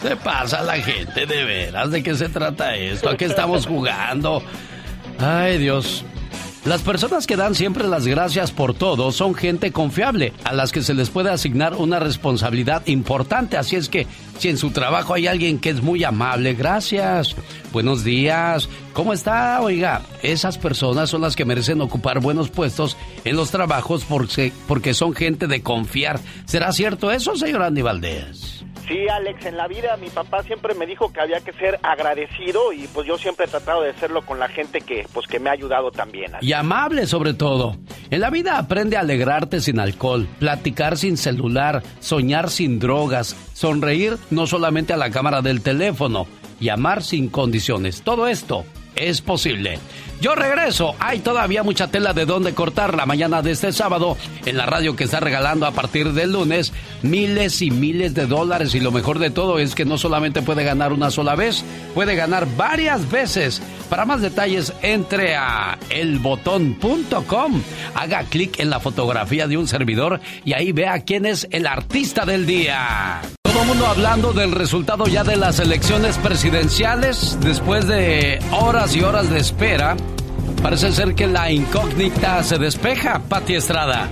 Se 0.00 0.16
pasa 0.16 0.62
la 0.62 0.76
gente, 0.76 1.26
de 1.26 1.44
veras, 1.44 1.90
¿de 1.90 2.02
qué 2.02 2.14
se 2.14 2.28
trata 2.28 2.74
esto? 2.76 3.10
¿A 3.10 3.16
qué 3.16 3.26
estamos 3.26 3.66
jugando? 3.66 4.42
Ay, 5.18 5.58
Dios. 5.58 6.04
Las 6.66 6.82
personas 6.82 7.28
que 7.28 7.36
dan 7.36 7.54
siempre 7.54 7.86
las 7.86 8.08
gracias 8.08 8.50
por 8.50 8.74
todo 8.74 9.12
son 9.12 9.36
gente 9.36 9.70
confiable, 9.70 10.32
a 10.42 10.52
las 10.52 10.72
que 10.72 10.82
se 10.82 10.94
les 10.94 11.10
puede 11.10 11.30
asignar 11.30 11.74
una 11.74 12.00
responsabilidad 12.00 12.84
importante. 12.86 13.56
Así 13.56 13.76
es 13.76 13.88
que 13.88 14.08
si 14.38 14.48
en 14.48 14.58
su 14.58 14.70
trabajo 14.70 15.14
hay 15.14 15.28
alguien 15.28 15.60
que 15.60 15.70
es 15.70 15.80
muy 15.80 16.02
amable, 16.02 16.54
gracias. 16.54 17.36
Buenos 17.72 18.02
días. 18.02 18.68
¿Cómo 18.94 19.12
está? 19.12 19.60
Oiga, 19.60 20.02
esas 20.24 20.58
personas 20.58 21.08
son 21.08 21.20
las 21.20 21.36
que 21.36 21.44
merecen 21.44 21.80
ocupar 21.80 22.18
buenos 22.18 22.50
puestos 22.50 22.96
en 23.24 23.36
los 23.36 23.52
trabajos 23.52 24.04
porque, 24.04 24.52
porque 24.66 24.92
son 24.92 25.14
gente 25.14 25.46
de 25.46 25.62
confiar. 25.62 26.18
¿Será 26.46 26.72
cierto 26.72 27.12
eso, 27.12 27.36
señor 27.36 27.62
Andy 27.62 27.82
Valdés? 27.82 28.55
Sí, 28.86 29.08
Alex, 29.08 29.44
en 29.46 29.56
la 29.56 29.66
vida 29.66 29.96
mi 29.96 30.08
papá 30.10 30.42
siempre 30.44 30.74
me 30.74 30.86
dijo 30.86 31.12
que 31.12 31.20
había 31.20 31.40
que 31.40 31.52
ser 31.52 31.78
agradecido 31.82 32.72
y 32.72 32.86
pues 32.88 33.06
yo 33.06 33.18
siempre 33.18 33.46
he 33.46 33.48
tratado 33.48 33.82
de 33.82 33.90
hacerlo 33.90 34.24
con 34.24 34.38
la 34.38 34.48
gente 34.48 34.80
que 34.80 35.06
pues 35.12 35.26
que 35.26 35.40
me 35.40 35.50
ha 35.50 35.52
ayudado 35.52 35.90
también. 35.90 36.32
Y 36.40 36.52
amable 36.52 37.06
sobre 37.06 37.34
todo. 37.34 37.76
En 38.10 38.20
la 38.20 38.30
vida 38.30 38.58
aprende 38.58 38.96
a 38.96 39.00
alegrarte 39.00 39.60
sin 39.60 39.80
alcohol, 39.80 40.28
platicar 40.38 40.96
sin 40.96 41.16
celular, 41.16 41.82
soñar 41.98 42.50
sin 42.50 42.78
drogas, 42.78 43.36
sonreír 43.54 44.18
no 44.30 44.46
solamente 44.46 44.92
a 44.92 44.96
la 44.96 45.10
cámara 45.10 45.42
del 45.42 45.62
teléfono 45.62 46.26
y 46.60 46.68
amar 46.68 47.02
sin 47.02 47.28
condiciones. 47.28 48.02
Todo 48.02 48.28
esto 48.28 48.64
es 48.94 49.20
posible. 49.20 49.78
Yo 50.20 50.34
regreso. 50.34 50.94
Hay 50.98 51.20
todavía 51.20 51.62
mucha 51.62 51.88
tela 51.88 52.12
de 52.12 52.24
dónde 52.24 52.54
cortar 52.54 52.94
la 52.94 53.06
mañana 53.06 53.42
de 53.42 53.52
este 53.52 53.72
sábado 53.72 54.16
en 54.44 54.56
la 54.56 54.66
radio 54.66 54.96
que 54.96 55.04
está 55.04 55.20
regalando 55.20 55.66
a 55.66 55.72
partir 55.72 56.12
del 56.12 56.32
lunes 56.32 56.72
miles 57.02 57.62
y 57.62 57.70
miles 57.70 58.14
de 58.14 58.26
dólares. 58.26 58.74
Y 58.74 58.80
lo 58.80 58.92
mejor 58.92 59.18
de 59.18 59.30
todo 59.30 59.58
es 59.58 59.74
que 59.74 59.84
no 59.84 59.98
solamente 59.98 60.42
puede 60.42 60.64
ganar 60.64 60.92
una 60.92 61.10
sola 61.10 61.34
vez, 61.34 61.64
puede 61.94 62.16
ganar 62.16 62.46
varias 62.56 63.10
veces. 63.10 63.62
Para 63.90 64.04
más 64.04 64.20
detalles, 64.20 64.72
entre 64.82 65.36
a 65.36 65.78
elbotón.com. 65.90 67.62
Haga 67.94 68.24
clic 68.24 68.58
en 68.58 68.70
la 68.70 68.80
fotografía 68.80 69.46
de 69.46 69.56
un 69.56 69.68
servidor 69.68 70.20
y 70.44 70.54
ahí 70.54 70.72
vea 70.72 71.00
quién 71.00 71.26
es 71.26 71.46
el 71.50 71.66
artista 71.66 72.24
del 72.24 72.46
día. 72.46 73.20
Todo 73.56 73.64
mundo 73.64 73.86
hablando 73.86 74.32
del 74.34 74.52
resultado 74.52 75.06
ya 75.06 75.24
de 75.24 75.34
las 75.34 75.60
elecciones 75.60 76.18
presidenciales 76.18 77.38
después 77.40 77.88
de 77.88 78.38
horas 78.52 78.94
y 78.94 79.00
horas 79.00 79.30
de 79.30 79.38
espera. 79.38 79.96
Parece 80.62 80.92
ser 80.92 81.14
que 81.14 81.26
la 81.26 81.50
incógnita 81.50 82.42
se 82.42 82.58
despeja, 82.58 83.18
Pati 83.18 83.54
Estrada. 83.54 84.10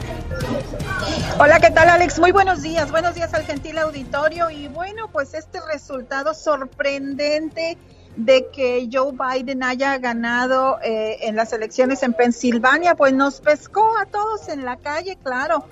Hola, 1.39 1.61
¿qué 1.61 1.71
tal 1.71 1.91
Alex? 1.91 2.19
Muy 2.19 2.33
buenos 2.33 2.63
días, 2.63 2.91
buenos 2.91 3.15
días 3.15 3.35
al 3.35 3.45
gentil 3.45 3.77
auditorio 3.77 4.49
y 4.49 4.69
bueno, 4.69 5.09
pues 5.13 5.35
este 5.35 5.59
resultado 5.71 6.33
sorprendente 6.33 7.77
de 8.17 8.47
que 8.51 8.89
Joe 8.91 9.13
Biden 9.13 9.63
haya 9.63 9.99
ganado 9.99 10.79
eh, 10.83 11.19
en 11.21 11.37
las 11.37 11.53
elecciones 11.53 12.03
en 12.03 12.15
Pensilvania, 12.15 12.95
pues 12.95 13.13
nos 13.13 13.43
pescó 13.43 13.87
a 13.99 14.07
todos 14.07 14.49
en 14.49 14.65
la 14.65 14.79
calle, 14.79 15.19
claro. 15.23 15.67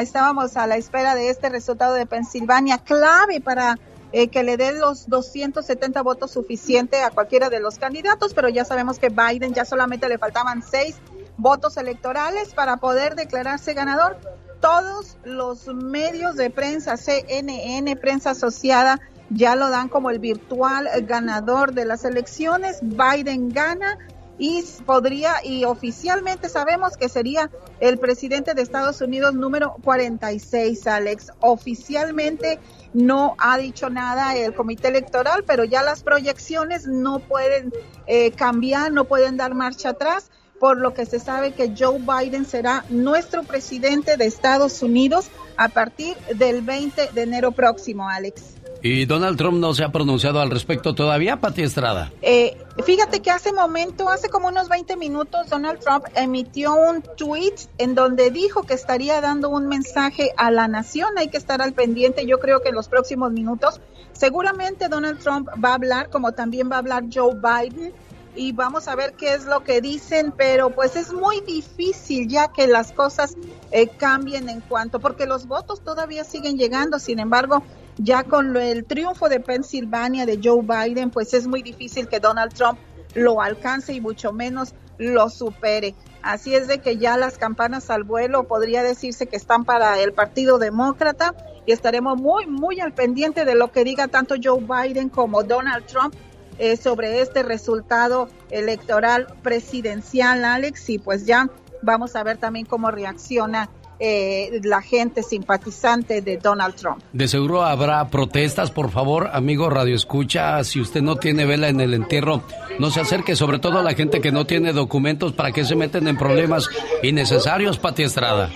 Estábamos 0.00 0.56
a 0.56 0.66
la 0.66 0.76
espera 0.76 1.14
de 1.14 1.30
este 1.30 1.48
resultado 1.48 1.94
de 1.94 2.06
Pensilvania, 2.06 2.78
clave 2.78 3.40
para 3.40 3.78
eh, 4.12 4.28
que 4.28 4.42
le 4.42 4.56
den 4.56 4.80
los 4.80 5.08
270 5.08 6.02
votos 6.02 6.30
suficiente 6.30 7.02
a 7.02 7.10
cualquiera 7.10 7.50
de 7.50 7.60
los 7.60 7.78
candidatos, 7.78 8.34
pero 8.34 8.48
ya 8.48 8.64
sabemos 8.64 8.98
que 8.98 9.10
Biden 9.10 9.54
ya 9.54 9.64
solamente 9.64 10.08
le 10.08 10.18
faltaban 10.18 10.62
seis 10.62 10.96
votos 11.36 11.76
electorales 11.76 12.54
para 12.54 12.78
poder 12.78 13.14
declararse 13.14 13.74
ganador. 13.74 14.16
Todos 14.60 15.18
los 15.24 15.66
medios 15.68 16.36
de 16.36 16.50
prensa, 16.50 16.96
CNN, 16.96 17.94
prensa 17.96 18.30
asociada, 18.30 19.00
ya 19.28 19.54
lo 19.54 19.70
dan 19.70 19.88
como 19.88 20.10
el 20.10 20.18
virtual 20.18 20.88
ganador 21.02 21.72
de 21.72 21.84
las 21.84 22.04
elecciones. 22.04 22.78
Biden 22.80 23.50
gana 23.50 23.98
y 24.38 24.62
podría, 24.84 25.44
y 25.44 25.64
oficialmente 25.64 26.48
sabemos 26.48 26.96
que 26.96 27.08
sería 27.08 27.50
el 27.80 27.98
presidente 27.98 28.54
de 28.54 28.62
Estados 28.62 29.00
Unidos 29.00 29.34
número 29.34 29.76
46, 29.82 30.86
Alex. 30.86 31.32
Oficialmente 31.40 32.58
no 32.92 33.34
ha 33.38 33.56
dicho 33.58 33.88
nada 33.90 34.36
el 34.36 34.54
comité 34.54 34.88
electoral, 34.88 35.44
pero 35.46 35.64
ya 35.64 35.82
las 35.82 36.02
proyecciones 36.02 36.86
no 36.86 37.20
pueden 37.20 37.72
eh, 38.06 38.32
cambiar, 38.32 38.92
no 38.92 39.04
pueden 39.04 39.36
dar 39.36 39.54
marcha 39.54 39.90
atrás, 39.90 40.30
por 40.58 40.78
lo 40.78 40.94
que 40.94 41.06
se 41.06 41.18
sabe 41.18 41.52
que 41.52 41.74
Joe 41.76 41.98
Biden 41.98 42.46
será 42.46 42.84
nuestro 42.88 43.42
presidente 43.42 44.16
de 44.16 44.26
Estados 44.26 44.82
Unidos 44.82 45.28
a 45.56 45.68
partir 45.68 46.16
del 46.34 46.62
20 46.62 47.10
de 47.12 47.22
enero 47.22 47.52
próximo, 47.52 48.08
Alex. 48.08 48.55
¿Y 48.86 49.04
Donald 49.04 49.36
Trump 49.36 49.58
no 49.58 49.74
se 49.74 49.82
ha 49.82 49.90
pronunciado 49.90 50.40
al 50.40 50.48
respecto 50.48 50.94
todavía, 50.94 51.40
Pati 51.40 51.60
Estrada? 51.62 52.12
Eh, 52.22 52.56
fíjate 52.84 53.20
que 53.20 53.32
hace 53.32 53.52
momento, 53.52 54.08
hace 54.08 54.28
como 54.28 54.46
unos 54.46 54.68
20 54.68 54.96
minutos, 54.96 55.48
Donald 55.50 55.80
Trump 55.80 56.04
emitió 56.14 56.76
un 56.76 57.02
tweet 57.16 57.54
en 57.78 57.96
donde 57.96 58.30
dijo 58.30 58.62
que 58.62 58.74
estaría 58.74 59.20
dando 59.20 59.50
un 59.50 59.66
mensaje 59.66 60.30
a 60.36 60.52
la 60.52 60.68
nación. 60.68 61.18
Hay 61.18 61.30
que 61.30 61.36
estar 61.36 61.60
al 61.62 61.72
pendiente. 61.72 62.26
Yo 62.26 62.38
creo 62.38 62.62
que 62.62 62.68
en 62.68 62.76
los 62.76 62.86
próximos 62.86 63.32
minutos, 63.32 63.80
seguramente 64.12 64.88
Donald 64.88 65.18
Trump 65.18 65.48
va 65.62 65.70
a 65.70 65.74
hablar, 65.74 66.08
como 66.08 66.30
también 66.30 66.70
va 66.70 66.76
a 66.76 66.78
hablar 66.78 67.06
Joe 67.12 67.34
Biden. 67.34 67.92
Y 68.36 68.52
vamos 68.52 68.86
a 68.86 68.94
ver 68.94 69.14
qué 69.14 69.34
es 69.34 69.46
lo 69.46 69.64
que 69.64 69.80
dicen, 69.80 70.32
pero 70.36 70.70
pues 70.70 70.94
es 70.94 71.12
muy 71.12 71.40
difícil 71.40 72.28
ya 72.28 72.52
que 72.52 72.68
las 72.68 72.92
cosas 72.92 73.34
eh, 73.72 73.88
cambien 73.88 74.48
en 74.48 74.60
cuanto, 74.60 75.00
porque 75.00 75.26
los 75.26 75.48
votos 75.48 75.80
todavía 75.80 76.22
siguen 76.22 76.56
llegando, 76.56 77.00
sin 77.00 77.18
embargo, 77.18 77.64
ya 77.98 78.24
con 78.24 78.56
el 78.56 78.84
triunfo 78.84 79.28
de 79.28 79.40
Pensilvania 79.40 80.26
de 80.26 80.40
Joe 80.42 80.62
Biden, 80.62 81.10
pues 81.10 81.34
es 81.34 81.46
muy 81.46 81.62
difícil 81.62 82.08
que 82.08 82.20
Donald 82.20 82.52
Trump 82.54 82.78
lo 83.14 83.40
alcance 83.40 83.92
y 83.92 84.00
mucho 84.00 84.32
menos 84.32 84.74
lo 84.98 85.28
supere. 85.30 85.94
Así 86.22 86.54
es 86.54 86.66
de 86.66 86.78
que 86.78 86.96
ya 86.98 87.16
las 87.16 87.38
campanas 87.38 87.90
al 87.90 88.04
vuelo 88.04 88.44
podría 88.44 88.82
decirse 88.82 89.26
que 89.26 89.36
están 89.36 89.64
para 89.64 90.00
el 90.00 90.12
Partido 90.12 90.58
Demócrata 90.58 91.34
y 91.66 91.72
estaremos 91.72 92.18
muy, 92.18 92.46
muy 92.46 92.80
al 92.80 92.92
pendiente 92.92 93.44
de 93.44 93.54
lo 93.54 93.70
que 93.72 93.84
diga 93.84 94.08
tanto 94.08 94.34
Joe 94.42 94.60
Biden 94.60 95.08
como 95.08 95.42
Donald 95.42 95.86
Trump 95.86 96.14
eh, 96.58 96.76
sobre 96.76 97.20
este 97.20 97.42
resultado 97.42 98.28
electoral 98.50 99.26
presidencial, 99.42 100.44
Alex, 100.44 100.88
y 100.90 100.98
pues 100.98 101.26
ya 101.26 101.50
vamos 101.82 102.16
a 102.16 102.22
ver 102.22 102.38
también 102.38 102.66
cómo 102.66 102.90
reacciona 102.90 103.68
eh, 103.98 104.60
la 104.62 104.82
gente 104.82 105.22
simpatizante 105.22 106.20
de 106.20 106.36
Donald 106.36 106.74
Trump. 106.74 107.02
De 107.12 107.28
seguro 107.28 107.62
habrá 107.62 108.08
protestas, 108.08 108.70
por 108.70 108.90
favor, 108.90 109.30
amigo 109.32 109.70
Radio 109.70 109.94
Escucha, 109.94 110.62
si 110.64 110.80
usted 110.80 111.02
no 111.02 111.16
tiene 111.16 111.46
vela 111.46 111.68
en 111.68 111.80
el 111.80 111.94
entierro, 111.94 112.42
no 112.78 112.90
se 112.90 113.00
acerque, 113.00 113.36
sobre 113.36 113.58
todo 113.58 113.78
a 113.78 113.82
la 113.82 113.94
gente 113.94 114.20
que 114.20 114.32
no 114.32 114.46
tiene 114.46 114.72
documentos 114.72 115.32
para 115.32 115.52
que 115.52 115.64
se 115.64 115.76
meten 115.76 116.08
en 116.08 116.16
problemas 116.16 116.68
innecesarios, 117.02 117.78
Pati 117.78 118.02
Estrada. 118.02 118.50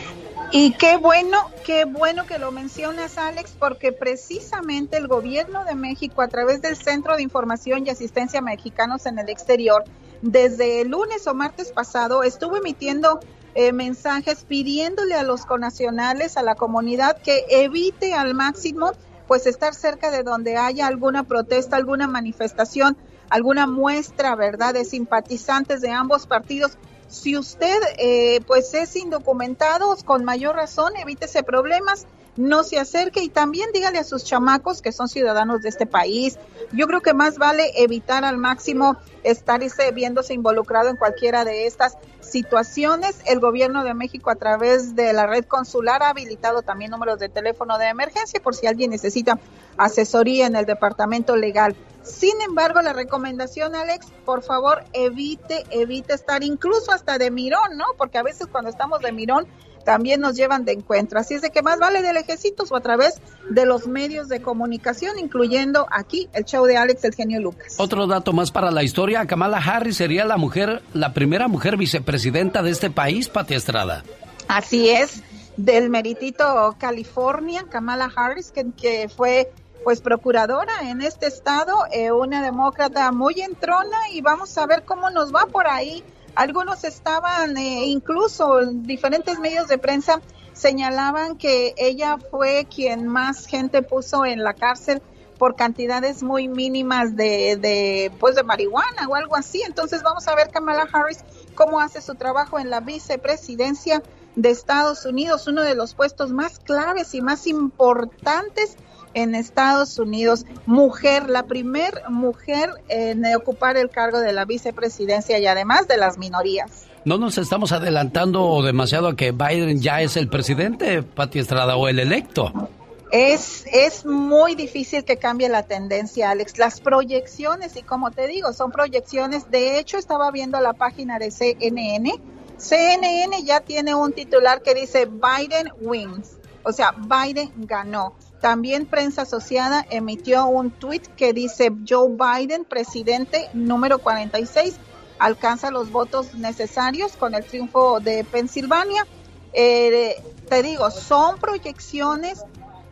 Y 0.53 0.72
qué 0.72 0.97
bueno, 0.97 1.49
qué 1.64 1.84
bueno 1.84 2.26
que 2.26 2.38
lo 2.38 2.51
mencionas, 2.51 3.18
Alex, 3.18 3.55
porque 3.57 3.93
precisamente 3.93 4.97
el 4.97 5.07
gobierno 5.07 5.64
de 5.64 5.76
México, 5.76 6.22
a 6.22 6.28
través 6.28 6.61
del 6.61 6.76
Centro 6.76 7.16
de 7.16 7.22
Información 7.22 7.86
y 7.86 7.91
Asistencia 7.91 8.41
Mexicanos 8.41 9.07
en 9.07 9.20
el 9.20 9.28
Exterior, 9.28 9.84
desde 10.22 10.80
el 10.80 10.88
lunes 10.88 11.26
o 11.28 11.34
martes 11.34 11.70
pasado, 11.70 12.24
estuvo 12.24 12.57
emitiendo 12.57 13.20
eh, 13.55 13.72
mensajes 13.72 14.44
pidiéndole 14.44 15.14
a 15.14 15.22
los 15.22 15.46
conacionales, 15.46 16.36
a 16.36 16.42
la 16.42 16.55
comunidad, 16.55 17.20
que 17.20 17.44
evite 17.48 18.14
al 18.14 18.34
máximo 18.34 18.92
pues 19.26 19.46
estar 19.46 19.74
cerca 19.74 20.11
de 20.11 20.22
donde 20.22 20.57
haya 20.57 20.86
alguna 20.86 21.22
protesta, 21.22 21.76
alguna 21.76 22.09
manifestación, 22.09 22.96
alguna 23.28 23.66
muestra, 23.66 24.34
¿verdad?, 24.34 24.74
de 24.74 24.84
simpatizantes 24.84 25.80
de 25.80 25.90
ambos 25.90 26.26
partidos. 26.26 26.76
Si 27.09 27.36
usted, 27.36 27.78
eh, 27.98 28.40
pues, 28.46 28.74
es 28.74 28.96
indocumentado, 28.96 29.96
con 30.05 30.24
mayor 30.24 30.57
razón, 30.57 30.96
evítese 30.96 31.44
problemas 31.44 32.07
no 32.36 32.64
se 32.64 32.78
acerque 32.78 33.22
y 33.22 33.28
también 33.28 33.70
dígale 33.72 33.98
a 33.98 34.05
sus 34.05 34.24
chamacos 34.24 34.82
que 34.82 34.92
son 34.92 35.09
ciudadanos 35.09 35.62
de 35.62 35.68
este 35.68 35.86
país. 35.86 36.38
Yo 36.72 36.86
creo 36.86 37.01
que 37.01 37.12
más 37.12 37.38
vale 37.38 37.70
evitar 37.76 38.24
al 38.24 38.38
máximo 38.38 38.96
estar 39.24 39.61
viéndose 39.92 40.34
involucrado 40.34 40.88
en 40.88 40.96
cualquiera 40.96 41.44
de 41.44 41.66
estas 41.66 41.98
situaciones. 42.31 43.16
El 43.26 43.41
gobierno 43.41 43.85
de 43.85 43.95
México 43.95 44.31
a 44.31 44.37
través 44.37 44.95
de 44.95 45.12
la 45.12 45.26
red 45.26 45.45
consular 45.45 46.03
ha 46.03 46.11
habilitado 46.11 46.62
también 46.62 46.91
números 46.91 47.18
de 47.18 47.28
teléfono 47.28 47.78
de 47.78 47.89
emergencia 47.89 48.41
por 48.41 48.55
si 48.55 48.66
alguien 48.66 48.91
necesita 48.91 49.39
asesoría 49.76 50.47
en 50.47 50.57
el 50.57 50.66
departamento 50.66 51.37
legal. 51.37 51.76
Sin 52.03 52.41
embargo, 52.41 52.81
la 52.81 52.93
recomendación, 52.93 53.74
Alex, 53.74 54.07
por 54.24 54.43
favor, 54.43 54.85
evite, 54.93 55.64
evite 55.70 56.14
estar 56.14 56.43
incluso 56.43 56.93
hasta 56.93 57.18
de 57.18 57.31
mirón, 57.31 57.76
¿no? 57.76 57.85
Porque 57.99 58.18
a 58.18 58.22
veces 58.22 58.47
cuando 58.47 58.70
estamos 58.70 59.01
de 59.01 59.12
mirón 59.12 59.47
también 59.85 60.20
nos 60.20 60.37
llevan 60.37 60.64
de 60.64 60.72
encuentro. 60.72 61.18
Así 61.18 61.35
es 61.35 61.43
de 61.43 61.51
que 61.51 61.62
más 61.62 61.78
vale 61.78 62.03
del 62.03 62.16
ejército 62.16 62.64
o 62.68 62.76
a 62.76 62.81
través 62.81 63.20
de 63.49 63.66
los 63.66 63.87
medios 63.87 64.28
de 64.28 64.41
comunicación, 64.41 65.18
incluyendo 65.18 65.87
aquí 65.91 66.28
el 66.33 66.45
show 66.45 66.64
de 66.64 66.76
Alex 66.76 67.05
el 67.05 67.14
genio 67.14 67.41
Lucas. 67.41 67.74
Otro 67.78 68.07
dato 68.07 68.33
más 68.33 68.51
para 68.51 68.70
la 68.70 68.83
historia, 68.83 69.26
Kamala 69.26 69.59
Harris 69.59 69.97
sería 69.97 70.24
la 70.24 70.37
mujer, 70.37 70.83
la 70.95 71.12
primera 71.12 71.49
mujer 71.49 71.76
vicepresidenta 71.76 72.19
de 72.22 72.70
este 72.70 72.90
país, 72.90 73.28
Pati 73.28 73.54
Estrada. 73.54 74.04
Así 74.48 74.90
es, 74.90 75.22
del 75.56 75.90
meritito 75.90 76.76
California, 76.78 77.64
Kamala 77.70 78.10
Harris, 78.14 78.52
que, 78.52 79.08
fue 79.08 79.52
pues 79.84 80.02
procuradora 80.02 80.90
en 80.90 81.00
este 81.00 81.26
estado, 81.26 81.86
eh, 81.90 82.12
una 82.12 82.42
demócrata 82.42 83.10
muy 83.12 83.40
entrona 83.40 84.10
y 84.12 84.20
vamos 84.20 84.58
a 84.58 84.66
ver 84.66 84.82
cómo 84.84 85.08
nos 85.08 85.34
va 85.34 85.46
por 85.46 85.66
ahí 85.66 86.04
algunos 86.34 86.84
estaban, 86.84 87.56
eh, 87.56 87.84
incluso 87.86 88.60
diferentes 88.66 89.38
medios 89.38 89.68
de 89.68 89.78
prensa 89.78 90.20
señalaban 90.52 91.36
que 91.36 91.74
ella 91.76 92.18
fue 92.30 92.66
quien 92.74 93.06
más 93.06 93.46
gente 93.46 93.82
puso 93.82 94.24
en 94.24 94.42
la 94.44 94.54
cárcel 94.54 95.02
por 95.38 95.56
cantidades 95.56 96.22
muy 96.22 96.48
mínimas 96.48 97.16
de, 97.16 98.12
pues 98.20 98.34
de 98.34 98.42
marihuana 98.42 99.08
o 99.08 99.14
algo 99.14 99.36
así. 99.36 99.62
Entonces 99.62 100.02
vamos 100.02 100.28
a 100.28 100.34
ver 100.34 100.50
Kamala 100.50 100.86
Harris 100.92 101.24
cómo 101.61 101.78
hace 101.78 102.00
su 102.00 102.14
trabajo 102.14 102.58
en 102.58 102.70
la 102.70 102.80
vicepresidencia 102.80 104.02
de 104.34 104.48
Estados 104.48 105.04
Unidos, 105.04 105.46
uno 105.46 105.61
de 105.61 105.74
los 105.74 105.92
puestos 105.92 106.32
más 106.32 106.58
claves 106.58 107.14
y 107.14 107.20
más 107.20 107.46
importantes 107.46 108.78
en 109.12 109.34
Estados 109.34 109.98
Unidos, 109.98 110.46
mujer, 110.64 111.28
la 111.28 111.42
primer 111.42 112.00
mujer 112.08 112.70
en 112.88 113.26
ocupar 113.36 113.76
el 113.76 113.90
cargo 113.90 114.20
de 114.20 114.32
la 114.32 114.46
vicepresidencia 114.46 115.38
y 115.38 115.46
además 115.46 115.86
de 115.86 115.98
las 115.98 116.16
minorías. 116.16 116.86
¿No 117.04 117.18
nos 117.18 117.36
estamos 117.36 117.72
adelantando 117.72 118.62
demasiado 118.62 119.08
a 119.08 119.16
que 119.16 119.32
Biden 119.32 119.82
ya 119.82 120.00
es 120.00 120.16
el 120.16 120.28
presidente, 120.28 121.02
Pati 121.02 121.40
Estrada, 121.40 121.76
o 121.76 121.88
el 121.88 121.98
electo? 121.98 122.70
Es, 123.12 123.64
es 123.72 124.06
muy 124.06 124.54
difícil 124.54 125.04
que 125.04 125.16
cambie 125.16 125.48
la 125.48 125.64
tendencia, 125.64 126.30
Alex. 126.30 126.58
Las 126.58 126.80
proyecciones, 126.80 127.76
y 127.76 127.82
como 127.82 128.11
te 128.12 128.28
digo, 128.28 128.52
son 128.52 128.70
proyecciones. 128.70 129.50
De 129.50 129.78
hecho, 129.78 129.98
estaba 129.98 130.30
viendo 130.30 130.61
la 130.61 130.74
página 130.74 131.18
de 131.18 131.30
CNN. 131.30 132.12
CNN 132.56 133.42
ya 133.42 133.61
tiene 133.61 133.94
un 133.94 134.12
titular 134.12 134.62
que 134.62 134.74
dice 134.74 135.06
Biden 135.06 135.72
wins. 135.80 136.36
O 136.62 136.72
sea, 136.72 136.92
Biden 136.92 137.50
ganó. 137.56 138.14
También 138.40 138.86
Prensa 138.86 139.22
Asociada 139.22 139.84
emitió 139.90 140.46
un 140.46 140.70
tuit 140.70 141.06
que 141.16 141.32
dice 141.32 141.72
Joe 141.86 142.11
Biden, 142.11 142.64
presidente 142.64 143.48
número 143.52 143.98
46, 143.98 144.76
alcanza 145.18 145.70
los 145.70 145.90
votos 145.90 146.34
necesarios 146.34 147.16
con 147.16 147.34
el 147.34 147.44
triunfo 147.44 148.00
de 148.00 148.24
Pensilvania. 148.24 149.06
Eh, 149.52 150.22
te 150.48 150.62
digo, 150.62 150.90
son 150.90 151.38
proyecciones, 151.38 152.44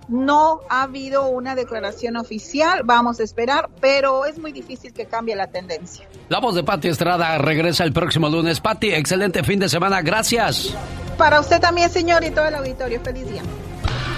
no 0.09 0.61
ha 0.69 0.83
habido 0.83 1.29
una 1.29 1.55
declaración 1.55 2.17
oficial, 2.17 2.83
vamos 2.85 3.21
a 3.21 3.23
esperar, 3.23 3.69
pero 3.81 4.25
es 4.25 4.39
muy 4.39 4.53
difícil 4.53 4.93
que 4.93 5.07
cambie 5.07 5.37
la 5.37 5.49
tendencia. 5.49 6.09
La 6.29 6.41
voz 6.41 6.55
de 6.55 6.65
Patti 6.65 6.89
Estrada 6.89 7.39
regresa 7.39 7.85
el 7.85 7.93
próximo 7.93 8.29
lunes. 8.29 8.61
Patti, 8.61 8.93
excelente 8.93 9.43
fin 9.45 9.61
de 9.61 9.69
semana, 9.69 10.03
gracias. 10.03 10.75
Para 11.17 11.41
usted 11.41 11.61
también, 11.61 11.91
señor, 11.91 12.25
y 12.25 12.31
todo 12.31 12.47
el 12.47 12.55
auditorio, 12.55 13.01
feliz 13.01 13.31
día. 13.31 13.43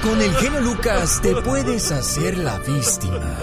Con 0.02 0.18
el 0.20 0.34
genio 0.36 0.60
Lucas 0.60 1.20
te 1.20 1.34
puedes 1.42 1.92
hacer 1.92 2.38
la 2.38 2.58
víctima. 2.60 3.36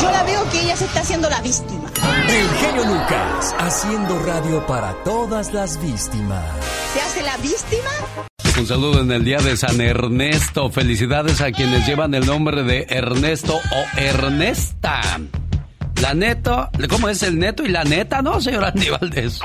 Yo 0.00 0.10
la 0.10 0.24
veo 0.24 0.42
que 0.50 0.60
ella 0.60 0.76
se 0.76 0.84
está 0.84 1.00
haciendo 1.00 1.30
la 1.30 1.40
víctima. 1.40 1.90
El 2.28 2.48
genio 2.58 2.84
Lucas, 2.84 3.54
haciendo 3.58 4.18
radio 4.18 4.66
para 4.66 4.92
todas 5.04 5.54
las 5.54 5.80
víctimas. 5.80 6.44
¿Se 6.92 7.00
hace 7.00 7.22
la 7.22 7.36
víctima? 7.38 7.90
Un 8.58 8.66
saludo 8.66 9.02
en 9.02 9.12
el 9.12 9.22
día 9.22 9.38
de 9.38 9.54
San 9.56 9.80
Ernesto. 9.80 10.70
Felicidades 10.70 11.42
a 11.42 11.52
quienes 11.52 11.86
llevan 11.86 12.14
el 12.14 12.24
nombre 12.24 12.62
de 12.62 12.86
Ernesto 12.88 13.54
o 13.54 13.98
Ernesta. 13.98 15.00
La 16.00 16.14
neto, 16.14 16.70
¿cómo 16.88 17.08
es 17.10 17.22
el 17.22 17.38
neto 17.38 17.64
y 17.64 17.68
la 17.68 17.84
neta, 17.84 18.22
no, 18.22 18.40
señor 18.40 18.64
Andy 18.64 18.88
Valdés? 18.88 19.40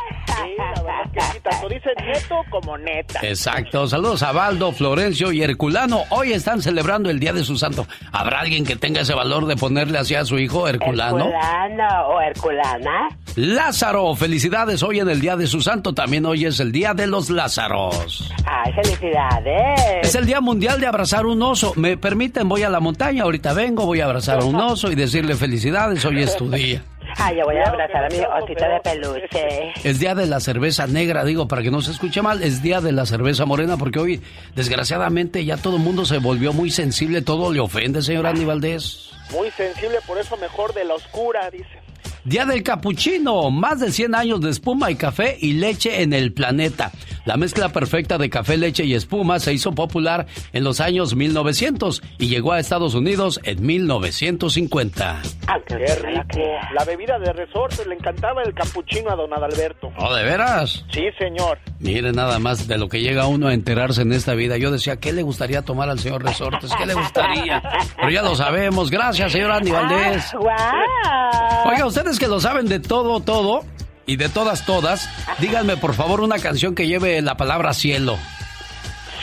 Tanto 1.11 1.69
dice 1.69 1.89
neto 2.05 2.35
como 2.49 2.77
neta. 2.77 3.19
Exacto. 3.23 3.87
Saludos 3.87 4.23
a 4.23 4.31
Baldo, 4.31 4.71
Florencio 4.71 5.31
y 5.31 5.41
Herculano. 5.41 6.03
Hoy 6.09 6.33
están 6.33 6.61
celebrando 6.61 7.09
el 7.09 7.19
Día 7.19 7.33
de 7.33 7.43
su 7.43 7.57
Santo. 7.57 7.87
¿Habrá 8.11 8.39
alguien 8.41 8.65
que 8.65 8.75
tenga 8.75 9.01
ese 9.01 9.13
valor 9.13 9.45
de 9.45 9.55
ponerle 9.55 9.97
así 9.97 10.15
a 10.15 10.25
su 10.25 10.39
hijo 10.39 10.67
Herculano? 10.67 11.25
Herculano 11.25 12.07
o 12.07 12.21
Herculana. 12.21 13.09
Lázaro, 13.35 14.13
felicidades 14.15 14.83
hoy 14.83 14.99
en 14.99 15.09
el 15.09 15.21
Día 15.21 15.35
de 15.35 15.47
su 15.47 15.61
Santo. 15.61 15.93
También 15.93 16.25
hoy 16.25 16.45
es 16.45 16.59
el 16.59 16.71
Día 16.71 16.93
de 16.93 17.07
los 17.07 17.29
Lázaros. 17.29 18.31
Ay, 18.45 18.73
felicidades. 18.73 19.81
Es 20.03 20.15
el 20.15 20.25
Día 20.25 20.41
Mundial 20.41 20.79
de 20.79 20.87
abrazar 20.87 21.25
un 21.25 21.41
oso. 21.41 21.73
¿Me 21.75 21.97
permiten? 21.97 22.49
Voy 22.49 22.63
a 22.63 22.69
la 22.69 22.79
montaña, 22.79 23.23
ahorita 23.23 23.53
vengo, 23.53 23.85
voy 23.85 24.01
a 24.01 24.05
abrazar 24.05 24.41
a 24.41 24.45
un 24.45 24.55
oso 24.59 24.91
y 24.91 24.95
decirle 24.95 25.35
felicidades, 25.35 26.03
hoy 26.05 26.23
es 26.23 26.35
tu 26.35 26.49
día. 26.49 26.83
Ay, 27.17 27.37
yo 27.37 27.45
voy 27.45 27.57
a 27.57 27.69
abrazar 27.69 28.05
a 28.05 28.09
mi 28.09 28.19
osito 28.19 28.65
de 28.65 28.79
peluche. 28.83 29.73
Es 29.83 29.99
día 29.99 30.15
de 30.15 30.25
la 30.25 30.39
cerveza 30.39 30.87
negra, 30.87 31.23
digo, 31.23 31.47
para 31.47 31.61
que 31.61 31.71
no 31.71 31.81
se 31.81 31.91
escuche 31.91 32.21
mal, 32.21 32.41
es 32.43 32.61
día 32.61 32.81
de 32.81 32.91
la 32.91 33.05
cerveza 33.05 33.45
morena, 33.45 33.77
porque 33.77 33.99
hoy, 33.99 34.21
desgraciadamente, 34.55 35.43
ya 35.45 35.57
todo 35.57 35.77
el 35.77 35.83
mundo 35.83 36.05
se 36.05 36.19
volvió 36.19 36.53
muy 36.53 36.71
sensible, 36.71 37.21
todo 37.21 37.51
le 37.51 37.59
ofende, 37.59 38.01
señor 38.01 38.27
Andy 38.27 38.45
Valdés. 38.45 39.11
Muy 39.31 39.49
sensible, 39.51 39.97
por 40.05 40.17
eso 40.17 40.35
mejor 40.37 40.73
de 40.73 40.83
la 40.83 40.95
oscura, 40.95 41.49
dice. 41.49 41.80
Día 42.23 42.45
del 42.45 42.61
capuchino, 42.61 43.49
más 43.49 43.79
de 43.79 43.91
100 43.91 44.13
años 44.13 44.41
de 44.41 44.51
espuma 44.51 44.91
y 44.91 44.95
café 44.95 45.37
y 45.39 45.53
leche 45.53 46.03
en 46.03 46.13
el 46.13 46.33
planeta. 46.33 46.91
La 47.25 47.35
mezcla 47.35 47.69
perfecta 47.69 48.19
de 48.19 48.29
café, 48.29 48.57
leche 48.57 48.85
y 48.85 48.93
espuma 48.93 49.39
se 49.39 49.53
hizo 49.53 49.71
popular 49.73 50.27
en 50.53 50.63
los 50.63 50.81
años 50.81 51.15
1900 51.15 52.03
y 52.19 52.27
llegó 52.27 52.51
a 52.53 52.59
Estados 52.59 52.93
Unidos 52.93 53.39
en 53.43 53.65
1950. 53.65 55.21
Ah, 55.47 55.59
qué 55.67 55.77
rico. 55.77 56.39
La 56.75 56.83
bebida 56.85 57.17
de 57.17 57.33
resortes 57.33 57.85
le 57.87 57.95
encantaba 57.95 58.43
el 58.43 58.53
capuchino 58.53 59.09
a 59.11 59.15
don 59.15 59.33
Adalberto. 59.33 59.91
¿Oh, 59.97 60.13
de 60.13 60.23
veras? 60.23 60.85
Sí, 60.91 61.05
señor. 61.17 61.57
Mire 61.79 62.11
nada 62.11 62.37
más 62.37 62.67
de 62.67 62.77
lo 62.77 62.87
que 62.87 63.01
llega 63.01 63.25
uno 63.25 63.47
a 63.47 63.53
enterarse 63.55 64.03
en 64.03 64.13
esta 64.13 64.35
vida. 64.35 64.57
Yo 64.57 64.69
decía, 64.69 64.97
¿qué 64.97 65.11
le 65.11 65.23
gustaría 65.23 65.63
tomar 65.63 65.89
al 65.89 65.97
señor 65.99 66.23
Resortes? 66.23 66.71
¿Qué 66.75 66.85
le 66.85 66.93
gustaría? 66.93 67.61
Pero 67.97 68.09
ya 68.11 68.21
lo 68.21 68.35
sabemos. 68.35 68.91
Gracias, 68.91 69.31
señor 69.31 69.51
Andy 69.51 69.71
Valdés. 69.71 70.33
Ah, 70.47 71.63
Oiga, 71.65 71.85
ustedes 71.85 72.10
que 72.19 72.27
lo 72.27 72.39
saben 72.39 72.67
de 72.67 72.79
todo, 72.79 73.19
todo 73.19 73.63
y 74.05 74.15
de 74.15 74.29
todas, 74.29 74.65
todas, 74.65 75.09
díganme 75.39 75.77
por 75.77 75.93
favor 75.93 76.21
una 76.21 76.39
canción 76.39 76.75
que 76.75 76.87
lleve 76.87 77.21
la 77.21 77.37
palabra 77.37 77.73
cielo. 77.73 78.17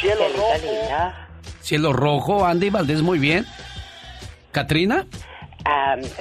Cielo 0.00 0.24
rojo. 0.36 1.12
Cielo 1.60 1.92
rojo, 1.92 2.46
Andy 2.46 2.70
Valdés, 2.70 3.02
muy 3.02 3.18
bien. 3.18 3.46
¿Katrina? 4.52 5.06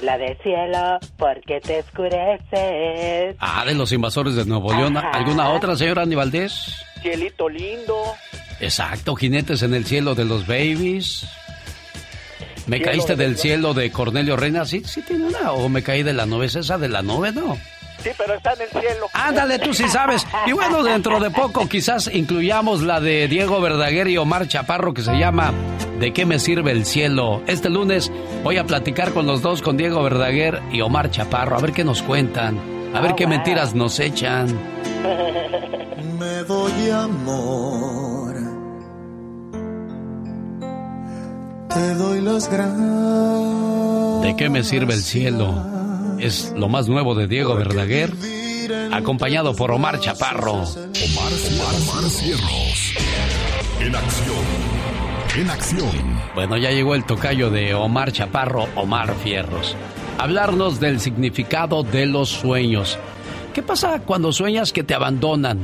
la 0.02 0.18
de 0.18 0.38
cielo, 0.44 1.00
porque 1.18 1.62
te 1.62 1.80
oscureces. 1.80 3.36
Ah, 3.40 3.64
de 3.66 3.76
los 3.76 3.92
invasores 3.92 4.36
de 4.36 4.46
Nuevo 4.46 4.74
León. 4.74 4.98
Ajá. 4.98 5.12
¿Alguna 5.12 5.50
otra, 5.52 5.76
señor 5.78 6.00
Andy 6.00 6.16
Valdés? 6.16 6.76
Cielito 7.02 7.48
lindo. 7.48 7.96
Exacto, 8.60 9.16
Jinetes 9.16 9.62
en 9.62 9.74
el 9.74 9.86
cielo 9.86 10.16
de 10.16 10.26
los 10.26 10.48
babies. 10.48 11.28
¿Me 12.68 12.78
Cielo 12.78 12.92
caíste 12.92 13.16
de 13.16 13.24
del 13.26 13.38
cielo 13.38 13.74
de 13.74 13.92
Cornelio 13.92 14.36
Reina? 14.38 14.66
Sí, 14.66 14.84
sí 14.86 15.02
tiene 15.02 15.26
una. 15.26 15.52
¿O 15.54 15.68
me 15.70 15.82
caí 15.84 16.04
de 16.04 16.14
la 16.14 16.26
nube? 16.26 16.46
¿Es 16.46 16.56
esa 16.56 16.78
de 16.78 16.90
la 16.90 17.02
nube? 17.02 17.32
No. 17.32 17.58
Sí, 18.04 18.10
pero 18.16 18.36
está 18.36 18.54
en 18.54 18.62
el 18.62 18.70
cielo. 18.70 19.08
Ándale, 19.14 19.58
tú 19.60 19.74
sí 19.74 19.88
sabes. 19.88 20.26
Y 20.46 20.52
bueno, 20.52 20.84
dentro 20.84 21.20
de 21.20 21.32
poco 21.32 21.68
quizás 21.68 22.10
incluyamos 22.14 22.84
la 22.84 23.00
de 23.00 23.28
Diego 23.28 23.60
Verdaguer 23.60 24.08
y 24.08 24.18
Omar 24.18 24.48
Chaparro 24.48 24.94
que 24.94 25.02
se 25.02 25.18
llama 25.18 25.52
¿De 26.00 26.14
qué 26.14 26.26
me 26.26 26.38
sirve 26.38 26.72
el 26.72 26.86
cielo? 26.86 27.42
Este 27.48 27.70
lunes 27.70 28.12
voy 28.44 28.58
a 28.58 28.66
platicar 28.66 29.14
con 29.14 29.26
los 29.26 29.42
dos, 29.42 29.64
con 29.64 29.78
Diego 29.78 30.04
Verdaguer 30.04 30.62
y 30.72 30.82
Omar 30.82 31.10
Chaparro, 31.10 31.58
a 31.58 31.62
ver 31.62 31.72
qué 31.74 31.84
nos 31.84 32.04
cuentan, 32.04 32.60
a 32.94 33.02
ver 33.02 33.14
Oh, 33.14 33.16
qué 33.16 33.26
wow. 33.26 33.34
mentiras 33.34 33.74
nos 33.74 34.00
echan. 34.00 34.48
Me 36.20 36.44
doy 36.44 36.90
amor 36.92 38.07
te 41.70 41.94
doy 41.96 42.22
las 42.22 42.50
gracias. 42.50 44.22
¿De 44.24 44.36
qué 44.38 44.50
me 44.50 44.64
sirve 44.64 44.94
el 44.94 45.02
cielo? 45.02 45.54
Es 46.20 46.54
lo 46.56 46.68
más 46.68 46.88
nuevo 46.88 47.16
de 47.16 47.28
Diego 47.28 47.56
Verdaguer, 47.56 48.14
acompañado 48.92 49.56
por 49.56 49.72
Omar 49.72 50.00
Chaparro. 50.00 50.54
Omar, 50.54 50.66
Omar 50.66 52.10
Cierros. 52.10 52.94
En 53.80 53.96
acción. 53.96 54.46
En 55.38 55.50
acción. 55.50 56.20
Bueno, 56.34 56.58
ya 56.58 56.72
llegó 56.72 56.96
el 56.96 57.06
tocayo 57.06 57.50
de 57.52 57.76
Omar 57.76 58.12
Chaparro, 58.12 58.68
Omar 58.76 59.14
Fierros. 59.24 59.76
Hablarnos 60.18 60.80
del 60.80 61.00
significado 61.00 61.84
de 61.84 62.08
los 62.08 62.30
sueños. 62.30 62.98
¿Qué 63.54 63.62
pasa 63.62 64.00
cuando 64.00 64.32
sueñas 64.32 64.74
que 64.74 64.84
te 64.84 64.96
abandonan? 64.96 65.60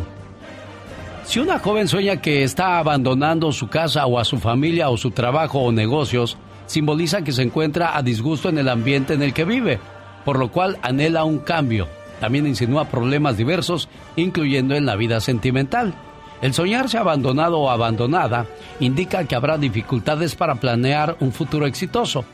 Si 1.25 1.39
una 1.39 1.59
joven 1.59 1.87
sueña 1.87 2.17
que 2.17 2.43
está 2.43 2.77
abandonando 2.79 3.51
su 3.51 3.67
casa 3.67 4.05
o 4.05 4.19
a 4.19 4.25
su 4.25 4.39
familia 4.39 4.89
o 4.89 4.97
su 4.97 5.11
trabajo 5.11 5.59
o 5.59 5.71
negocios, 5.71 6.37
simboliza 6.65 7.23
que 7.23 7.31
se 7.31 7.41
encuentra 7.41 7.97
a 7.97 8.03
disgusto 8.03 8.49
en 8.49 8.57
el 8.57 8.69
ambiente 8.69 9.13
en 9.13 9.23
el 9.23 9.33
que 9.33 9.45
vive, 9.45 9.79
por 10.25 10.37
lo 10.37 10.51
cual 10.51 10.77
anhela 10.81 11.23
un 11.23 11.39
cambio. 11.39 11.87
También 12.19 12.45
insinúa 12.45 12.85
problemas 12.85 13.37
diversos, 13.37 13.89
incluyendo 14.15 14.75
en 14.75 14.85
la 14.85 14.95
vida 14.95 15.19
sentimental. 15.21 15.93
El 16.41 16.53
soñarse 16.53 16.97
abandonado 16.97 17.59
o 17.59 17.69
abandonada 17.69 18.45
indica 18.79 19.23
que 19.25 19.35
habrá 19.35 19.57
dificultades 19.57 20.35
para 20.35 20.55
planear 20.55 21.15
un 21.21 21.31
futuro 21.31 21.65
exitoso, 21.65 22.25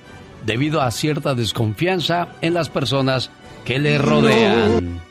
debido 0.46 0.82
a 0.82 0.92
cierta 0.92 1.36
desconfianza 1.36 2.30
en 2.42 2.54
las 2.54 2.70
personas 2.70 3.30
que 3.66 3.78
le 3.78 3.98
rodean. 3.98 5.09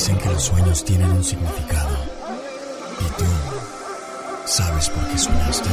Dicen 0.00 0.16
que 0.16 0.30
los 0.30 0.42
sueños 0.42 0.82
tienen 0.82 1.10
un 1.10 1.22
significado. 1.22 1.94
¿Y 3.00 3.18
tú 3.18 3.26
sabes 4.46 4.88
por 4.88 5.06
qué 5.08 5.18
soñaste? 5.18 5.68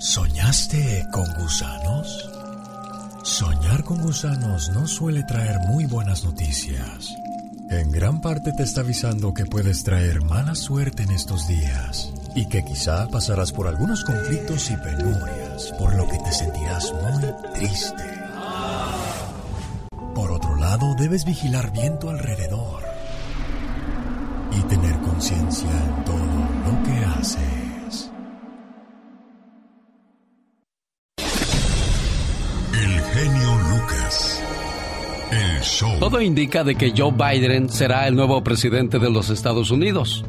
¿Soñaste 0.00 1.06
con 1.14 1.32
gusanos? 1.32 2.30
Soñar 3.22 3.82
con 3.84 4.02
gusanos 4.02 4.68
no 4.68 4.86
suele 4.86 5.22
traer 5.22 5.60
muy 5.60 5.86
buenas 5.86 6.22
noticias. 6.24 7.08
En 7.72 7.90
gran 7.90 8.20
parte 8.20 8.52
te 8.52 8.64
está 8.64 8.82
avisando 8.82 9.32
que 9.32 9.46
puedes 9.46 9.82
traer 9.82 10.22
mala 10.22 10.54
suerte 10.54 11.04
en 11.04 11.10
estos 11.10 11.48
días 11.48 12.12
y 12.34 12.44
que 12.44 12.62
quizá 12.62 13.08
pasarás 13.08 13.50
por 13.50 13.66
algunos 13.66 14.04
conflictos 14.04 14.70
y 14.70 14.76
penurias, 14.76 15.72
por 15.78 15.94
lo 15.94 16.06
que 16.06 16.18
te 16.18 16.32
sentirás 16.32 16.92
muy 16.92 17.24
triste. 17.54 18.04
Por 20.14 20.32
otro 20.32 20.54
lado, 20.56 20.94
debes 20.98 21.24
vigilar 21.24 21.72
bien 21.72 21.98
tu 21.98 22.10
alrededor 22.10 22.82
y 24.50 24.60
tener 24.64 25.00
conciencia 25.00 25.70
en 25.70 26.04
todo 26.04 26.18
lo 26.18 26.82
que 26.82 27.04
haces. 27.06 28.10
El 32.74 33.00
genio 33.14 33.58
Lucas. 33.70 34.21
Todo 35.98 36.20
indica 36.20 36.64
de 36.64 36.74
que 36.74 36.92
Joe 36.96 37.12
Biden 37.12 37.68
será 37.68 38.06
el 38.08 38.16
nuevo 38.16 38.42
presidente 38.42 38.98
de 38.98 39.10
los 39.10 39.30
Estados 39.30 39.70
Unidos. 39.70 40.24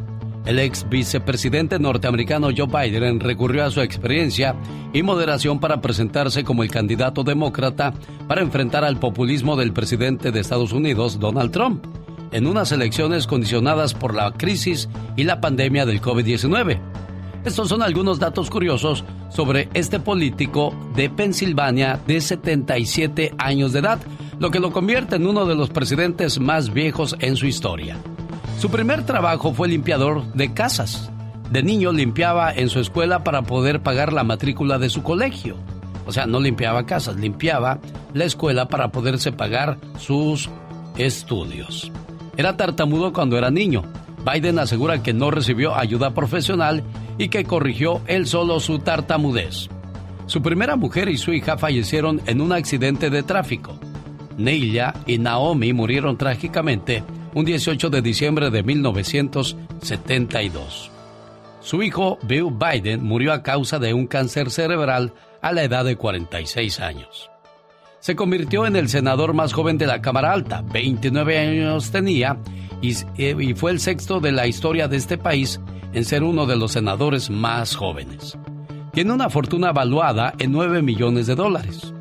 El 0.45 0.59
ex 0.59 0.87
vicepresidente 0.89 1.79
norteamericano 1.79 2.49
Joe 2.55 2.67
Biden 2.67 3.19
recurrió 3.19 3.65
a 3.65 3.71
su 3.71 3.81
experiencia 3.81 4.55
y 4.93 5.01
moderación 5.01 5.59
para 5.59 5.81
presentarse 5.81 6.43
como 6.43 6.63
el 6.63 6.71
candidato 6.71 7.23
demócrata 7.23 7.93
para 8.27 8.41
enfrentar 8.41 8.83
al 8.83 8.99
populismo 8.99 9.55
del 9.55 9.73
presidente 9.73 10.31
de 10.31 10.39
Estados 10.39 10.73
Unidos, 10.73 11.19
Donald 11.19 11.51
Trump, 11.51 11.85
en 12.31 12.47
unas 12.47 12.71
elecciones 12.71 13.25
condicionadas 13.25 13.93
por 13.93 14.13
la 14.13 14.31
crisis 14.31 14.89
y 15.15 15.23
la 15.23 15.41
pandemia 15.41 15.85
del 15.85 16.01
COVID-19. 16.01 16.79
Estos 17.45 17.67
son 17.67 17.81
algunos 17.81 18.19
datos 18.19 18.49
curiosos 18.49 19.03
sobre 19.29 19.67
este 19.73 19.99
político 19.99 20.73
de 20.95 21.09
Pensilvania 21.09 21.99
de 22.07 22.21
77 22.21 23.33
años 23.37 23.73
de 23.73 23.79
edad, 23.79 23.99
lo 24.43 24.51
que 24.51 24.59
lo 24.59 24.73
convierte 24.73 25.15
en 25.15 25.25
uno 25.25 25.45
de 25.45 25.55
los 25.55 25.69
presidentes 25.69 26.37
más 26.37 26.73
viejos 26.73 27.15
en 27.19 27.37
su 27.37 27.45
historia. 27.45 27.95
Su 28.59 28.69
primer 28.69 29.05
trabajo 29.05 29.53
fue 29.53 29.69
limpiador 29.69 30.25
de 30.33 30.53
casas. 30.53 31.09
De 31.49 31.63
niño 31.63 31.93
limpiaba 31.93 32.53
en 32.53 32.67
su 32.67 32.81
escuela 32.81 33.23
para 33.23 33.43
poder 33.43 33.81
pagar 33.81 34.11
la 34.11 34.25
matrícula 34.25 34.79
de 34.79 34.89
su 34.89 35.01
colegio. 35.01 35.55
O 36.05 36.11
sea, 36.11 36.25
no 36.25 36.41
limpiaba 36.41 36.85
casas, 36.85 37.15
limpiaba 37.15 37.79
la 38.13 38.25
escuela 38.25 38.67
para 38.67 38.89
poderse 38.89 39.31
pagar 39.31 39.77
sus 39.97 40.49
estudios. 40.97 41.89
Era 42.35 42.57
tartamudo 42.57 43.13
cuando 43.13 43.37
era 43.37 43.49
niño. 43.49 43.83
Biden 44.29 44.59
asegura 44.59 45.01
que 45.01 45.13
no 45.13 45.31
recibió 45.31 45.73
ayuda 45.73 46.13
profesional 46.13 46.83
y 47.17 47.29
que 47.29 47.45
corrigió 47.45 48.01
él 48.07 48.27
solo 48.27 48.59
su 48.59 48.79
tartamudez. 48.79 49.69
Su 50.25 50.41
primera 50.41 50.75
mujer 50.75 51.07
y 51.07 51.17
su 51.17 51.31
hija 51.31 51.57
fallecieron 51.57 52.19
en 52.25 52.41
un 52.41 52.51
accidente 52.51 53.09
de 53.09 53.23
tráfico. 53.23 53.79
Neila 54.37 54.93
y 55.05 55.17
Naomi 55.17 55.73
murieron 55.73 56.17
trágicamente 56.17 57.03
un 57.33 57.43
18 57.45 57.89
de 57.89 58.01
diciembre 58.01 58.49
de 58.49 58.63
1972. 58.63 60.91
Su 61.61 61.81
hijo 61.81 62.19
Bill 62.23 62.49
Biden 62.51 63.01
murió 63.03 63.31
a 63.33 63.41
causa 63.41 63.79
de 63.79 63.93
un 63.93 64.07
cáncer 64.07 64.51
cerebral 64.51 65.13
a 65.41 65.53
la 65.53 65.63
edad 65.63 65.85
de 65.85 65.95
46 65.95 66.79
años. 66.79 67.29
Se 67.99 68.17
convirtió 68.17 68.65
en 68.65 68.75
el 68.75 68.89
senador 68.89 69.33
más 69.33 69.53
joven 69.53 69.77
de 69.77 69.87
la 69.87 70.01
Cámara 70.01 70.33
Alta, 70.33 70.61
29 70.61 71.39
años 71.39 71.91
tenía, 71.91 72.37
y, 72.81 72.93
y 73.17 73.53
fue 73.53 73.71
el 73.71 73.79
sexto 73.79 74.19
de 74.19 74.33
la 74.33 74.45
historia 74.45 74.89
de 74.89 74.97
este 74.97 75.17
país 75.17 75.61
en 75.93 76.03
ser 76.03 76.23
uno 76.23 76.45
de 76.45 76.57
los 76.57 76.73
senadores 76.73 77.29
más 77.29 77.75
jóvenes. 77.75 78.37
Tiene 78.91 79.13
una 79.13 79.29
fortuna 79.29 79.71
valuada 79.71 80.33
en 80.37 80.51
9 80.51 80.81
millones 80.81 81.27
de 81.27 81.35
dólares. 81.35 81.93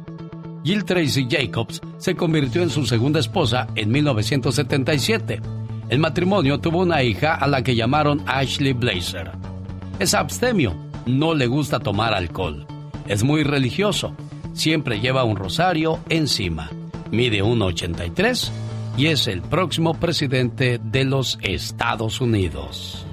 Jill 0.64 0.84
Tracy 0.84 1.26
Jacobs 1.28 1.80
se 1.98 2.14
convirtió 2.14 2.62
en 2.62 2.70
su 2.70 2.86
segunda 2.86 3.18
esposa 3.18 3.66
en 3.74 3.90
1977. 3.90 5.40
El 5.88 5.98
matrimonio 5.98 6.58
tuvo 6.60 6.82
una 6.82 7.02
hija 7.02 7.34
a 7.34 7.48
la 7.48 7.62
que 7.62 7.74
llamaron 7.74 8.22
Ashley 8.26 8.72
Blazer. 8.72 9.32
Es 9.98 10.14
abstemio, 10.14 10.74
no 11.04 11.34
le 11.34 11.46
gusta 11.48 11.80
tomar 11.80 12.14
alcohol. 12.14 12.66
Es 13.08 13.24
muy 13.24 13.42
religioso, 13.42 14.14
siempre 14.52 15.00
lleva 15.00 15.24
un 15.24 15.36
rosario 15.36 15.98
encima. 16.08 16.70
Mide 17.10 17.42
1,83 17.42 18.50
y 18.96 19.06
es 19.06 19.26
el 19.26 19.42
próximo 19.42 19.94
presidente 19.94 20.80
de 20.82 21.04
los 21.04 21.38
Estados 21.42 22.20
Unidos. 22.20 23.04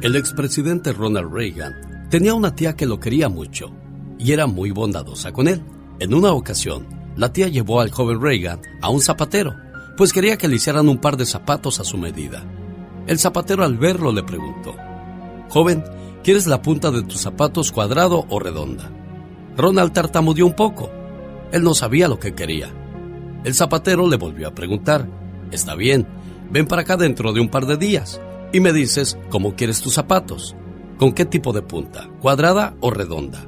El 0.00 0.14
expresidente 0.14 0.92
Ronald 0.92 1.32
Reagan 1.32 2.08
tenía 2.08 2.34
una 2.34 2.54
tía 2.54 2.76
que 2.76 2.86
lo 2.86 3.00
quería 3.00 3.28
mucho 3.28 3.72
y 4.18 4.32
era 4.32 4.46
muy 4.46 4.70
bondadosa 4.70 5.32
con 5.32 5.48
él. 5.48 5.60
En 5.98 6.12
una 6.12 6.32
ocasión, 6.32 6.86
la 7.16 7.32
tía 7.32 7.48
llevó 7.48 7.80
al 7.80 7.90
joven 7.90 8.20
Reagan 8.20 8.60
a 8.82 8.90
un 8.90 9.00
zapatero, 9.00 9.56
pues 9.96 10.12
quería 10.12 10.36
que 10.36 10.46
le 10.46 10.56
hicieran 10.56 10.90
un 10.90 10.98
par 10.98 11.16
de 11.16 11.24
zapatos 11.24 11.80
a 11.80 11.84
su 11.84 11.96
medida. 11.96 12.44
El 13.06 13.18
zapatero 13.18 13.64
al 13.64 13.78
verlo 13.78 14.12
le 14.12 14.22
preguntó, 14.22 14.74
Joven, 15.48 15.82
¿quieres 16.22 16.46
la 16.46 16.60
punta 16.60 16.90
de 16.90 17.02
tus 17.02 17.20
zapatos 17.20 17.72
cuadrado 17.72 18.26
o 18.28 18.38
redonda? 18.38 18.90
Ronald 19.56 19.92
tartamudeó 19.94 20.44
un 20.44 20.52
poco. 20.52 20.90
Él 21.50 21.62
no 21.62 21.72
sabía 21.72 22.08
lo 22.08 22.18
que 22.18 22.34
quería. 22.34 22.68
El 23.44 23.54
zapatero 23.54 24.06
le 24.06 24.16
volvió 24.16 24.48
a 24.48 24.54
preguntar, 24.54 25.08
Está 25.50 25.74
bien, 25.76 26.06
ven 26.50 26.66
para 26.66 26.82
acá 26.82 26.98
dentro 26.98 27.32
de 27.32 27.40
un 27.40 27.48
par 27.48 27.64
de 27.64 27.78
días 27.78 28.20
y 28.52 28.60
me 28.60 28.74
dices 28.74 29.16
cómo 29.30 29.54
quieres 29.54 29.80
tus 29.80 29.94
zapatos, 29.94 30.56
con 30.98 31.12
qué 31.12 31.24
tipo 31.24 31.54
de 31.54 31.62
punta, 31.62 32.10
cuadrada 32.20 32.74
o 32.80 32.90
redonda. 32.90 33.46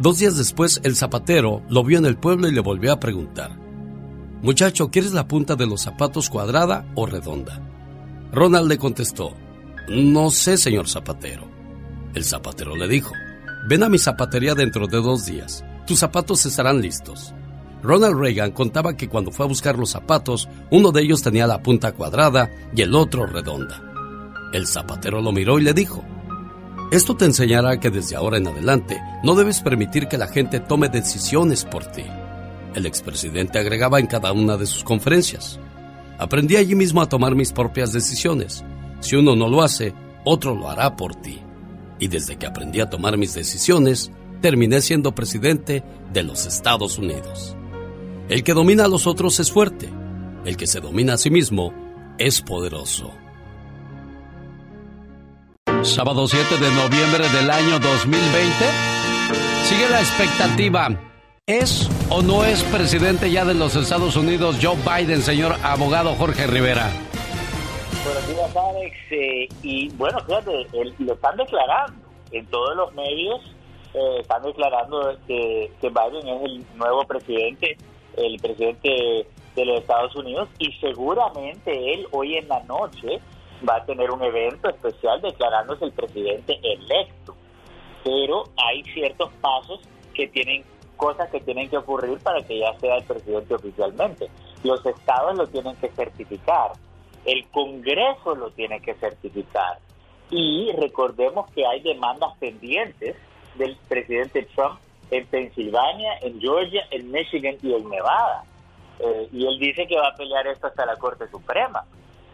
Dos 0.00 0.18
días 0.18 0.38
después, 0.38 0.80
el 0.82 0.96
zapatero 0.96 1.60
lo 1.68 1.84
vio 1.84 1.98
en 1.98 2.06
el 2.06 2.16
pueblo 2.16 2.48
y 2.48 2.52
le 2.52 2.60
volvió 2.60 2.90
a 2.90 2.98
preguntar, 3.00 3.58
Muchacho, 4.40 4.90
¿quieres 4.90 5.12
la 5.12 5.28
punta 5.28 5.56
de 5.56 5.66
los 5.66 5.82
zapatos 5.82 6.30
cuadrada 6.30 6.86
o 6.94 7.04
redonda? 7.04 7.60
Ronald 8.32 8.66
le 8.66 8.78
contestó, 8.78 9.34
No 9.90 10.30
sé, 10.30 10.56
señor 10.56 10.88
zapatero. 10.88 11.46
El 12.14 12.24
zapatero 12.24 12.76
le 12.76 12.88
dijo, 12.88 13.12
Ven 13.68 13.82
a 13.82 13.90
mi 13.90 13.98
zapatería 13.98 14.54
dentro 14.54 14.86
de 14.86 15.02
dos 15.02 15.26
días. 15.26 15.62
Tus 15.86 15.98
zapatos 15.98 16.46
estarán 16.46 16.80
listos. 16.80 17.34
Ronald 17.82 18.18
Reagan 18.18 18.52
contaba 18.52 18.96
que 18.96 19.10
cuando 19.10 19.30
fue 19.30 19.44
a 19.44 19.48
buscar 19.50 19.78
los 19.78 19.90
zapatos, 19.90 20.48
uno 20.70 20.92
de 20.92 21.02
ellos 21.02 21.20
tenía 21.20 21.46
la 21.46 21.62
punta 21.62 21.92
cuadrada 21.92 22.50
y 22.74 22.80
el 22.80 22.94
otro 22.94 23.26
redonda. 23.26 23.82
El 24.54 24.66
zapatero 24.66 25.20
lo 25.20 25.30
miró 25.30 25.58
y 25.58 25.62
le 25.62 25.74
dijo, 25.74 26.02
esto 26.90 27.16
te 27.16 27.24
enseñará 27.24 27.78
que 27.78 27.90
desde 27.90 28.16
ahora 28.16 28.38
en 28.38 28.48
adelante 28.48 29.00
no 29.22 29.36
debes 29.36 29.60
permitir 29.60 30.08
que 30.08 30.18
la 30.18 30.26
gente 30.26 30.58
tome 30.58 30.88
decisiones 30.88 31.64
por 31.64 31.84
ti. 31.84 32.04
El 32.74 32.86
expresidente 32.86 33.58
agregaba 33.58 34.00
en 34.00 34.06
cada 34.06 34.32
una 34.32 34.56
de 34.56 34.66
sus 34.66 34.82
conferencias. 34.82 35.60
Aprendí 36.18 36.56
allí 36.56 36.74
mismo 36.74 37.00
a 37.00 37.08
tomar 37.08 37.34
mis 37.34 37.52
propias 37.52 37.92
decisiones. 37.92 38.64
Si 39.00 39.16
uno 39.16 39.36
no 39.36 39.48
lo 39.48 39.62
hace, 39.62 39.94
otro 40.24 40.54
lo 40.54 40.68
hará 40.68 40.96
por 40.96 41.14
ti. 41.14 41.40
Y 41.98 42.08
desde 42.08 42.36
que 42.36 42.46
aprendí 42.46 42.80
a 42.80 42.90
tomar 42.90 43.16
mis 43.16 43.34
decisiones, 43.34 44.10
terminé 44.40 44.80
siendo 44.80 45.14
presidente 45.14 45.84
de 46.12 46.22
los 46.24 46.46
Estados 46.46 46.98
Unidos. 46.98 47.56
El 48.28 48.42
que 48.42 48.54
domina 48.54 48.84
a 48.84 48.88
los 48.88 49.06
otros 49.06 49.38
es 49.38 49.52
fuerte, 49.52 49.88
el 50.44 50.56
que 50.56 50.66
se 50.66 50.80
domina 50.80 51.14
a 51.14 51.18
sí 51.18 51.30
mismo 51.30 51.72
es 52.18 52.40
poderoso. 52.42 53.12
Sábado 55.82 56.28
7 56.28 56.56
de 56.56 56.70
noviembre 56.72 57.26
del 57.30 57.50
año 57.50 57.78
2020. 57.78 58.64
Sigue 59.64 59.88
la 59.88 60.00
expectativa. 60.00 60.88
¿Es 61.46 61.88
o 62.10 62.20
no 62.20 62.44
es 62.44 62.62
presidente 62.64 63.30
ya 63.30 63.44
de 63.46 63.54
los 63.54 63.74
Estados 63.76 64.14
Unidos 64.16 64.58
Joe 64.60 64.76
Biden, 64.76 65.22
señor 65.22 65.56
abogado 65.62 66.14
Jorge 66.16 66.46
Rivera? 66.46 66.90
Buenos 68.04 68.28
días, 68.28 68.56
Alex. 68.56 68.96
Eh, 69.10 69.48
y 69.62 69.88
bueno, 69.96 70.18
fíjate, 70.26 70.66
lo 70.98 71.14
están 71.14 71.36
declarando 71.36 71.98
en 72.30 72.46
todos 72.46 72.76
los 72.76 72.92
medios. 72.94 73.40
eh, 73.94 74.18
están 74.20 74.42
declarando 74.42 75.16
que 75.26 75.70
Biden 75.80 76.28
es 76.28 76.42
el 76.44 76.64
nuevo 76.76 77.04
presidente, 77.04 77.76
el 78.16 78.38
presidente 78.38 79.26
de 79.56 79.64
los 79.64 79.80
Estados 79.80 80.14
Unidos, 80.14 80.48
y 80.58 80.72
seguramente 80.74 81.94
él 81.94 82.06
hoy 82.12 82.36
en 82.36 82.48
la 82.48 82.62
noche 82.64 83.18
va 83.68 83.76
a 83.76 83.84
tener 83.84 84.10
un 84.10 84.22
evento 84.22 84.68
especial 84.68 85.20
declarándose 85.20 85.84
el 85.84 85.92
presidente 85.92 86.58
electo. 86.62 87.34
Pero 88.04 88.44
hay 88.56 88.82
ciertos 88.84 89.30
pasos 89.40 89.80
que 90.14 90.28
tienen, 90.28 90.64
cosas 90.96 91.30
que 91.30 91.40
tienen 91.40 91.68
que 91.68 91.76
ocurrir 91.76 92.18
para 92.18 92.42
que 92.42 92.58
ya 92.58 92.78
sea 92.78 92.96
el 92.96 93.04
presidente 93.04 93.54
oficialmente. 93.54 94.28
Los 94.64 94.84
estados 94.84 95.36
lo 95.36 95.46
tienen 95.46 95.76
que 95.76 95.88
certificar, 95.90 96.72
el 97.24 97.46
Congreso 97.48 98.34
lo 98.34 98.50
tiene 98.50 98.80
que 98.80 98.94
certificar. 98.94 99.78
Y 100.30 100.72
recordemos 100.78 101.50
que 101.50 101.66
hay 101.66 101.80
demandas 101.80 102.36
pendientes 102.38 103.16
del 103.56 103.76
presidente 103.88 104.48
Trump 104.54 104.78
en 105.10 105.26
Pensilvania, 105.26 106.18
en 106.22 106.40
Georgia, 106.40 106.86
en 106.90 107.10
Michigan 107.10 107.56
y 107.62 107.74
en 107.74 107.88
Nevada. 107.88 108.44
Eh, 109.00 109.28
y 109.32 109.46
él 109.46 109.58
dice 109.58 109.86
que 109.86 109.96
va 109.96 110.08
a 110.08 110.14
pelear 110.14 110.46
esto 110.46 110.68
hasta 110.68 110.86
la 110.86 110.96
Corte 110.96 111.28
Suprema. 111.28 111.84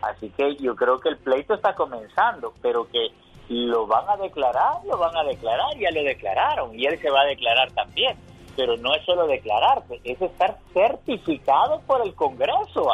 Así 0.03 0.31
que 0.31 0.57
yo 0.57 0.75
creo 0.77 0.99
que 1.01 1.09
el 1.09 1.19
pleito 1.19 1.55
está 1.55 1.75
comenzando, 1.75 2.53
pero 2.63 2.89
que 2.89 3.09
lo 3.49 3.87
van 3.87 4.09
a 4.09 4.17
declarar, 4.17 4.85
lo 4.85 4.99
van 4.99 5.17
a 5.17 5.25
declarar, 5.25 5.77
ya 5.79 5.91
lo 5.91 6.03
declararon 6.03 6.79
y 6.79 6.87
él 6.87 7.01
se 7.01 7.11
va 7.11 7.23
a 7.23 7.27
declarar 7.27 7.71
también. 7.73 8.17
Pero 8.57 8.77
no 8.79 8.95
es 8.95 9.05
solo 9.05 9.27
declararse, 9.27 10.01
es 10.03 10.21
estar 10.21 10.59
certificado 10.73 11.81
por 11.87 12.05
el 12.07 12.15
Congreso. 12.15 12.91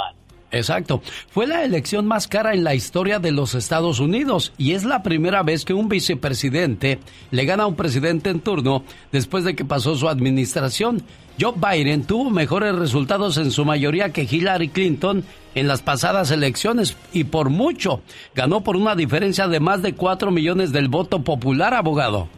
Exacto. 0.53 1.01
Fue 1.31 1.47
la 1.47 1.65
elección 1.65 2.07
más 2.07 2.29
cara 2.29 2.53
en 2.53 2.63
la 2.63 2.75
historia 2.75 3.19
de 3.19 3.33
los 3.33 3.55
Estados 3.55 4.01
Unidos 4.01 4.53
y 4.59 4.73
es 4.73 4.85
la 4.85 5.03
primera 5.03 5.43
vez 5.43 5.65
que 5.65 5.73
un 5.73 5.89
vicepresidente 5.89 6.99
le 7.31 7.45
gana 7.47 7.65
a 7.65 7.67
un 7.67 7.75
presidente 7.75 8.29
en 8.29 8.41
turno 8.41 8.85
después 9.11 9.45
de 9.45 9.57
que 9.57 9.65
pasó 9.65 9.97
su 9.97 10.09
administración. 10.09 11.03
Joe 11.41 11.55
Biden 11.57 12.05
tuvo 12.07 12.29
mejores 12.29 12.75
resultados 12.75 13.39
en 13.39 13.51
su 13.51 13.65
mayoría 13.65 14.13
que 14.13 14.29
Hillary 14.31 14.69
Clinton 14.69 15.25
en 15.55 15.69
las 15.69 15.81
pasadas 15.81 16.31
elecciones 16.31 16.99
y 17.15 17.25
por 17.25 17.49
mucho. 17.49 18.03
Ganó 18.35 18.63
por 18.63 18.77
una 18.77 18.95
diferencia 18.95 19.49
de 19.49 19.59
más 19.59 19.81
de 19.81 19.95
4 19.95 20.31
millones 20.31 20.71
del 20.73 20.89
voto 20.89 21.23
popular, 21.23 21.73
abogado. 21.73 22.29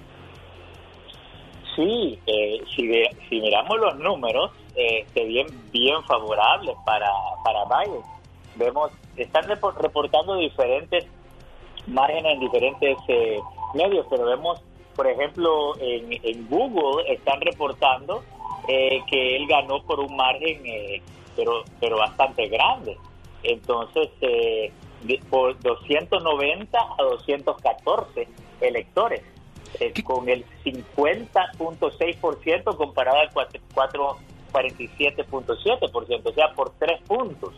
Sí, 1.75 2.17
eh, 2.29 2.61
si, 2.77 2.89
si 3.29 3.41
miramos 3.41 3.77
los 3.81 3.99
números, 3.99 4.53
eh, 4.75 5.07
se 5.15 5.25
bien, 5.25 5.47
bien 5.73 6.03
favorables 6.05 6.77
para, 6.85 7.11
para 7.45 7.65
Biden. 7.65 8.03
Vemos, 8.57 8.91
están 9.17 9.45
repo- 9.47 9.75
reportando 9.75 10.37
diferentes 10.37 11.07
márgenes 11.87 12.35
en 12.35 12.41
diferentes 12.41 12.97
eh, 13.09 13.41
medios, 13.75 14.07
pero 14.09 14.25
vemos, 14.27 14.61
por 14.97 15.07
ejemplo, 15.07 15.77
en, 15.81 16.13
en 16.23 16.49
Google 16.49 17.05
están 17.13 17.41
reportando 17.41 18.23
eh, 18.69 19.03
que 19.11 19.37
él 19.37 19.47
ganó 19.47 19.83
por 19.83 20.01
un 20.01 20.17
margen, 20.17 20.63
eh, 20.65 21.03
pero, 21.37 21.65
pero 21.81 21.99
bastante 21.99 22.49
grande. 22.49 22.97
Entonces, 23.43 24.09
eh, 24.23 24.73
por 25.29 25.61
290 25.61 26.79
a 26.81 27.03
214 27.03 28.27
electores, 28.61 29.23
eh, 29.81 29.93
con 30.05 30.29
el 30.29 30.45
50.6% 30.65 32.77
comparado 32.77 33.19
al 33.19 33.31
4 33.75 34.17
47.7%, 34.55 36.21
o 36.25 36.33
sea, 36.33 36.53
por 36.55 36.71
tres 36.79 37.01
puntos. 37.07 37.53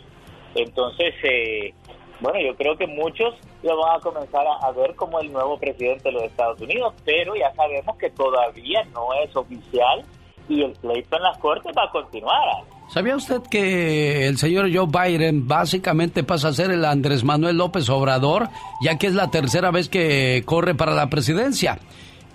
Entonces, 0.54 1.14
eh, 1.22 1.74
bueno, 2.20 2.40
yo 2.40 2.56
creo 2.56 2.76
que 2.76 2.86
muchos 2.86 3.34
lo 3.62 3.76
van 3.78 3.98
a 3.98 4.00
comenzar 4.00 4.46
a, 4.46 4.66
a 4.66 4.72
ver 4.72 4.94
como 4.94 5.20
el 5.20 5.30
nuevo 5.30 5.58
presidente 5.58 6.04
de 6.04 6.12
los 6.12 6.22
Estados 6.22 6.60
Unidos, 6.60 6.94
pero 7.04 7.36
ya 7.36 7.52
sabemos 7.54 7.96
que 7.98 8.10
todavía 8.10 8.82
no 8.94 9.12
es 9.22 9.36
oficial 9.36 10.02
y 10.48 10.62
el 10.62 10.72
pleito 10.72 11.16
en 11.16 11.22
las 11.22 11.38
cortes 11.38 11.72
va 11.76 11.84
a 11.84 11.90
continuar. 11.90 12.64
¿Sabía 12.88 13.16
usted 13.16 13.42
que 13.50 14.28
el 14.28 14.38
señor 14.38 14.70
Joe 14.72 14.86
Biden 14.86 15.48
básicamente 15.48 16.22
pasa 16.22 16.48
a 16.48 16.52
ser 16.52 16.70
el 16.70 16.84
Andrés 16.84 17.24
Manuel 17.24 17.56
López 17.56 17.88
Obrador, 17.88 18.48
ya 18.80 18.96
que 18.96 19.08
es 19.08 19.14
la 19.14 19.28
tercera 19.30 19.72
vez 19.72 19.88
que 19.88 20.42
corre 20.46 20.74
para 20.74 20.94
la 20.94 21.08
presidencia? 21.08 21.80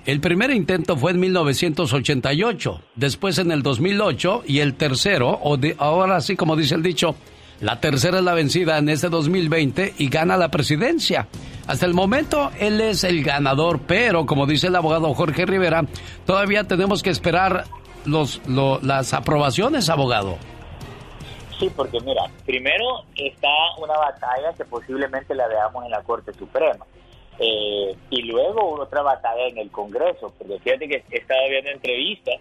El 0.06 0.20
primer 0.20 0.50
intento 0.52 0.98
fue 0.98 1.12
en 1.12 1.20
1988, 1.20 2.82
después 2.96 3.38
en 3.38 3.52
el 3.52 3.62
2008 3.62 4.44
y 4.48 4.60
el 4.60 4.74
tercero, 4.76 5.40
o 5.44 5.58
de, 5.58 5.76
ahora 5.78 6.20
sí 6.22 6.36
como 6.36 6.56
dice 6.56 6.74
el 6.76 6.82
dicho, 6.82 7.16
la 7.60 7.80
tercera 7.80 8.18
es 8.18 8.24
la 8.24 8.34
vencida 8.34 8.80
en 8.80 8.90
este 8.90 9.10
2020 9.10 9.94
y 10.00 10.10
gana 10.10 10.38
la 10.38 10.50
presidencia. 10.50 11.28
Hasta 11.68 11.86
el 11.86 11.94
momento 11.94 12.50
él 12.60 12.82
es 12.82 13.04
el 13.04 13.24
ganador, 13.24 13.82
pero 13.86 14.26
como 14.26 14.48
dice 14.48 14.68
el 14.68 14.76
abogado 14.76 15.14
Jorge 15.14 15.46
Rivera, 15.46 15.86
todavía 16.26 16.64
tenemos 16.64 17.04
que 17.04 17.12
esperar 17.12 17.66
los, 18.06 18.42
lo- 18.48 18.80
las 18.82 19.14
aprobaciones, 19.14 19.88
abogado. 19.90 20.38
Sí, 21.60 21.70
porque 21.76 22.00
mira, 22.00 22.24
primero 22.48 23.04
está 23.16 23.48
una 23.78 23.94
batalla 23.96 24.52
que 24.58 24.66
posiblemente 24.66 25.36
la 25.36 25.48
veamos 25.48 25.86
en 25.86 25.92
la 25.92 26.02
Corte 26.02 26.34
Suprema. 26.34 26.84
Eh, 27.44 27.96
y 28.12 28.22
luego 28.24 28.80
otra 28.80 29.02
batalla 29.02 29.48
en 29.48 29.58
el 29.58 29.72
Congreso, 29.72 30.32
porque 30.38 30.60
fíjate 30.60 30.88
que 30.88 31.04
he 31.10 31.18
estado 31.18 31.42
viendo 31.50 31.72
entrevistas 31.72 32.36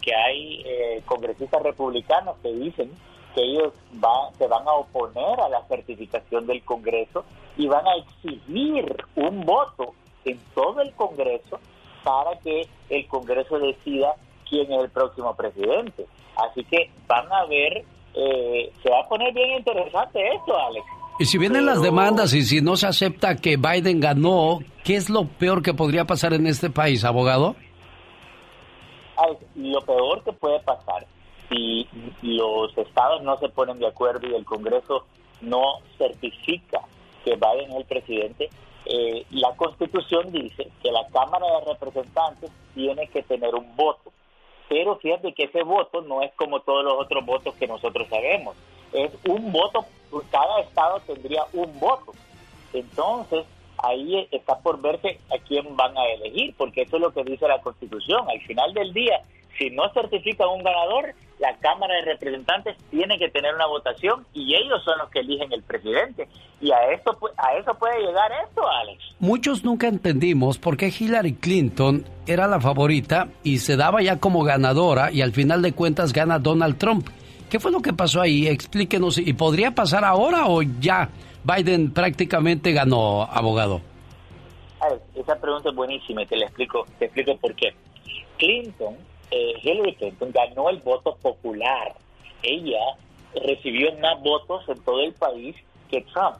que 0.00 0.14
hay 0.14 0.62
eh, 0.64 1.02
congresistas 1.04 1.62
republicanos 1.62 2.36
que 2.42 2.52
dicen 2.52 2.90
que 3.34 3.42
ellos 3.42 3.74
va- 4.02 4.30
se 4.38 4.46
van 4.46 4.66
a 4.66 4.72
oponer 4.72 5.38
a 5.40 5.48
la 5.50 5.62
certificación 5.66 6.46
del 6.46 6.62
Congreso 6.64 7.24
y 7.58 7.66
van 7.66 7.86
a 7.86 7.96
exigir 7.96 8.96
un 9.16 9.42
voto 9.44 9.92
en 10.24 10.38
todo 10.54 10.80
el 10.80 10.92
Congreso 10.94 11.60
para 12.02 12.38
que 12.38 12.66
el 12.88 13.06
Congreso 13.08 13.58
decida 13.58 14.14
quién 14.48 14.72
es 14.72 14.80
el 14.84 14.90
próximo 14.90 15.34
presidente. 15.34 16.06
Así 16.36 16.64
que 16.64 16.90
van 17.06 17.30
a 17.30 17.44
ver, 17.44 17.84
eh, 18.14 18.72
se 18.82 18.90
va 18.90 19.00
a 19.00 19.08
poner 19.08 19.34
bien 19.34 19.50
interesante 19.58 20.26
esto, 20.34 20.56
Alex. 20.56 20.86
Y 21.18 21.24
si 21.24 21.38
vienen 21.38 21.64
las 21.64 21.80
demandas 21.80 22.34
y 22.34 22.42
si 22.42 22.60
no 22.60 22.76
se 22.76 22.86
acepta 22.86 23.36
que 23.36 23.56
Biden 23.56 24.00
ganó, 24.00 24.60
¿qué 24.84 24.96
es 24.96 25.08
lo 25.08 25.26
peor 25.26 25.62
que 25.62 25.72
podría 25.72 26.04
pasar 26.04 26.34
en 26.34 26.46
este 26.46 26.68
país, 26.70 27.04
abogado? 27.04 27.56
Lo 29.54 29.80
peor 29.80 30.22
que 30.24 30.32
puede 30.32 30.60
pasar 30.60 31.06
si 31.48 31.88
los 32.22 32.76
estados 32.76 33.22
no 33.22 33.38
se 33.38 33.48
ponen 33.48 33.78
de 33.78 33.86
acuerdo 33.86 34.26
y 34.28 34.34
el 34.34 34.44
Congreso 34.44 35.06
no 35.40 35.80
certifica 35.98 36.80
que 37.24 37.34
Biden 37.34 37.70
es 37.70 37.76
el 37.76 37.84
presidente, 37.84 38.50
eh, 38.84 39.24
la 39.30 39.54
Constitución 39.56 40.30
dice 40.30 40.68
que 40.82 40.92
la 40.92 41.06
Cámara 41.08 41.46
de 41.58 41.72
Representantes 41.72 42.50
tiene 42.74 43.08
que 43.08 43.22
tener 43.22 43.54
un 43.54 43.74
voto. 43.74 44.12
Pero 44.68 44.96
fíjate 44.96 45.32
que 45.32 45.44
ese 45.44 45.62
voto 45.62 46.02
no 46.02 46.22
es 46.22 46.32
como 46.34 46.60
todos 46.60 46.84
los 46.84 46.94
otros 46.94 47.24
votos 47.24 47.54
que 47.56 47.66
nosotros 47.66 48.08
sabemos. 48.08 48.56
Es 48.92 49.10
un 49.28 49.52
voto, 49.52 49.84
cada 50.30 50.60
estado 50.60 51.00
tendría 51.06 51.42
un 51.52 51.78
voto. 51.80 52.12
Entonces, 52.72 53.44
ahí 53.82 54.26
está 54.30 54.58
por 54.58 54.80
verse 54.80 55.18
a 55.30 55.38
quién 55.46 55.76
van 55.76 55.96
a 55.96 56.04
elegir, 56.14 56.54
porque 56.56 56.82
eso 56.82 56.96
es 56.96 57.02
lo 57.02 57.12
que 57.12 57.24
dice 57.24 57.46
la 57.48 57.60
Constitución. 57.60 58.28
Al 58.28 58.40
final 58.42 58.72
del 58.74 58.92
día, 58.92 59.20
si 59.58 59.70
no 59.70 59.88
certifica 59.92 60.46
un 60.46 60.62
ganador, 60.62 61.14
la 61.38 61.54
Cámara 61.58 61.94
de 61.96 62.12
Representantes 62.12 62.76
tiene 62.90 63.18
que 63.18 63.28
tener 63.28 63.54
una 63.54 63.66
votación 63.66 64.24
y 64.32 64.54
ellos 64.54 64.82
son 64.84 64.98
los 64.98 65.10
que 65.10 65.20
eligen 65.20 65.52
el 65.52 65.62
presidente. 65.62 66.28
Y 66.62 66.70
a 66.72 66.78
pu- 67.04 67.30
a 67.36 67.54
eso 67.58 67.74
puede 67.74 68.00
llegar 68.00 68.30
esto, 68.48 68.66
Alex. 68.66 69.02
Muchos 69.18 69.62
nunca 69.62 69.86
entendimos 69.88 70.56
por 70.56 70.78
qué 70.78 70.90
Hillary 70.98 71.34
Clinton 71.34 72.06
era 72.26 72.46
la 72.46 72.58
favorita 72.60 73.28
y 73.42 73.58
se 73.58 73.76
daba 73.76 74.00
ya 74.00 74.18
como 74.18 74.42
ganadora 74.44 75.12
y 75.12 75.20
al 75.20 75.32
final 75.32 75.60
de 75.60 75.72
cuentas 75.72 76.14
gana 76.14 76.38
Donald 76.38 76.78
Trump. 76.78 77.08
¿Qué 77.50 77.60
fue 77.60 77.70
lo 77.70 77.80
que 77.80 77.92
pasó 77.92 78.20
ahí? 78.20 78.48
Explíquenos. 78.48 79.18
¿Y 79.18 79.32
podría 79.34 79.70
pasar 79.70 80.04
ahora 80.04 80.46
o 80.46 80.62
ya 80.62 81.08
Biden 81.44 81.92
prácticamente 81.92 82.72
ganó, 82.72 83.22
abogado? 83.22 83.80
Alex, 84.80 85.02
esa 85.14 85.36
pregunta 85.36 85.70
es 85.70 85.74
buenísima 85.74 86.22
y 86.22 86.26
te 86.26 86.36
la 86.36 86.46
explico, 86.46 86.86
te 86.98 87.04
explico 87.04 87.36
por 87.36 87.54
qué. 87.54 87.74
Clinton, 88.36 88.96
eh, 89.30 89.52
Hillary 89.62 89.94
Clinton 89.94 90.32
ganó 90.32 90.70
el 90.70 90.78
voto 90.78 91.16
popular. 91.22 91.94
Ella 92.42 92.96
recibió 93.44 93.96
más 93.98 94.20
votos 94.22 94.68
en 94.68 94.82
todo 94.82 95.00
el 95.02 95.12
país 95.12 95.54
que 95.88 96.02
Trump, 96.12 96.38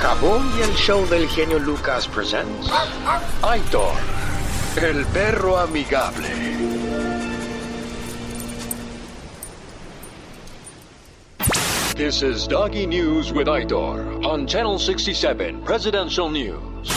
Kaboom 0.00 0.56
y 0.56 0.62
el 0.62 0.74
show 0.76 1.04
del 1.08 1.28
genio 1.28 1.58
Lucas 1.58 2.06
presents 2.06 2.70
Aitor, 3.42 3.92
el 4.80 5.04
perro 5.06 5.58
amigable. 5.58 6.89
This 12.00 12.22
is 12.22 12.48
Doggy 12.48 12.86
News 12.86 13.30
with 13.30 13.46
Aitor 13.46 14.24
on 14.24 14.46
Channel 14.46 14.78
67 14.78 15.60
Presidential 15.66 16.30
News. 16.30 16.88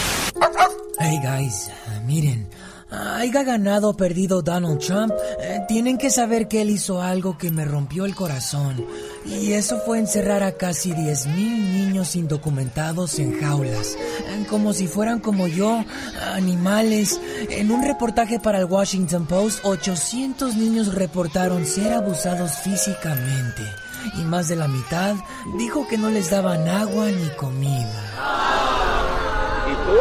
Hey 0.97 1.19
guys, 1.21 1.69
miren, 2.07 2.47
haya 2.89 3.43
ganado 3.43 3.89
o 3.89 3.97
perdido 3.97 4.41
Donald 4.41 4.79
Trump, 4.79 5.11
eh, 5.41 5.59
tienen 5.67 5.97
que 5.97 6.09
saber 6.09 6.47
que 6.47 6.61
él 6.61 6.69
hizo 6.69 7.01
algo 7.01 7.37
que 7.37 7.51
me 7.51 7.65
rompió 7.65 8.05
el 8.05 8.15
corazón. 8.15 8.85
Y 9.25 9.51
eso 9.51 9.81
fue 9.85 9.99
encerrar 9.99 10.41
a 10.41 10.53
casi 10.53 10.93
10 10.93 11.27
mil 11.35 11.73
niños 11.73 12.15
indocumentados 12.15 13.19
en 13.19 13.41
jaulas, 13.41 13.97
eh, 13.97 14.45
como 14.49 14.71
si 14.71 14.87
fueran 14.87 15.19
como 15.19 15.47
yo, 15.47 15.83
animales. 16.31 17.19
En 17.49 17.71
un 17.71 17.83
reportaje 17.83 18.39
para 18.39 18.59
el 18.59 18.65
Washington 18.71 19.25
Post, 19.25 19.65
800 19.65 20.55
niños 20.55 20.95
reportaron 20.95 21.65
ser 21.65 21.91
abusados 21.91 22.53
físicamente. 22.63 23.82
Y 24.15 24.21
más 24.23 24.47
de 24.47 24.55
la 24.55 24.67
mitad 24.67 25.15
dijo 25.45 25.87
que 25.87 25.97
no 25.97 26.09
les 26.09 26.29
daban 26.29 26.67
agua 26.67 27.05
ni 27.07 27.29
comida. 27.35 28.03
¿Y 29.67 29.73
tú? 29.85 29.97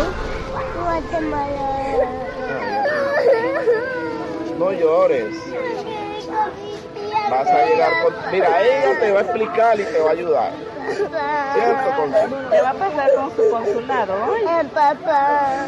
No 4.59 4.73
llores. 4.73 5.35
Vas 7.31 7.49
a 7.49 7.65
llegar 7.65 7.93
con... 8.03 8.15
Mira, 8.31 8.63
ella 8.63 9.01
te 9.01 9.11
va 9.11 9.19
a 9.21 9.23
explicar 9.23 9.81
y 9.81 9.85
te 9.85 10.01
va 10.01 10.11
a 10.11 10.13
ayudar. 10.13 10.53
¿Cierto? 11.55 12.49
¿Qué 12.51 12.61
va 12.61 12.71
a 12.71 12.75
pasar 12.75 13.15
con 13.15 13.37
su 13.37 13.51
consulado 13.51 14.15
hoy? 14.25 14.41
papá. 14.75 15.67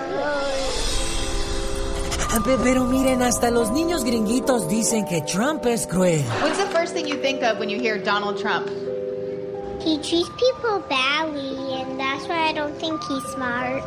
Pero 2.42 2.84
miren, 2.84 3.22
hasta 3.22 3.50
los 3.50 3.70
niños 3.70 4.04
gringuitos 4.04 4.68
dicen 4.68 5.04
que 5.04 5.22
Trump 5.22 5.64
es 5.66 5.86
cruel. 5.86 6.22
What's 6.42 6.58
the 6.58 6.66
first 6.76 6.92
thing 6.94 7.06
you 7.06 7.16
think 7.20 7.42
of 7.42 7.58
when 7.60 7.68
you 7.68 7.78
hear 7.80 7.96
Donald 8.02 8.38
Trump? 8.38 8.68
He 9.84 9.98
treats 9.98 10.30
people 10.30 10.82
badly, 10.88 11.74
and 11.82 11.98
that's 12.00 12.26
why 12.26 12.48
I 12.48 12.52
don't 12.54 12.74
think 12.80 13.00
he's 13.04 13.22
smart. 13.34 13.82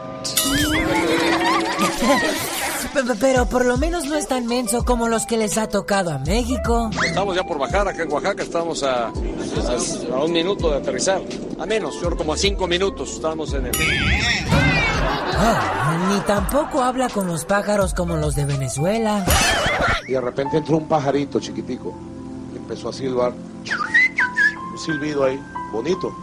Pe- 2.94 3.16
Pero 3.20 3.46
por 3.48 3.66
lo 3.66 3.78
menos 3.78 4.06
no 4.06 4.16
es 4.16 4.28
tan 4.28 4.46
menso 4.46 4.84
como 4.86 5.08
los 5.08 5.26
que 5.26 5.38
les 5.38 5.58
ha 5.58 5.68
tocado 5.68 6.12
a 6.12 6.20
México. 6.20 6.90
Estamos 7.04 7.36
ya 7.36 7.44
por 7.44 7.58
bajar 7.58 7.88
acá 7.88 8.04
en 8.04 8.12
Oaxaca, 8.12 8.44
estamos 8.44 8.84
a, 8.84 9.08
a, 9.08 9.12
a 9.12 10.24
un 10.24 10.32
minuto 10.32 10.70
de 10.70 10.78
aterrizar. 10.78 11.22
A 11.60 11.66
menos, 11.66 11.96
yo 11.96 12.02
creo 12.08 12.18
como 12.18 12.34
a 12.34 12.38
cinco 12.38 12.68
minutos 12.68 13.14
estamos 13.14 13.54
en 13.54 13.66
el... 13.68 13.72
Ah, 15.40 15.98
ni 16.10 16.20
tampoco 16.22 16.82
habla 16.84 17.10
con 17.10 17.28
los 17.28 17.46
pájaros 17.46 17.94
como 17.94 18.16
los 18.18 18.36
de 18.36 18.46
Venezuela. 18.46 19.26
Y 20.08 20.12
de 20.14 20.22
repente 20.22 20.58
entró 20.58 20.78
un 20.78 20.88
pajarito 20.88 21.40
chiquitico 21.40 21.94
y 22.54 22.58
empezó 22.58 22.90
a 22.90 22.94
silbar. 22.94 23.34
Un 24.72 24.78
silbido 24.80 25.24
ahí, 25.26 25.40
bonito. 25.72 26.16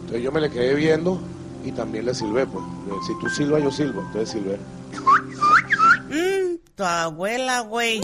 Entonces 0.00 0.22
yo 0.22 0.32
me 0.32 0.40
le 0.40 0.50
quedé 0.50 0.74
viendo 0.74 1.20
y 1.64 1.72
también 1.72 2.06
le 2.06 2.14
silbé, 2.14 2.46
pues. 2.46 2.64
Si 3.06 3.18
tú 3.18 3.28
silbas, 3.28 3.62
yo 3.62 3.70
silbo. 3.70 4.00
Entonces 4.02 4.30
silbé. 4.30 4.58
Mm, 6.10 6.58
tu 6.74 6.84
abuela, 6.84 7.60
güey. 7.60 8.00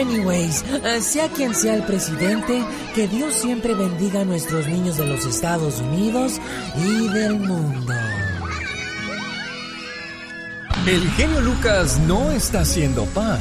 Anyways, 0.00 0.64
eh, 0.84 1.00
sea 1.00 1.28
quien 1.28 1.54
sea 1.54 1.74
el 1.74 1.82
presidente, 1.82 2.64
que 2.94 3.08
Dios 3.08 3.34
siempre 3.34 3.74
bendiga 3.74 4.20
a 4.20 4.24
nuestros 4.24 4.66
niños 4.66 4.96
de 4.96 5.06
los 5.06 5.24
Estados 5.24 5.80
Unidos 5.80 6.40
y 6.76 7.08
del 7.08 7.38
mundo. 7.38 7.92
El 10.86 11.10
genio 11.10 11.40
Lucas 11.42 11.98
no 12.06 12.30
está 12.30 12.60
haciendo 12.60 13.04
pan. 13.06 13.38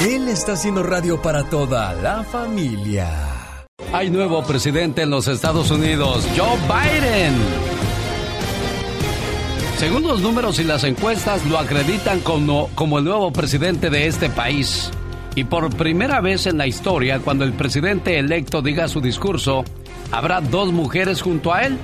Él 0.00 0.28
está 0.28 0.52
haciendo 0.52 0.82
radio 0.82 1.20
para 1.20 1.44
toda 1.44 1.92
la 1.94 2.22
familia. 2.24 3.08
Hay 3.92 4.10
nuevo 4.10 4.42
presidente 4.42 5.02
en 5.02 5.10
los 5.10 5.28
Estados 5.28 5.70
Unidos, 5.70 6.26
Joe 6.36 6.56
Biden. 6.66 7.34
Según 9.78 10.02
los 10.02 10.20
números 10.20 10.58
y 10.58 10.64
las 10.64 10.84
encuestas, 10.84 11.44
lo 11.46 11.58
acreditan 11.58 12.20
como, 12.20 12.68
como 12.74 12.98
el 12.98 13.04
nuevo 13.04 13.32
presidente 13.32 13.88
de 13.88 14.06
este 14.06 14.28
país. 14.28 14.90
Y 15.34 15.44
por 15.44 15.74
primera 15.74 16.20
vez 16.20 16.46
en 16.46 16.58
la 16.58 16.66
historia, 16.66 17.20
cuando 17.20 17.44
el 17.44 17.52
presidente 17.52 18.18
electo 18.18 18.62
diga 18.62 18.88
su 18.88 19.00
discurso, 19.00 19.64
habrá 20.12 20.40
dos 20.40 20.72
mujeres 20.72 21.22
junto 21.22 21.52
a 21.52 21.62
él, 21.62 21.78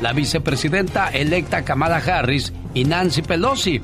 la 0.00 0.12
vicepresidenta 0.12 1.08
electa 1.08 1.64
Kamala 1.64 1.96
Harris 1.96 2.52
y 2.74 2.84
Nancy 2.84 3.22
Pelosi. 3.22 3.80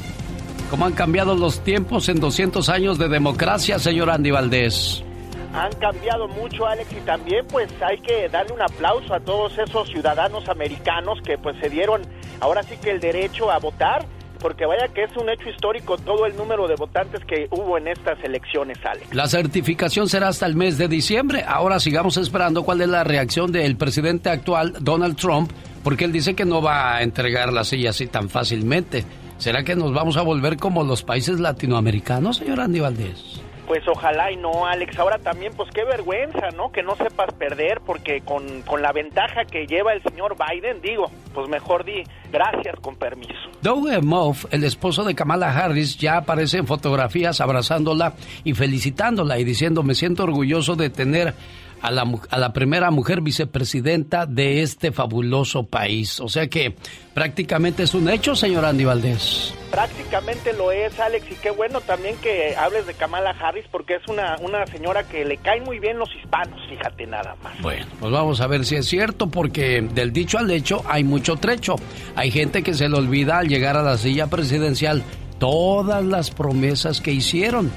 ¿Cómo 0.70 0.86
han 0.86 0.92
cambiado 0.92 1.34
los 1.34 1.62
tiempos 1.64 2.08
en 2.08 2.20
200 2.20 2.68
años 2.68 2.98
de 2.98 3.08
democracia, 3.08 3.78
señor 3.78 4.10
Andy 4.10 4.30
Valdés? 4.30 5.05
Han 5.52 5.72
cambiado 5.72 6.28
mucho, 6.28 6.66
Alex, 6.66 6.90
y 6.93 7.01
también 7.05 7.47
pues 7.48 7.68
hay 7.82 7.98
que 7.98 8.28
darle 8.30 8.55
un 8.55 8.62
aplauso 8.62 9.12
a 9.12 9.20
todos 9.20 9.59
esos 9.59 9.89
ciudadanos 9.89 10.48
americanos 10.48 11.18
que 11.26 11.36
pues 11.36 11.56
se 11.60 11.68
dieron 11.68 12.01
ahora 12.40 12.62
sí 12.62 12.78
que 12.78 12.90
el 12.90 13.01
derecho 13.01 13.51
a 13.51 13.59
votar, 13.59 14.06
porque 14.39 14.64
vaya 14.64 14.89
que 14.89 15.05
es 15.05 15.14
un 15.14 15.28
hecho 15.28 15.51
histórico 15.51 15.98
todo 15.98 16.24
el 16.24 16.34
número 16.36 16.66
de 16.66 16.74
votantes 16.76 17.20
que 17.26 17.48
hubo 17.51 17.76
en 17.76 17.89
estas 17.89 18.18
elecciones, 18.24 18.78
Alex. 18.82 19.14
La 19.14 19.28
certificación 19.28 20.09
será 20.09 20.28
hasta 20.28 20.47
el 20.47 20.56
mes 20.56 20.78
de 20.78 20.89
diciembre. 20.89 21.44
Ahora 21.47 21.78
sigamos 21.80 22.16
esperando 22.16 22.62
cuál 22.62 22.80
es 22.80 22.89
la 22.89 23.05
reacción 23.05 23.52
del 23.52 23.76
presidente 23.76 24.30
actual, 24.30 24.74
Donald 24.80 25.16
Trump, 25.16 25.52
porque 25.82 26.04
él 26.04 26.12
dice 26.12 26.34
que 26.34 26.44
no 26.44 26.62
va 26.62 26.96
a 26.96 27.02
entregar 27.02 27.52
la 27.52 27.64
silla 27.64 27.90
así 27.90 28.06
tan 28.06 28.28
fácilmente. 28.28 29.04
¿Será 29.38 29.64
que 29.64 29.74
nos 29.74 29.92
vamos 29.92 30.16
a 30.16 30.22
volver 30.22 30.56
como 30.56 30.84
los 30.84 31.02
países 31.02 31.40
latinoamericanos, 31.40 32.36
señor 32.36 32.60
Andy 32.60 32.80
Valdés? 32.80 33.42
Pues 33.66 33.82
ojalá 33.88 34.30
y 34.30 34.36
no, 34.36 34.66
Alex. 34.66 34.98
Ahora 34.98 35.18
también, 35.18 35.52
pues 35.56 35.70
qué 35.72 35.84
vergüenza, 35.84 36.50
¿no? 36.56 36.70
Que 36.70 36.82
no 36.82 36.94
sepas 36.96 37.32
perder, 37.34 37.80
porque 37.86 38.20
con, 38.20 38.62
con 38.62 38.82
la 38.82 38.92
ventaja 38.92 39.44
que 39.50 39.66
lleva 39.66 39.94
el 39.94 40.02
señor 40.02 40.36
Biden, 40.36 40.80
digo, 40.82 41.10
pues 41.32 41.48
mejor 41.48 41.84
di 41.84 42.02
gracias 42.30 42.76
con 42.80 42.96
permiso. 42.96 43.32
Doug 43.62 43.88
Moff, 44.02 44.44
el 44.50 44.64
esposo 44.64 45.04
de 45.04 45.14
Kamala 45.14 45.56
Harris, 45.56 45.96
ya 45.96 46.18
aparece 46.18 46.59
en 46.59 46.66
fotografías 46.66 47.40
abrazándola 47.40 48.14
y 48.44 48.54
felicitándola 48.54 49.38
y 49.38 49.44
diciendo, 49.44 49.82
me 49.82 49.94
siento 49.94 50.24
orgulloso 50.24 50.76
de 50.76 50.90
tener 50.90 51.34
a 51.82 51.90
la, 51.90 52.10
a 52.30 52.38
la 52.38 52.52
primera 52.52 52.90
mujer 52.90 53.20
vicepresidenta 53.20 54.24
de 54.24 54.62
este 54.62 54.92
fabuloso 54.92 55.64
país. 55.64 56.20
O 56.20 56.28
sea 56.28 56.46
que 56.46 56.76
prácticamente 57.12 57.82
es 57.82 57.94
un 57.94 58.09
hecho, 58.09 58.36
señor 58.36 58.64
Andy 58.64 58.84
Valdés. 58.84 59.52
Prácticamente 59.70 60.52
lo 60.52 60.70
es, 60.70 60.98
Alex, 61.00 61.26
y 61.30 61.34
qué 61.34 61.50
bueno 61.50 61.80
también 61.80 62.16
que 62.18 62.54
hables 62.56 62.86
de 62.86 62.94
Kamala 62.94 63.30
Harris 63.30 63.64
porque 63.70 63.96
es 63.96 64.06
una, 64.06 64.36
una 64.40 64.66
señora 64.66 65.02
que 65.09 65.24
le 65.24 65.38
caen 65.38 65.64
muy 65.64 65.78
bien 65.80 65.98
los 65.98 66.09
hispanos, 66.14 66.60
fíjate 66.68 67.06
nada 67.06 67.36
más. 67.42 67.60
Bueno, 67.60 67.86
pues 67.98 68.12
vamos 68.12 68.40
a 68.40 68.46
ver 68.46 68.64
si 68.64 68.76
es 68.76 68.86
cierto 68.86 69.28
porque 69.28 69.80
del 69.80 70.12
dicho 70.12 70.38
al 70.38 70.50
hecho 70.50 70.84
hay 70.86 71.02
mucho 71.02 71.36
trecho. 71.36 71.76
Hay 72.14 72.30
gente 72.30 72.62
que 72.62 72.74
se 72.74 72.88
le 72.88 72.96
olvida 72.96 73.38
al 73.38 73.48
llegar 73.48 73.76
a 73.76 73.82
la 73.82 73.98
silla 73.98 74.28
presidencial 74.28 75.02
todas 75.38 76.04
las 76.04 76.30
promesas 76.30 77.00
que 77.00 77.10
hicieron. 77.10 77.72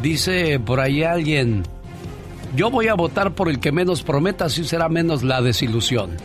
Dice 0.00 0.58
por 0.60 0.80
ahí 0.80 1.02
alguien, 1.02 1.64
yo 2.54 2.70
voy 2.70 2.88
a 2.88 2.94
votar 2.94 3.34
por 3.34 3.48
el 3.48 3.60
que 3.60 3.72
menos 3.72 4.02
prometa, 4.02 4.46
así 4.46 4.64
será 4.64 4.88
menos 4.88 5.22
la 5.22 5.40
desilusión. 5.40 6.16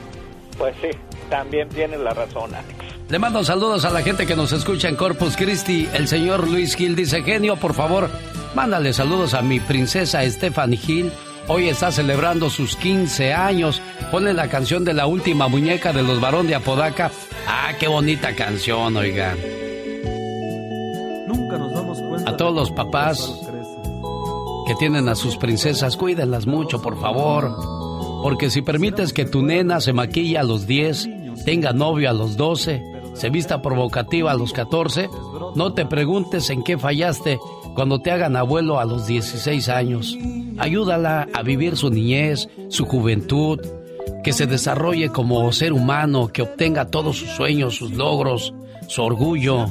Pues 0.57 0.76
sí, 0.81 0.89
también 1.30 1.69
tienes 1.69 1.99
la 1.99 2.14
razón, 2.14 2.53
Alex. 2.53 2.95
Le 3.10 3.19
mando 3.19 3.43
saludos 3.43 3.85
a 3.85 3.91
la 3.91 4.02
gente 4.02 4.26
que 4.26 4.35
nos 4.35 4.52
escucha 4.52 4.89
en 4.89 4.95
Corpus 4.95 5.35
Christi. 5.38 5.88
El 5.93 6.07
señor 6.07 6.47
Luis 6.47 6.76
Gil 6.76 6.95
dice, 6.95 7.22
genio, 7.22 7.56
por 7.56 7.73
favor, 7.73 8.10
mándale 8.56 8.93
saludos 8.93 9.34
a 9.34 9.41
mi 9.41 9.60
princesa 9.60 10.27
Stephanie 10.30 10.77
Gil. 10.77 11.11
Hoy 11.47 11.69
está 11.69 11.91
celebrando 11.91 12.49
sus 12.49 12.76
15 12.76 13.34
años. 13.34 13.80
Ponle 14.10 14.34
la 14.34 14.49
canción 14.49 14.84
de 14.84 14.95
la 14.95 15.06
última 15.06 15.47
muñeca 15.47 15.93
de 15.93 16.02
los 16.02 16.19
varón 16.19 16.47
de 16.47 16.56
Apodaca. 16.56 17.11
Ah, 17.47 17.73
qué 17.80 17.88
bonita 17.88 18.35
canción, 18.35 18.97
oiga. 18.97 19.35
Nunca 21.27 21.60
nos 21.60 21.73
damos 21.73 22.02
cuenta. 22.02 22.31
A 22.31 22.38
todos 22.38 22.56
los 22.56 22.72
papás 22.72 23.31
que 24.65 24.75
tienen 24.75 25.07
a 25.09 25.15
sus 25.15 25.37
princesas, 25.37 25.95
cuídenlas 25.97 26.47
mucho, 26.47 26.81
por 26.81 26.99
favor. 26.99 27.55
Porque 28.23 28.49
si 28.49 28.61
permites 28.61 29.13
que 29.13 29.25
tu 29.25 29.43
nena 29.43 29.79
se 29.81 29.93
maquille 29.93 30.37
a 30.37 30.43
los 30.43 30.65
10, 30.65 31.07
tenga 31.45 31.73
novio 31.73 32.09
a 32.09 32.13
los 32.13 32.37
12, 32.37 32.81
se 33.13 33.29
vista 33.29 33.61
provocativa 33.61 34.31
a 34.31 34.35
los 34.35 34.51
14, 34.51 35.09
no 35.55 35.73
te 35.73 35.85
preguntes 35.85 36.49
en 36.49 36.63
qué 36.63 36.77
fallaste 36.77 37.39
cuando 37.75 37.99
te 37.99 38.11
hagan 38.11 38.35
abuelo 38.35 38.79
a 38.79 38.85
los 38.85 39.05
16 39.05 39.69
años. 39.69 40.17
Ayúdala 40.57 41.27
a 41.33 41.43
vivir 41.43 41.77
su 41.77 41.89
niñez, 41.89 42.49
su 42.69 42.85
juventud, 42.85 43.59
que 44.23 44.33
se 44.33 44.47
desarrolle 44.47 45.09
como 45.09 45.51
ser 45.51 45.73
humano, 45.73 46.29
que 46.29 46.41
obtenga 46.41 46.85
todos 46.85 47.17
sus 47.17 47.29
sueños, 47.29 47.75
sus 47.75 47.91
logros, 47.91 48.53
su 48.87 49.03
orgullo. 49.03 49.67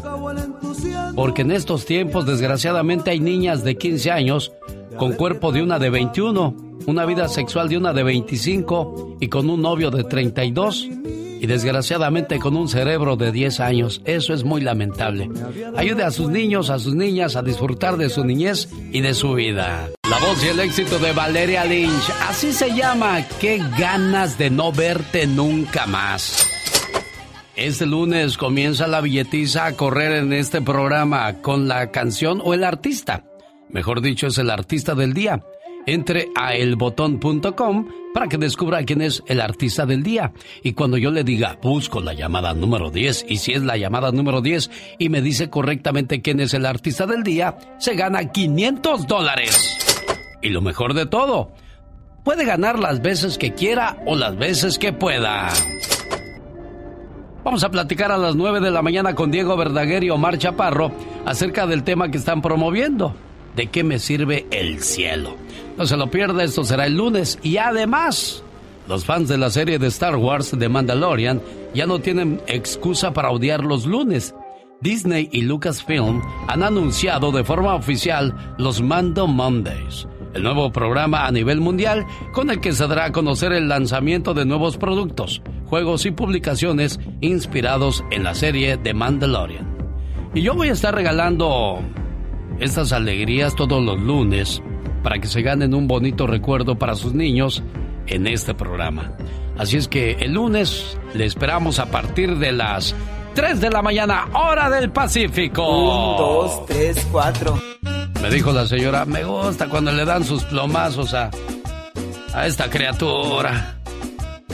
Porque 1.17 1.43
en 1.43 1.51
estos 1.51 1.87
tiempos, 1.87 2.27
desgraciadamente, 2.27 3.11
hay 3.11 3.21
niñas 3.21 3.65
de 3.65 3.77
15 3.77 4.11
años 4.11 4.53
con 4.99 5.13
cuerpo 5.15 5.53
de 5.53 5.63
una 5.63 5.79
de 5.79 5.91
21, 5.91 6.57
una 6.87 7.07
vida 7.07 7.29
sexual 7.29 7.69
de 7.69 7.77
una 7.77 7.93
de 7.93 8.03
25 8.03 9.17
y 9.21 9.29
con 9.29 9.49
un 9.51 9.63
novio 9.63 9.91
de 9.91 10.05
32 10.05 10.89
y 11.41 11.47
desgraciadamente 11.47 12.39
con 12.39 12.57
un 12.57 12.69
cerebro 12.69 13.17
de 13.17 13.31
10 13.31 13.61
años. 13.61 14.01
Eso 14.05 14.33
es 14.33 14.45
muy 14.45 14.61
lamentable. 14.63 15.29
Ayude 15.77 16.03
a 16.03 16.11
sus 16.11 16.31
niños, 16.31 16.71
a 16.71 16.79
sus 16.79 16.95
niñas 16.95 17.37
a 17.37 17.43
disfrutar 17.43 17.97
de 17.97 18.09
su 18.09 18.25
niñez 18.25 18.69
y 18.93 19.01
de 19.01 19.13
su 19.13 19.35
vida. 19.35 19.91
La 20.09 20.19
voz 20.19 20.43
y 20.43 20.49
el 20.49 20.61
éxito 20.61 20.99
de 20.99 21.13
Valeria 21.13 21.65
Lynch. 21.65 22.11
Así 22.29 22.53
se 22.53 22.75
llama. 22.75 23.27
Qué 23.41 23.63
ganas 23.79 24.39
de 24.39 24.49
no 24.49 24.73
verte 24.73 25.27
nunca 25.27 25.87
más. 25.87 26.49
Este 27.57 27.87
lunes 27.87 28.37
comienza 28.37 28.87
la 28.87 29.01
billetiza 29.01 29.67
a 29.67 29.73
correr 29.75 30.13
en 30.13 30.33
este 30.33 30.61
programa 30.61 31.43
con 31.43 31.69
la 31.69 31.91
canción 31.91 32.41
o 32.43 32.55
el 32.55 32.65
artista. 32.65 33.25
Mejor 33.75 34.01
dicho, 34.01 34.29
es 34.29 34.39
el 34.39 34.51
artista 34.51 34.95
del 34.95 35.13
día. 35.13 35.43
Entre 35.85 36.29
a 36.37 36.55
elbotón.com 36.55 37.89
para 38.15 38.29
que 38.29 38.39
descubra 38.39 38.85
quién 38.85 39.03
es 39.03 39.25
el 39.27 39.41
artista 39.41 39.85
del 39.85 40.05
día. 40.05 40.33
Y 40.63 40.75
cuando 40.75 40.97
yo 40.97 41.11
le 41.11 41.25
diga, 41.25 41.59
busco 41.61 42.01
la 42.01 42.15
llamada 42.15 42.55
número 42.55 42.91
10, 42.91 43.27
y 43.29 43.39
si 43.39 43.53
es 43.53 43.63
la 43.65 43.77
llamada 43.77 44.13
número 44.13 44.41
10 44.41 44.71
y 44.99 45.09
me 45.09 45.21
dice 45.21 45.51
correctamente 45.51 46.23
quién 46.23 46.39
es 46.39 46.55
el 46.55 46.65
artista 46.65 47.05
del 47.07 47.25
día, 47.25 47.59
se 47.79 47.97
gana 47.97 48.31
500 48.31 49.09
dólares. 49.09 49.77
Y 50.41 50.51
lo 50.51 50.63
mejor 50.63 50.95
de 50.95 51.07
todo, 51.07 51.53
puede 52.23 52.45
ganar 52.45 52.79
las 52.79 53.03
veces 53.03 53.37
que 53.37 53.55
quiera 53.55 53.97
o 54.07 54.15
las 54.15 54.37
veces 54.37 54.79
que 54.79 54.93
pueda. 54.93 55.49
Vamos 57.43 57.65
a 57.65 57.71
platicar 57.71 58.13
a 58.13 58.19
las 58.19 58.37
9 58.37 58.61
de 58.61 58.71
la 58.71 58.83
mañana 58.83 59.17
con 59.17 59.33
Diego 59.33 59.57
Verdaguer 59.57 60.05
y 60.05 60.11
Omar 60.11 60.39
Chaparro 60.39 60.93
acerca 61.27 61.67
del 61.67 61.83
tema 61.83 62.09
que 62.09 62.19
están 62.19 62.41
promoviendo. 62.41 63.17
¿De 63.57 63.69
qué 63.69 63.85
me 63.85 63.99
sirve 63.99 64.47
el 64.51 64.83
cielo? 64.83 65.37
No 65.77 65.87
se 65.87 65.97
lo 65.97 66.11
pierda, 66.11 66.43
esto 66.43 66.65
será 66.65 66.87
el 66.87 66.97
lunes. 66.97 67.39
Y 67.43 67.57
además, 67.57 68.43
los 68.89 69.05
fans 69.05 69.29
de 69.29 69.39
la 69.39 69.51
serie 69.51 69.79
de 69.79 69.87
Star 69.89 70.17
Wars 70.17 70.57
de 70.59 70.69
Mandalorian 70.69 71.41
ya 71.73 71.87
no 71.87 72.01
tienen 72.01 72.41
excusa 72.47 73.13
para 73.13 73.31
odiar 73.31 73.65
los 73.65 73.87
lunes. 73.87 74.35
Disney 74.81 75.29
y 75.33 75.43
Lucasfilm 75.43 76.21
han 76.49 76.63
anunciado 76.63 77.33
de 77.33 77.45
forma 77.45 77.75
oficial 77.75 78.55
los 78.59 78.83
Mando 78.83 79.27
Mondays, 79.27 80.07
el 80.35 80.43
nuevo 80.43 80.71
programa 80.73 81.27
a 81.27 81.33
nivel 81.33 81.61
mundial 81.61 82.05
con 82.33 82.51
el 82.51 82.61
que 82.61 82.73
se 82.73 82.87
dará 82.87 83.07
a 83.07 83.13
conocer 83.13 83.53
el 83.53 83.69
lanzamiento 83.69 84.35
de 84.35 84.45
nuevos 84.45 84.77
productos, 84.77 85.43
juegos 85.65 86.05
y 86.05 86.11
publicaciones 86.11 87.01
inspirados 87.21 88.05
en 88.11 88.25
la 88.25 88.35
serie 88.35 88.77
de 88.77 88.93
Mandalorian. 88.93 89.75
Y 90.35 90.43
yo 90.43 90.55
voy 90.55 90.69
a 90.69 90.73
estar 90.73 90.95
regalando 90.95 91.81
estas 92.61 92.93
alegrías 92.93 93.55
todos 93.55 93.83
los 93.83 94.01
lunes 94.01 94.63
para 95.03 95.19
que 95.19 95.27
se 95.27 95.43
ganen 95.43 95.75
un 95.75 95.87
bonito 95.87 96.27
recuerdo 96.27 96.79
para 96.79 96.95
sus 96.95 97.13
niños 97.13 97.63
en 98.07 98.27
este 98.27 98.55
programa. 98.55 99.13
Así 99.57 99.77
es 99.77 99.89
que 99.89 100.13
el 100.13 100.33
lunes 100.33 100.99
le 101.15 101.27
esperamos 101.27 101.79
a 101.79 101.87
partir 101.87 102.39
de 102.39 102.53
las 102.53 102.95
3 103.35 103.61
de 103.61 103.71
la 103.71 103.83
mañana, 103.83 104.29
hora 104.33 104.71
del 104.71 104.91
Pacífico. 104.91 105.63
1, 105.63 106.17
2, 106.19 106.67
3, 106.67 107.09
4. 107.13 107.63
Me 108.23 108.31
dijo 108.31 108.53
la 108.53 108.67
señora, 108.67 109.05
me 109.05 109.25
gusta 109.25 109.69
cuando 109.69 109.93
le 109.93 110.05
dan 110.05 110.25
sus 110.25 110.45
plomazos 110.45 111.13
a, 111.15 111.31
a 112.33 112.47
esta 112.47 112.71
criatura. 112.71 113.77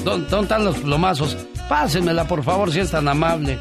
¿Dónde, 0.05 0.29
¿Dónde 0.29 0.45
están 0.45 0.65
los 0.65 0.79
plomazos? 0.79 1.37
Pásenmela, 1.69 2.27
por 2.27 2.43
favor, 2.43 2.73
si 2.73 2.81
es 2.81 2.91
tan 2.91 3.07
amable. 3.07 3.59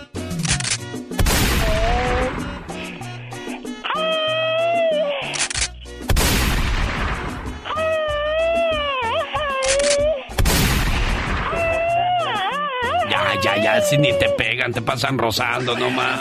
Ya, 13.80 13.86
ya, 13.86 13.86
ya, 13.86 13.86
si 13.86 13.98
ni 13.98 14.12
te 14.14 14.30
pegan, 14.30 14.74
te 14.74 14.82
pasan 14.82 15.18
rozando 15.18 15.78
nomás. 15.78 16.20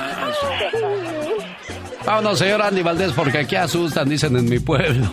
Vámonos, 2.06 2.38
señor 2.38 2.62
Andy 2.62 2.82
Valdés, 2.82 3.12
porque 3.12 3.38
aquí 3.38 3.56
asustan, 3.56 4.08
dicen 4.08 4.36
en 4.36 4.48
mi 4.48 4.58
pueblo. 4.58 5.06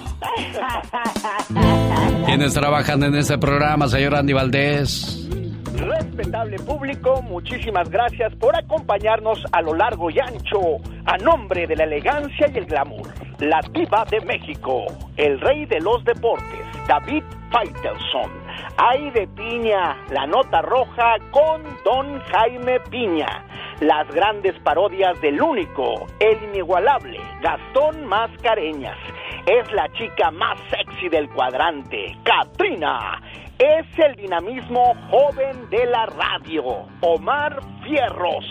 ¿Quiénes 2.25 2.53
trabajan 2.53 3.03
en 3.03 3.15
este 3.15 3.37
programa, 3.37 3.87
señor 3.87 4.15
Andy 4.15 4.33
Valdés? 4.33 5.27
Respetable 5.75 6.57
público, 6.59 7.21
muchísimas 7.21 7.89
gracias 7.89 8.33
por 8.35 8.55
acompañarnos 8.55 9.43
a 9.51 9.61
lo 9.61 9.73
largo 9.73 10.09
y 10.09 10.19
ancho, 10.19 10.77
a 11.05 11.17
nombre 11.17 11.67
de 11.67 11.75
la 11.75 11.83
elegancia 11.83 12.47
y 12.53 12.57
el 12.57 12.65
glamour. 12.65 13.13
La 13.39 13.59
diva 13.73 14.05
de 14.09 14.21
México, 14.21 14.85
el 15.17 15.41
rey 15.41 15.65
de 15.65 15.81
los 15.81 16.03
deportes, 16.05 16.59
David 16.87 17.23
Faitelson. 17.51 18.44
Ay 18.77 19.09
de 19.11 19.25
Piña, 19.27 19.95
la 20.11 20.27
nota 20.27 20.61
roja 20.61 21.15
con 21.31 21.63
Don 21.85 22.19
Jaime 22.19 22.81
Piña. 22.89 23.45
Las 23.79 24.05
grandes 24.09 24.53
parodias 24.63 25.19
del 25.21 25.41
único, 25.41 26.05
el 26.19 26.43
inigualable, 26.43 27.17
Gastón 27.41 28.05
Mascareñas. 28.05 28.97
Es 29.45 29.71
la 29.71 29.89
chica 29.93 30.29
más 30.31 30.59
sexy 30.69 31.07
del 31.07 31.29
cuadrante, 31.29 32.17
Katrina. 32.23 33.21
Es 33.57 33.85
el 33.97 34.15
dinamismo 34.17 34.93
joven 35.09 35.69
de 35.69 35.85
la 35.85 36.07
radio, 36.07 36.85
Omar 36.99 37.61
Fierros. 37.81 38.45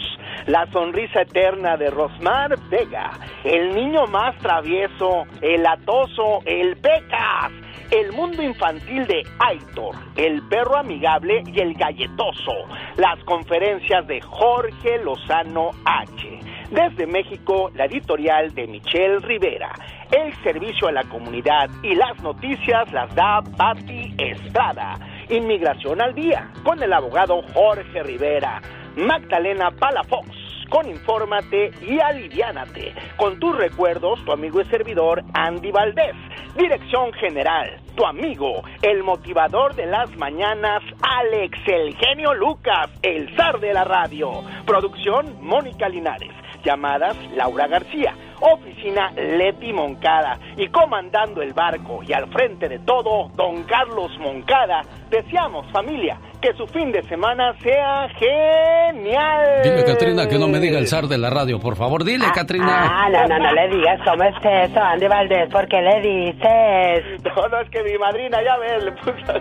La 0.46 0.66
sonrisa 0.72 1.22
eterna 1.22 1.76
de 1.76 1.90
Rosmar 1.90 2.58
Vega. 2.68 3.12
El 3.44 3.74
niño 3.74 4.06
más 4.06 4.36
travieso, 4.38 5.26
el 5.40 5.66
atoso, 5.66 6.40
el 6.44 6.74
Becas. 6.76 7.52
El 7.90 8.12
mundo 8.12 8.42
infantil 8.42 9.06
de 9.06 9.22
Aitor, 9.38 9.94
el 10.16 10.42
perro 10.48 10.78
amigable 10.78 11.42
y 11.46 11.60
el 11.60 11.74
galletoso. 11.74 12.66
Las 12.96 13.22
conferencias 13.24 14.06
de 14.06 14.20
Jorge 14.20 14.98
Lozano 15.04 15.70
H. 15.84 16.40
Desde 16.70 17.06
México, 17.06 17.70
la 17.74 17.84
editorial 17.84 18.54
de 18.54 18.66
Michelle 18.66 19.20
Rivera. 19.20 19.72
El 20.10 20.34
servicio 20.42 20.88
a 20.88 20.92
la 20.92 21.04
comunidad 21.04 21.68
y 21.82 21.94
las 21.94 22.20
noticias 22.22 22.90
las 22.92 23.14
da 23.14 23.42
Patti 23.56 24.14
Estrada. 24.18 24.94
Inmigración 25.28 26.00
al 26.00 26.14
día 26.14 26.50
con 26.64 26.82
el 26.82 26.92
abogado 26.92 27.42
Jorge 27.52 28.02
Rivera. 28.02 28.60
Magdalena 28.96 29.70
Palafox 29.70 30.28
con 30.70 30.88
Infórmate 30.88 31.70
y 31.82 32.00
Aliviánate. 32.00 32.94
Con 33.16 33.38
tus 33.38 33.56
recuerdos, 33.56 34.24
tu 34.24 34.32
amigo 34.32 34.60
y 34.60 34.64
servidor 34.66 35.22
Andy 35.32 35.70
Valdés. 35.70 36.16
Dirección 36.56 37.12
General, 37.14 37.80
tu 37.96 38.04
amigo, 38.04 38.62
el 38.82 39.02
motivador 39.02 39.74
de 39.74 39.86
las 39.86 40.16
mañanas, 40.16 40.82
Alex 41.02 41.58
El 41.66 41.94
Genio 41.96 42.34
Lucas, 42.34 42.90
el 43.02 43.34
zar 43.36 43.60
de 43.60 43.72
la 43.72 43.84
radio. 43.84 44.42
Producción, 44.66 45.36
Mónica 45.40 45.88
Linares. 45.88 46.32
Llamadas, 46.64 47.16
Laura 47.34 47.66
García. 47.66 48.14
Oficina, 48.40 49.10
Leti 49.12 49.72
Moncada. 49.72 50.38
Y 50.56 50.68
comandando 50.68 51.40
el 51.42 51.52
barco 51.52 52.02
y 52.06 52.12
al 52.12 52.30
frente 52.30 52.68
de 52.68 52.78
todo, 52.80 53.30
don 53.34 53.62
Carlos 53.64 54.10
Moncada. 54.18 54.82
Deseamos, 55.08 55.70
familia, 55.72 56.18
que 56.40 56.52
su 56.54 56.66
fin 56.66 56.92
de 56.92 57.02
semana 57.04 57.54
sea 57.60 58.08
genial. 58.08 59.62
Dile, 59.62 59.84
Katrina, 59.84 60.26
que 60.28 60.38
no 60.38 60.48
me 60.48 60.58
diga 60.58 60.78
el 60.78 60.88
zar 60.88 61.04
de 61.04 61.16
la 61.16 61.30
radio, 61.30 61.58
por 61.58 61.76
favor. 61.76 62.04
Dile, 62.04 62.26
Katrina. 62.34 63.04
Ah, 63.04 63.08
no, 63.08 63.26
no, 63.26 63.38
no 63.38 63.52
le 63.52 63.68
digas 63.68 64.00
cómo 64.04 64.24
es 64.24 64.34
eso, 64.42 64.80
Andy 64.80 65.06
Valdés, 65.06 65.48
¿por 65.50 65.66
qué 65.68 65.80
le 65.80 66.00
dices? 66.00 67.22
No, 67.34 67.48
no, 67.48 67.60
es 67.60 67.70
que 67.70 67.82
mi 67.82 67.98
madrina, 67.98 68.38
ya 68.42 68.56
ves, 68.58 68.84
le 68.84 68.92
puso... 68.92 69.32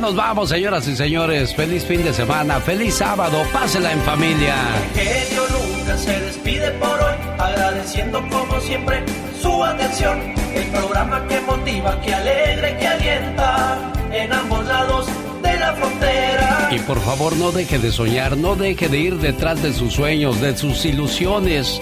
nos 0.09 0.15
vamos, 0.15 0.49
señoras 0.49 0.87
y 0.87 0.95
señores. 0.95 1.53
Feliz 1.53 1.85
fin 1.85 2.03
de 2.03 2.11
semana, 2.11 2.59
feliz 2.59 2.95
sábado, 2.95 3.43
pásela 3.53 3.91
en 3.91 4.01
familia. 4.01 4.55
Genio 4.95 5.43
Lucas 5.49 6.01
se 6.01 6.19
despide 6.21 6.71
por 6.71 6.89
hoy, 6.89 7.15
agradeciendo 7.37 8.19
como 8.29 8.59
siempre 8.59 9.03
su 9.39 9.63
atención. 9.63 10.19
El 10.55 10.65
programa 10.71 11.27
que 11.27 11.39
motiva, 11.41 12.01
que 12.01 12.11
alegra 12.11 12.71
y 12.71 12.77
que 12.77 12.87
alienta 12.87 13.91
en 14.11 14.33
ambos 14.33 14.65
lados 14.65 15.05
de 15.43 15.59
la 15.59 15.73
frontera. 15.73 16.69
Y 16.71 16.79
por 16.79 16.99
favor 17.01 17.35
no 17.37 17.51
deje 17.51 17.77
de 17.77 17.91
soñar, 17.91 18.35
no 18.35 18.55
deje 18.55 18.89
de 18.89 18.97
ir 18.97 19.17
detrás 19.17 19.61
de 19.61 19.73
sus 19.73 19.93
sueños, 19.93 20.41
de 20.41 20.57
sus 20.57 20.85
ilusiones. 20.85 21.79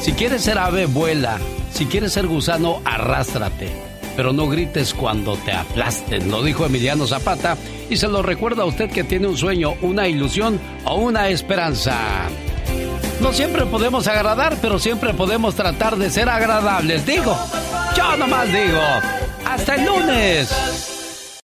Si 0.00 0.12
quieres 0.12 0.42
ser 0.42 0.58
ave, 0.58 0.84
vuela. 0.84 1.38
Si 1.72 1.86
quieres 1.86 2.12
ser 2.12 2.26
gusano, 2.26 2.82
arrástrate. 2.84 3.89
Pero 4.16 4.32
no 4.32 4.48
grites 4.48 4.94
cuando 4.94 5.36
te 5.36 5.52
aplasten, 5.52 6.30
lo 6.30 6.42
dijo 6.42 6.66
Emiliano 6.66 7.06
Zapata. 7.06 7.56
Y 7.88 7.96
se 7.96 8.08
lo 8.08 8.22
recuerda 8.22 8.62
a 8.62 8.66
usted 8.66 8.90
que 8.90 9.04
tiene 9.04 9.26
un 9.28 9.36
sueño, 9.36 9.74
una 9.82 10.08
ilusión 10.08 10.60
o 10.84 10.96
una 10.96 11.28
esperanza. 11.28 12.28
No 13.20 13.32
siempre 13.32 13.66
podemos 13.66 14.06
agradar, 14.08 14.56
pero 14.62 14.78
siempre 14.78 15.12
podemos 15.12 15.54
tratar 15.54 15.96
de 15.96 16.10
ser 16.10 16.28
agradables. 16.28 17.04
Digo, 17.04 17.36
yo 17.96 18.16
nomás 18.16 18.46
digo, 18.46 18.80
hasta 19.44 19.74
el 19.74 19.84
lunes. 19.84 20.89